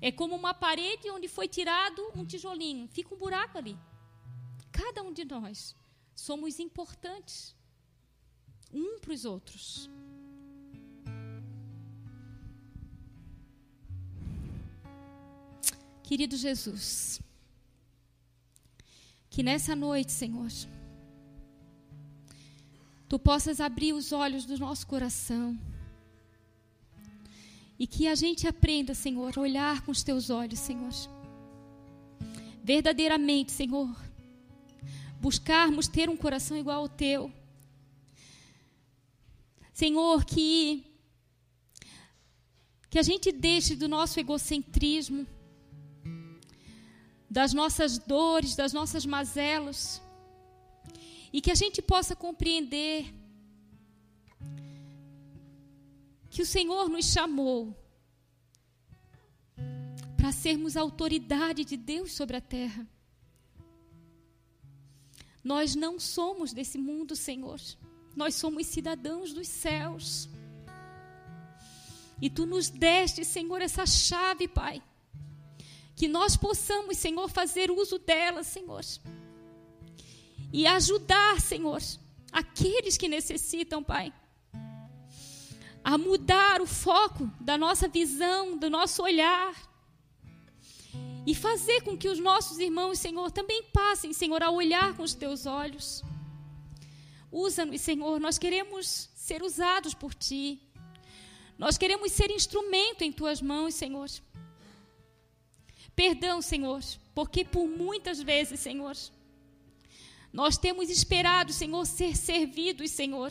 É 0.00 0.10
como 0.10 0.34
uma 0.34 0.54
parede 0.54 1.10
onde 1.10 1.28
foi 1.28 1.46
tirado 1.46 2.00
um 2.16 2.24
tijolinho, 2.24 2.88
fica 2.88 3.14
um 3.14 3.18
buraco 3.18 3.58
ali. 3.58 3.76
Cada 4.72 5.02
um 5.02 5.12
de 5.12 5.26
nós 5.26 5.78
somos 6.20 6.58
importantes 6.60 7.54
um 8.72 8.98
para 9.00 9.12
os 9.12 9.24
outros. 9.24 9.90
Querido 16.02 16.36
Jesus, 16.36 17.20
que 19.30 19.42
nessa 19.42 19.74
noite, 19.76 20.12
Senhor, 20.12 20.50
tu 23.08 23.18
possas 23.18 23.60
abrir 23.60 23.92
os 23.92 24.12
olhos 24.12 24.44
do 24.44 24.58
nosso 24.58 24.86
coração 24.86 25.58
E 27.82 27.86
que 27.86 28.06
a 28.06 28.14
gente 28.14 28.46
aprenda, 28.46 28.92
Senhor, 28.94 29.32
a 29.34 29.40
olhar 29.40 29.80
com 29.80 29.90
os 29.90 30.02
teus 30.02 30.28
olhos, 30.28 30.58
Senhor. 30.58 30.92
Verdadeiramente, 32.62 33.50
Senhor, 33.52 33.96
buscarmos 35.20 35.86
ter 35.86 36.08
um 36.08 36.16
coração 36.16 36.56
igual 36.56 36.80
ao 36.80 36.88
teu. 36.88 37.32
Senhor, 39.72 40.24
que 40.24 40.86
que 42.90 42.98
a 42.98 43.02
gente 43.04 43.30
deixe 43.30 43.76
do 43.76 43.88
nosso 43.88 44.18
egocentrismo, 44.18 45.24
das 47.30 47.52
nossas 47.52 47.98
dores, 47.98 48.56
das 48.56 48.72
nossas 48.72 49.06
mazelas, 49.06 50.02
e 51.32 51.40
que 51.40 51.52
a 51.52 51.54
gente 51.54 51.80
possa 51.80 52.16
compreender 52.16 53.14
que 56.28 56.42
o 56.42 56.46
Senhor 56.46 56.88
nos 56.88 57.06
chamou 57.06 57.76
para 60.16 60.32
sermos 60.32 60.76
a 60.76 60.80
autoridade 60.80 61.64
de 61.64 61.76
Deus 61.76 62.12
sobre 62.12 62.36
a 62.36 62.40
terra. 62.40 62.84
Nós 65.42 65.74
não 65.74 65.98
somos 65.98 66.52
desse 66.52 66.78
mundo, 66.78 67.16
Senhor. 67.16 67.60
Nós 68.14 68.34
somos 68.34 68.66
cidadãos 68.66 69.32
dos 69.32 69.48
céus. 69.48 70.28
E 72.20 72.28
tu 72.28 72.44
nos 72.44 72.68
deste, 72.68 73.24
Senhor, 73.24 73.62
essa 73.62 73.86
chave, 73.86 74.46
Pai. 74.46 74.82
Que 75.96 76.08
nós 76.08 76.36
possamos, 76.36 76.98
Senhor, 76.98 77.28
fazer 77.30 77.70
uso 77.70 77.98
dela, 77.98 78.42
Senhor. 78.42 78.84
E 80.52 80.66
ajudar, 80.66 81.40
Senhor, 81.40 81.80
aqueles 82.32 82.96
que 82.96 83.08
necessitam, 83.08 83.82
Pai 83.82 84.12
a 85.82 85.96
mudar 85.96 86.60
o 86.60 86.66
foco 86.66 87.30
da 87.40 87.56
nossa 87.56 87.88
visão, 87.88 88.56
do 88.56 88.68
nosso 88.68 89.02
olhar. 89.02 89.69
E 91.26 91.34
fazer 91.34 91.82
com 91.82 91.96
que 91.96 92.08
os 92.08 92.18
nossos 92.18 92.58
irmãos, 92.58 92.98
Senhor, 92.98 93.30
também 93.30 93.62
passem, 93.64 94.12
Senhor, 94.12 94.42
a 94.42 94.50
olhar 94.50 94.96
com 94.96 95.02
os 95.02 95.14
teus 95.14 95.46
olhos. 95.46 96.02
Usa-nos, 97.30 97.80
Senhor, 97.80 98.18
nós 98.18 98.38
queremos 98.38 99.10
ser 99.14 99.42
usados 99.42 99.94
por 99.94 100.14
Ti. 100.14 100.60
Nós 101.58 101.76
queremos 101.76 102.10
ser 102.12 102.30
instrumento 102.30 103.02
em 103.02 103.12
Tuas 103.12 103.40
mãos, 103.40 103.74
Senhor. 103.74 104.08
Perdão, 105.94 106.40
Senhor, 106.40 106.82
porque 107.14 107.44
por 107.44 107.68
muitas 107.68 108.22
vezes, 108.22 108.60
Senhor, 108.60 108.96
nós 110.32 110.56
temos 110.56 110.88
esperado, 110.88 111.52
Senhor, 111.52 111.84
ser 111.84 112.16
servidos, 112.16 112.90
Senhor 112.90 113.30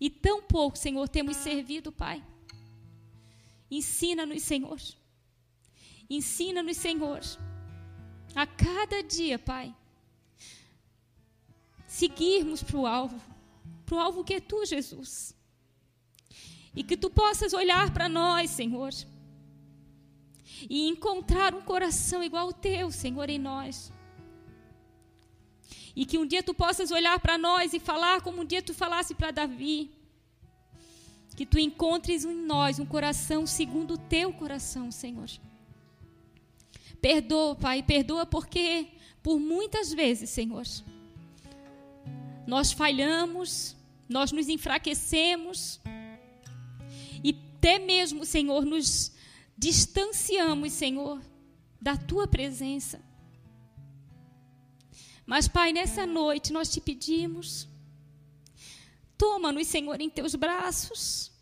e 0.00 0.10
tão 0.10 0.42
pouco, 0.42 0.76
Senhor, 0.76 1.08
temos 1.08 1.36
servido, 1.38 1.90
Pai. 1.90 2.22
Ensina-nos, 3.70 4.42
Senhor. 4.42 4.78
Ensina-nos, 6.08 6.76
Senhor. 6.76 7.20
A 8.34 8.46
cada 8.46 9.02
dia, 9.02 9.38
Pai. 9.38 9.74
Seguirmos 11.86 12.62
para 12.62 12.76
o 12.76 12.86
alvo. 12.86 13.20
Para 13.84 13.96
o 13.96 14.00
alvo 14.00 14.24
que 14.24 14.34
é 14.34 14.40
Tu, 14.40 14.64
Jesus. 14.66 15.34
E 16.74 16.84
que 16.84 16.96
Tu 16.96 17.08
possas 17.10 17.52
olhar 17.52 17.92
para 17.92 18.08
nós, 18.08 18.50
Senhor. 18.50 18.92
E 20.68 20.88
encontrar 20.88 21.54
um 21.54 21.62
coração 21.62 22.22
igual 22.22 22.46
ao 22.46 22.52
Teu, 22.52 22.90
Senhor, 22.90 23.28
em 23.28 23.38
nós. 23.38 23.92
E 25.96 26.04
que 26.04 26.18
um 26.18 26.26
dia 26.26 26.42
tu 26.42 26.52
possas 26.52 26.90
olhar 26.90 27.18
para 27.18 27.38
nós 27.38 27.72
e 27.72 27.80
falar 27.80 28.20
como 28.20 28.42
um 28.42 28.44
dia 28.44 28.60
tu 28.60 28.74
falasse 28.74 29.14
para 29.14 29.30
Davi. 29.30 29.90
Que 31.34 31.46
tu 31.46 31.58
encontres 31.58 32.22
em 32.24 32.34
nós 32.34 32.78
um 32.78 32.84
coração 32.84 33.46
segundo 33.46 33.94
o 33.94 33.98
teu 33.98 34.30
coração, 34.30 34.90
Senhor. 34.90 35.30
Perdoa, 37.00 37.54
Pai, 37.54 37.82
perdoa 37.82 38.26
porque 38.26 38.88
por 39.22 39.38
muitas 39.38 39.92
vezes, 39.92 40.30
Senhor, 40.30 40.64
nós 42.46 42.72
falhamos, 42.72 43.76
nós 44.08 44.30
nos 44.30 44.48
enfraquecemos 44.48 45.80
e 47.24 47.36
até 47.56 47.78
mesmo, 47.78 48.24
Senhor, 48.24 48.64
nos 48.64 49.12
distanciamos, 49.58 50.72
Senhor, 50.72 51.20
da 51.80 51.96
tua 51.96 52.26
presença. 52.28 53.00
Mas, 55.26 55.48
Pai, 55.48 55.72
nessa 55.72 56.06
noite 56.06 56.52
nós 56.52 56.68
te 56.68 56.80
pedimos, 56.80 57.68
toma-nos, 59.18 59.66
Senhor, 59.66 60.00
em 60.00 60.08
teus 60.08 60.36
braços. 60.36 61.32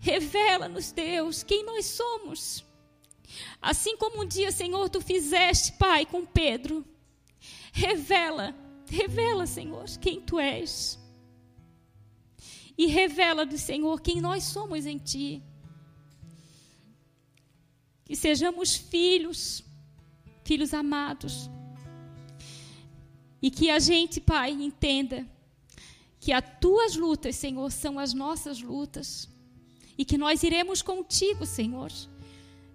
Revela-nos, 0.00 0.90
Deus, 0.90 1.44
quem 1.44 1.64
nós 1.64 1.86
somos. 1.86 2.64
Assim 3.60 3.96
como 3.96 4.22
um 4.22 4.26
dia, 4.26 4.50
Senhor, 4.50 4.88
tu 4.88 5.00
fizeste, 5.00 5.72
Pai, 5.72 6.06
com 6.06 6.24
Pedro. 6.24 6.84
Revela, 7.72 8.54
revela, 8.86 9.46
Senhor, 9.46 9.84
quem 10.00 10.20
tu 10.20 10.38
és. 10.38 10.98
E 12.76 12.86
revela 12.86 13.44
do 13.44 13.58
Senhor 13.58 14.00
quem 14.00 14.20
nós 14.20 14.44
somos 14.44 14.86
em 14.86 14.98
ti. 14.98 15.42
Que 18.04 18.16
sejamos 18.16 18.74
filhos, 18.74 19.62
filhos 20.44 20.72
amados 20.72 21.50
e 23.40 23.50
que 23.50 23.70
a 23.70 23.78
gente, 23.78 24.20
Pai, 24.20 24.50
entenda 24.50 25.26
que 26.20 26.32
as 26.32 26.44
tuas 26.60 26.96
lutas, 26.96 27.36
Senhor, 27.36 27.70
são 27.70 27.98
as 27.98 28.12
nossas 28.12 28.60
lutas. 28.60 29.28
E 29.96 30.04
que 30.04 30.18
nós 30.18 30.42
iremos 30.42 30.82
contigo, 30.82 31.46
Senhor. 31.46 31.90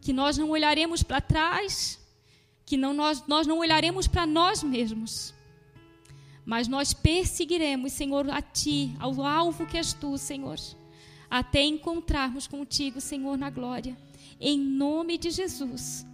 Que 0.03 0.13
nós 0.13 0.37
não 0.37 0.49
olharemos 0.49 1.01
para 1.01 1.21
trás, 1.21 1.99
que 2.65 2.75
não, 2.77 2.93
nós, 2.93 3.23
nós 3.27 3.47
não 3.47 3.59
olharemos 3.59 4.07
para 4.07 4.25
nós 4.25 4.61
mesmos. 4.61 5.33
Mas 6.45 6.67
nós 6.67 6.93
perseguiremos, 6.93 7.93
Senhor, 7.93 8.29
a 8.29 8.41
Ti, 8.41 8.93
ao 8.99 9.23
alvo 9.23 9.65
que 9.65 9.77
és 9.77 9.93
Tu, 9.93 10.17
Senhor. 10.17 10.59
Até 11.29 11.63
encontrarmos 11.63 12.47
contigo, 12.47 12.99
Senhor, 12.99 13.37
na 13.37 13.49
glória. 13.49 13.97
Em 14.39 14.59
nome 14.59 15.17
de 15.17 15.31
Jesus. 15.31 16.05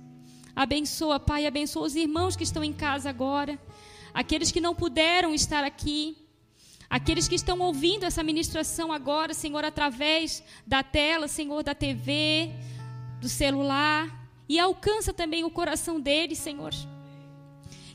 Abençoa, 0.55 1.19
Pai, 1.19 1.45
abençoa 1.45 1.87
os 1.87 1.95
irmãos 1.95 2.35
que 2.35 2.43
estão 2.43 2.63
em 2.63 2.73
casa 2.73 3.09
agora 3.09 3.59
aqueles 4.13 4.51
que 4.51 4.61
não 4.61 4.75
puderam 4.75 5.33
estar 5.33 5.63
aqui, 5.63 6.17
aqueles 6.89 7.27
que 7.27 7.35
estão 7.35 7.59
ouvindo 7.59 8.03
essa 8.03 8.23
ministração 8.23 8.91
agora, 8.91 9.33
Senhor, 9.33 9.63
através 9.63 10.43
da 10.65 10.83
tela, 10.83 11.27
Senhor, 11.27 11.63
da 11.63 11.75
TV, 11.75 12.51
do 13.19 13.29
celular, 13.29 14.19
e 14.47 14.57
alcança 14.57 15.13
também 15.13 15.43
o 15.43 15.51
coração 15.51 15.99
deles, 15.99 16.39
Senhor. 16.39 16.73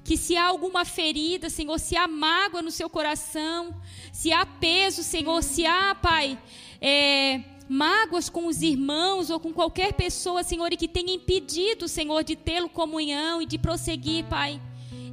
Que 0.05 0.17
se 0.17 0.37
há 0.37 0.45
alguma 0.45 0.85
ferida, 0.85 1.51
Senhor, 1.51 1.79
se 1.81 1.97
há 1.97 2.07
mágoa 2.07 2.63
no 2.63 2.71
seu 2.71 2.89
coração, 2.89 3.75
se 4.13 4.33
há 4.33 4.47
peso, 4.47 5.03
Senhor, 5.03 5.43
se 5.43 5.67
há, 5.67 5.95
Pai, 5.95 6.39
é, 6.81 7.41
mágoas 7.69 8.29
com 8.29 8.47
os 8.47 8.63
irmãos 8.63 9.31
ou 9.31 9.41
com 9.41 9.53
qualquer 9.53 9.95
pessoa, 9.95 10.45
Senhor, 10.45 10.73
e 10.73 10.77
que 10.77 10.87
tenha 10.87 11.15
impedido, 11.15 11.89
Senhor, 11.89 12.23
de 12.23 12.37
tê-lo 12.37 12.69
comunhão 12.69 13.41
e 13.41 13.47
de 13.47 13.59
prosseguir, 13.59 14.25
Pai. 14.27 14.61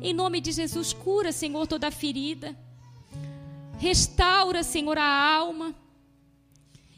Em 0.02 0.14
nome 0.14 0.42
de 0.42 0.52
Jesus, 0.52 0.94
cura, 0.94 1.32
Senhor, 1.32 1.66
toda 1.66 1.90
ferida. 1.90 2.58
Restaura, 3.78 4.62
Senhor, 4.62 4.98
a 4.98 5.36
alma. 5.36 5.74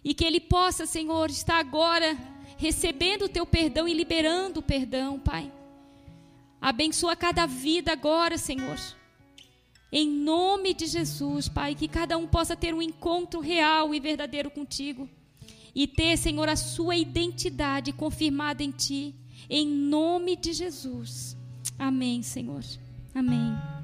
E 0.03 0.13
que 0.13 0.25
ele 0.25 0.39
possa, 0.39 0.85
Senhor, 0.85 1.29
estar 1.29 1.59
agora 1.59 2.17
recebendo 2.63 3.25
o 3.25 3.29
teu 3.29 3.45
perdão 3.45 3.85
e 3.85 3.93
liberando 3.93 4.61
o 4.61 4.63
perdão, 4.63 5.19
Pai. 5.19 5.51
Abençoa 6.61 7.13
cada 7.13 7.45
vida 7.45 7.91
agora, 7.91 8.37
Senhor. 8.37 8.79
Em 9.91 10.09
nome 10.09 10.73
de 10.73 10.85
Jesus, 10.87 11.49
Pai, 11.49 11.75
que 11.75 11.89
cada 11.89 12.17
um 12.17 12.25
possa 12.25 12.55
ter 12.55 12.73
um 12.73 12.81
encontro 12.81 13.41
real 13.41 13.93
e 13.93 13.99
verdadeiro 13.99 14.49
contigo. 14.49 15.09
E 15.75 15.85
ter, 15.85 16.17
Senhor, 16.17 16.47
a 16.47 16.55
sua 16.55 16.95
identidade 16.95 17.91
confirmada 17.91 18.63
em 18.63 18.71
Ti. 18.71 19.13
Em 19.49 19.67
nome 19.67 20.37
de 20.37 20.53
Jesus. 20.53 21.35
Amém, 21.77 22.23
Senhor. 22.23 22.63
Amém. 23.13 23.82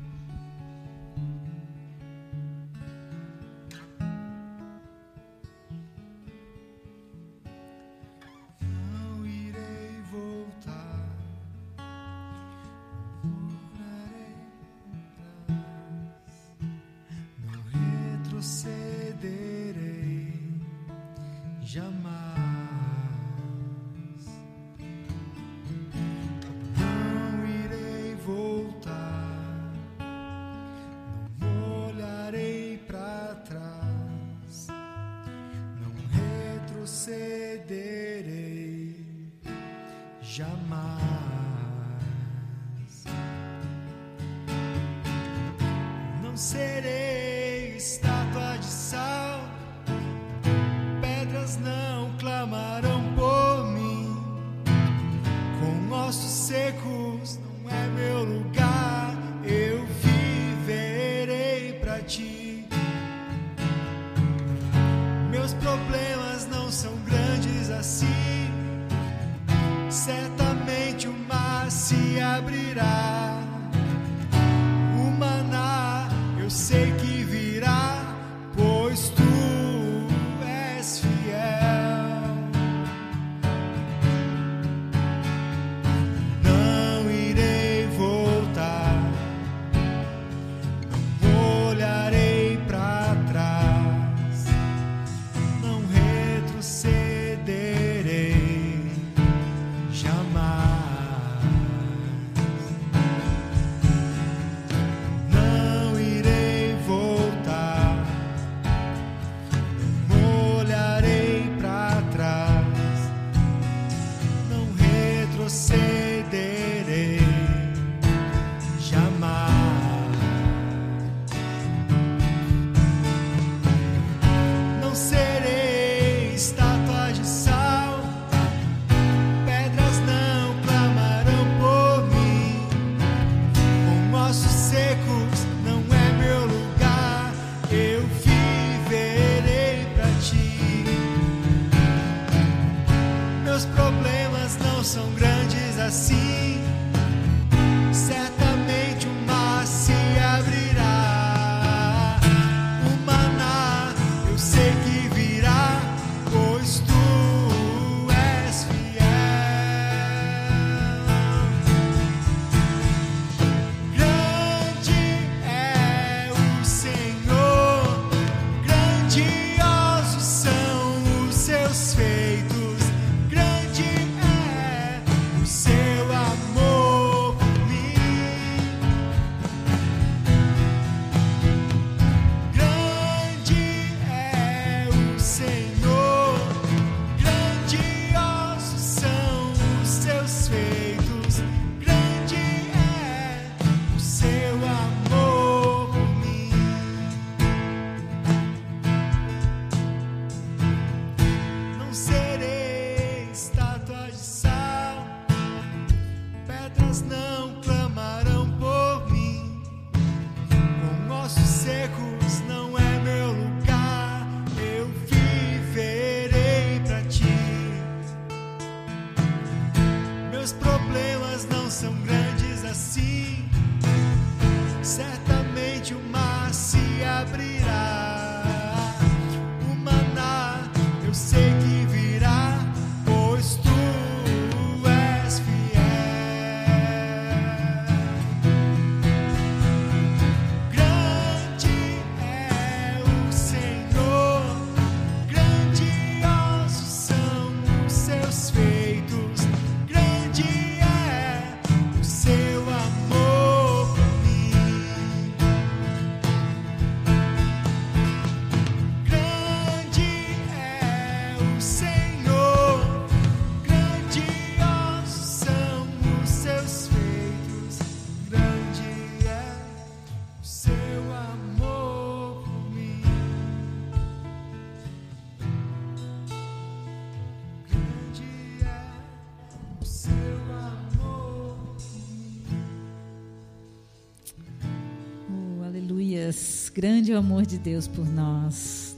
grande 287.10 287.14
amor 287.14 287.46
de 287.46 287.58
Deus 287.58 287.88
por 287.88 288.06
nós. 288.06 288.96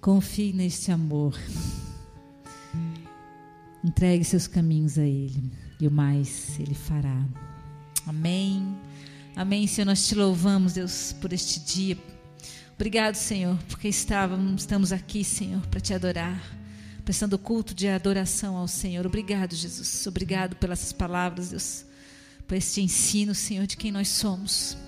Confie 0.00 0.52
neste 0.52 0.90
amor. 0.90 1.38
Entregue 3.84 4.24
seus 4.24 4.46
caminhos 4.46 4.98
a 4.98 5.02
Ele 5.02 5.52
e 5.78 5.86
o 5.86 5.90
mais 5.90 6.58
Ele 6.58 6.74
fará. 6.74 7.22
Amém. 8.06 8.78
Amém, 9.36 9.66
Senhor. 9.66 9.84
Nós 9.84 10.06
te 10.08 10.14
louvamos, 10.14 10.72
Deus, 10.72 11.14
por 11.20 11.34
este 11.34 11.60
dia. 11.60 11.98
Obrigado, 12.76 13.14
Senhor, 13.14 13.58
porque 13.68 13.88
estávamos, 13.88 14.62
estamos 14.62 14.90
aqui, 14.90 15.22
Senhor, 15.22 15.60
para 15.66 15.80
te 15.80 15.92
adorar, 15.92 16.42
prestando 17.04 17.38
culto 17.38 17.74
de 17.74 17.88
adoração 17.88 18.56
ao 18.56 18.66
Senhor. 18.66 19.04
Obrigado, 19.04 19.54
Jesus. 19.54 20.06
Obrigado 20.06 20.56
pelas 20.56 20.94
palavras, 20.94 21.50
Deus, 21.50 21.84
por 22.48 22.54
este 22.56 22.80
ensino, 22.80 23.34
Senhor, 23.34 23.66
de 23.66 23.76
quem 23.76 23.92
nós 23.92 24.08
somos 24.08 24.78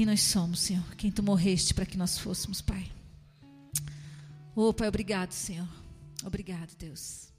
quem 0.00 0.06
nós 0.06 0.22
somos, 0.22 0.60
Senhor, 0.60 0.82
quem 0.96 1.10
tu 1.10 1.22
morreste 1.22 1.74
para 1.74 1.84
que 1.84 1.98
nós 1.98 2.16
fôssemos, 2.16 2.62
Pai. 2.62 2.90
Oh, 4.56 4.72
Pai, 4.72 4.88
obrigado, 4.88 5.32
Senhor. 5.32 5.68
Obrigado, 6.24 6.74
Deus. 6.78 7.29